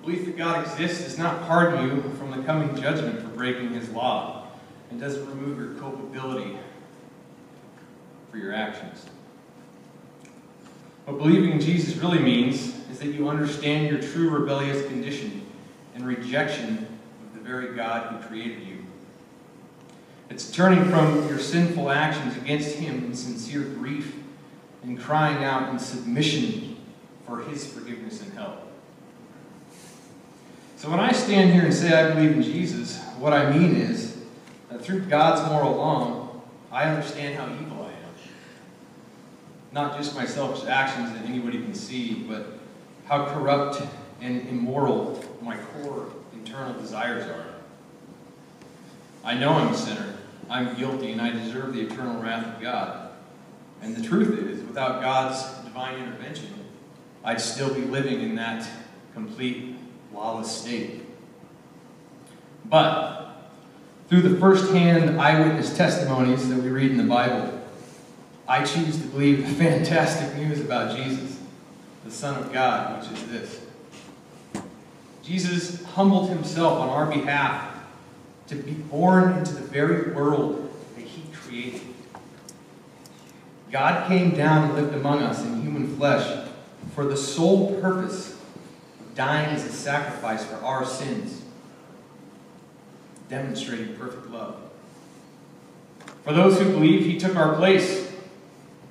Belief 0.05 0.25
that 0.25 0.37
God 0.37 0.63
exists 0.63 1.03
does 1.03 1.17
not 1.17 1.47
pardon 1.47 1.83
you 1.83 2.03
from 2.19 2.29
the 2.29 2.43
coming 2.43 2.79
judgment 2.79 3.19
for 3.19 3.29
breaking 3.29 3.71
His 3.71 3.89
law 3.89 4.49
and 4.91 4.99
doesn't 4.99 5.27
remove 5.27 5.57
your 5.57 5.73
culpability 5.79 6.59
for 8.29 8.37
your 8.37 8.53
actions. 8.53 9.03
What 11.05 11.17
believing 11.17 11.53
in 11.53 11.59
Jesus 11.59 11.95
really 11.95 12.19
means 12.19 12.75
is 12.91 12.99
that 12.99 13.07
you 13.07 13.29
understand 13.29 13.89
your 13.89 13.99
true 13.99 14.29
rebellious 14.29 14.85
condition 14.85 15.43
and 15.95 16.05
rejection 16.05 16.87
of 17.23 17.33
the 17.33 17.39
very 17.39 17.75
God 17.75 18.13
who 18.13 18.27
created 18.27 18.61
you. 18.61 18.85
It's 20.29 20.51
turning 20.51 20.85
from 20.85 21.27
your 21.27 21.39
sinful 21.39 21.89
actions 21.89 22.37
against 22.37 22.75
Him 22.75 23.05
in 23.05 23.15
sincere 23.15 23.61
grief 23.61 24.17
and 24.83 24.99
crying 24.99 25.43
out 25.43 25.69
in 25.69 25.79
submission 25.79 26.77
for 27.25 27.39
His 27.41 27.65
forgiveness 27.65 28.21
and 28.21 28.31
help. 28.33 28.64
So 30.85 30.91
when 30.91 30.99
I 30.99 31.13
stand 31.13 31.51
here 31.51 31.63
and 31.63 31.73
say 31.73 31.99
I 31.99 32.13
believe 32.13 32.33
in 32.33 32.43
Jesus, 32.43 33.01
what 33.17 33.33
I 33.33 33.49
mean 33.49 33.75
is 33.75 34.17
that 34.69 34.83
through 34.83 34.99
God's 34.99 35.49
moral 35.49 35.77
law, 35.77 36.29
I 36.71 36.83
understand 36.83 37.33
how 37.33 37.47
evil 37.59 37.85
I 37.85 37.89
am. 37.89 38.13
Not 39.71 39.97
just 39.97 40.13
my 40.13 40.27
selfish 40.27 40.69
actions 40.69 41.11
that 41.13 41.25
anybody 41.25 41.57
can 41.57 41.73
see, 41.73 42.13
but 42.13 42.59
how 43.05 43.25
corrupt 43.25 43.81
and 44.21 44.47
immoral 44.47 45.25
my 45.41 45.57
core 45.57 46.05
internal 46.35 46.79
desires 46.79 47.27
are. 47.31 47.47
I 49.23 49.33
know 49.33 49.53
I'm 49.53 49.73
a 49.73 49.75
sinner. 49.75 50.13
I'm 50.51 50.75
guilty 50.75 51.13
and 51.13 51.19
I 51.19 51.31
deserve 51.31 51.73
the 51.73 51.81
eternal 51.81 52.21
wrath 52.21 52.57
of 52.57 52.61
God. 52.61 53.09
And 53.81 53.95
the 53.95 54.07
truth 54.07 54.37
is, 54.37 54.63
without 54.63 55.01
God's 55.01 55.51
divine 55.63 55.97
intervention, 55.97 56.53
I'd 57.23 57.41
still 57.41 57.73
be 57.73 57.81
living 57.81 58.21
in 58.21 58.35
that 58.35 58.69
complete 59.15 59.74
lawless 60.15 60.51
state. 60.51 61.01
But 62.65 63.51
through 64.07 64.21
the 64.21 64.39
first-hand 64.39 65.19
eyewitness 65.19 65.75
testimonies 65.75 66.47
that 66.49 66.57
we 66.57 66.69
read 66.69 66.91
in 66.91 66.97
the 66.97 67.03
Bible, 67.03 67.61
I 68.47 68.63
choose 68.63 68.99
to 69.01 69.07
believe 69.07 69.47
the 69.47 69.53
fantastic 69.63 70.35
news 70.37 70.61
about 70.61 70.95
Jesus, 70.95 71.39
the 72.03 72.11
Son 72.11 72.41
of 72.41 72.53
God, 72.53 73.01
which 73.01 73.11
is 73.11 73.27
this. 73.29 73.61
Jesus 75.23 75.83
humbled 75.83 76.29
himself 76.29 76.79
on 76.79 76.89
our 76.89 77.07
behalf 77.07 77.73
to 78.47 78.55
be 78.55 78.73
born 78.73 79.39
into 79.39 79.53
the 79.53 79.61
very 79.61 80.13
world 80.13 80.71
that 80.95 81.03
he 81.03 81.23
created. 81.33 81.81
God 83.71 84.07
came 84.07 84.35
down 84.35 84.65
and 84.65 84.75
lived 84.75 84.93
among 84.93 85.23
us 85.23 85.43
in 85.43 85.61
human 85.61 85.97
flesh 85.97 86.47
for 86.93 87.05
the 87.05 87.17
sole 87.17 87.79
purpose 87.81 88.34
dying 89.15 89.55
as 89.55 89.63
a 89.63 89.71
sacrifice 89.71 90.45
for 90.45 90.57
our 90.57 90.85
sins, 90.85 91.41
demonstrating 93.29 93.95
perfect 93.95 94.29
love. 94.29 94.57
For 96.23 96.33
those 96.33 96.59
who 96.59 96.71
believe, 96.71 97.05
he 97.05 97.17
took 97.17 97.35
our 97.35 97.55
place, 97.55 98.11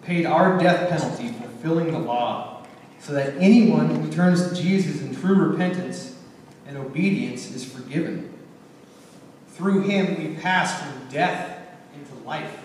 paid 0.03 0.25
our 0.25 0.59
death 0.59 0.89
penalty, 0.89 1.29
fulfilling 1.29 1.93
the 1.93 1.99
law, 1.99 2.67
so 3.01 3.13
that 3.13 3.35
anyone 3.37 3.95
who 3.95 4.11
turns 4.11 4.49
to 4.49 4.55
Jesus 4.55 5.03
in 5.03 5.15
true 5.15 5.35
repentance 5.35 6.17
and 6.67 6.79
obedience 6.79 7.51
is 7.51 7.65
forgiven. 7.65 8.33
Through 9.49 9.83
him, 9.83 10.17
we 10.19 10.41
pass 10.41 10.81
from 10.81 11.09
death 11.11 11.59
into 11.95 12.15
life. 12.25 12.61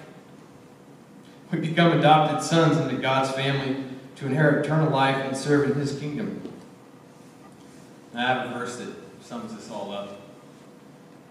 We 1.51 1.59
become 1.59 1.97
adopted 1.97 2.41
sons 2.41 2.77
into 2.77 3.01
God's 3.01 3.31
family 3.31 3.83
to 4.15 4.27
inherit 4.27 4.65
eternal 4.65 4.91
life 4.91 5.17
and 5.17 5.35
serve 5.35 5.69
in 5.69 5.77
his 5.77 5.99
kingdom. 5.99 6.48
I 8.13 8.21
have 8.21 8.49
a 8.49 8.57
verse 8.57 8.77
that 8.77 8.89
sums 9.21 9.55
this 9.55 9.69
all 9.69 9.91
up. 9.91 10.21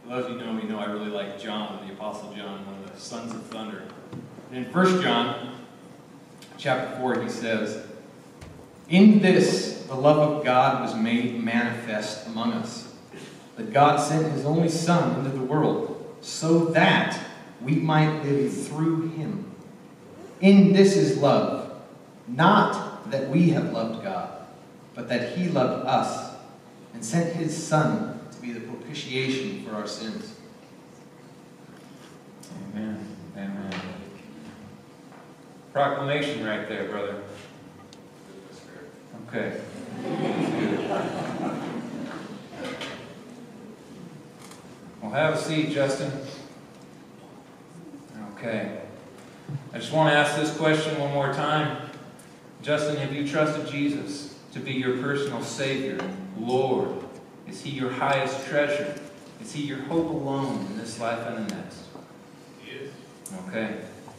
For 0.03 0.11
those 0.11 0.27
of 0.27 0.33
you 0.33 0.39
who 0.39 0.47
know 0.47 0.53
me 0.53 0.63
know 0.65 0.79
I 0.79 0.87
really 0.87 1.11
like 1.11 1.41
John, 1.41 1.85
the 1.87 1.93
Apostle 1.93 2.33
John, 2.35 2.65
one 2.67 2.77
of 2.77 2.95
the 2.95 3.01
sons 3.01 3.35
of 3.35 3.43
thunder. 3.47 3.83
And 4.53 4.65
in 4.65 4.73
1 4.73 5.03
John 5.03 5.57
chapter 6.57 6.97
4, 6.99 7.23
he 7.23 7.29
says, 7.29 7.85
In 8.89 9.21
this 9.21 9.85
the 9.89 9.95
love 9.95 10.19
of 10.19 10.45
God 10.45 10.83
was 10.83 10.95
made 10.95 11.43
manifest 11.43 12.27
among 12.27 12.53
us. 12.53 12.95
That 13.57 13.73
God 13.73 13.97
sent 13.97 14.33
his 14.33 14.45
only 14.45 14.69
Son 14.69 15.19
into 15.19 15.37
the 15.37 15.45
world 15.45 16.17
so 16.21 16.67
that 16.67 17.19
we 17.61 17.75
might 17.75 18.23
live 18.23 18.67
through 18.69 19.09
him. 19.11 19.51
In 20.41 20.73
this 20.73 20.97
is 20.97 21.19
love, 21.19 21.73
not 22.29 23.11
that 23.11 23.29
we 23.31 23.51
have 23.51 23.73
loved 23.73 24.05
God, 24.05 24.47
but 24.95 25.09
that 25.09 25.37
he 25.37 25.49
loved 25.49 25.87
us 25.87 26.28
and 26.95 27.05
sent 27.05 27.35
his 27.35 27.57
Son 27.57 28.21
to 28.33 28.41
be 28.41 28.53
the 28.53 28.61
propitiation 28.61 29.65
for 29.65 29.75
our 29.75 29.87
sins. 29.87 30.35
Amen. 32.75 33.07
Amen. 33.37 33.75
Proclamation 35.73 36.45
right 36.45 36.69
there, 36.69 36.89
brother. 36.89 37.23
Okay. 39.29 39.61
Well, 45.03 45.11
have 45.13 45.35
a 45.35 45.39
seat, 45.39 45.71
Justin. 45.71 46.11
Okay. 48.35 48.81
I 49.73 49.79
just 49.79 49.93
want 49.93 50.11
to 50.13 50.17
ask 50.17 50.37
this 50.37 50.57
question 50.57 50.99
one 50.99 51.13
more 51.13 51.33
time. 51.33 51.91
Justin, 52.63 52.97
have 52.97 53.13
you 53.13 53.29
trusted 53.29 53.69
Jesus 53.69 54.38
to 54.59 54.65
be 54.65 54.73
your 54.73 54.99
personal 54.99 55.43
Savior, 55.43 55.99
Lord? 56.39 57.05
Is 57.47 57.63
He 57.63 57.71
your 57.71 57.91
highest 57.91 58.47
treasure? 58.47 58.99
Is 59.41 59.53
He 59.53 59.63
your 59.63 59.79
hope 59.83 60.11
alone 60.11 60.67
in 60.67 60.77
this 60.77 60.99
life 60.99 61.25
and 61.27 61.49
the 61.49 61.55
next? 61.55 61.85
He 62.61 62.73
is. 62.73 62.93
Okay. 63.47 63.79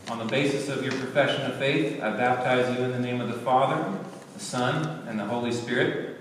On 0.10 0.18
the 0.18 0.26
basis 0.26 0.70
of 0.70 0.84
your 0.84 0.94
profession 0.94 1.42
of 1.52 1.58
faith, 1.58 2.02
I 2.02 2.12
baptize 2.12 2.76
you 2.78 2.84
in 2.86 2.92
the 2.92 3.00
name 3.00 3.22
of 3.22 3.28
the 3.28 3.40
Father, 3.40 4.00
the 4.34 4.40
Son, 4.40 5.06
and 5.08 5.20
the 5.20 5.26
Holy 5.26 5.52
Spirit. 5.52 6.18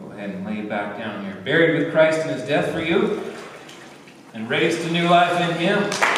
Go 0.00 0.12
ahead 0.12 0.30
and 0.30 0.46
lay 0.46 0.60
it 0.60 0.68
back 0.68 0.96
down 0.96 1.24
here. 1.24 1.36
Buried 1.44 1.78
with 1.78 1.92
Christ 1.92 2.20
in 2.20 2.28
his 2.28 2.46
death 2.46 2.72
for 2.72 2.80
you, 2.80 3.34
and 4.32 4.48
raised 4.48 4.82
to 4.82 4.90
new 4.92 5.08
life 5.08 5.40
in 5.50 5.56
him. 5.56 6.15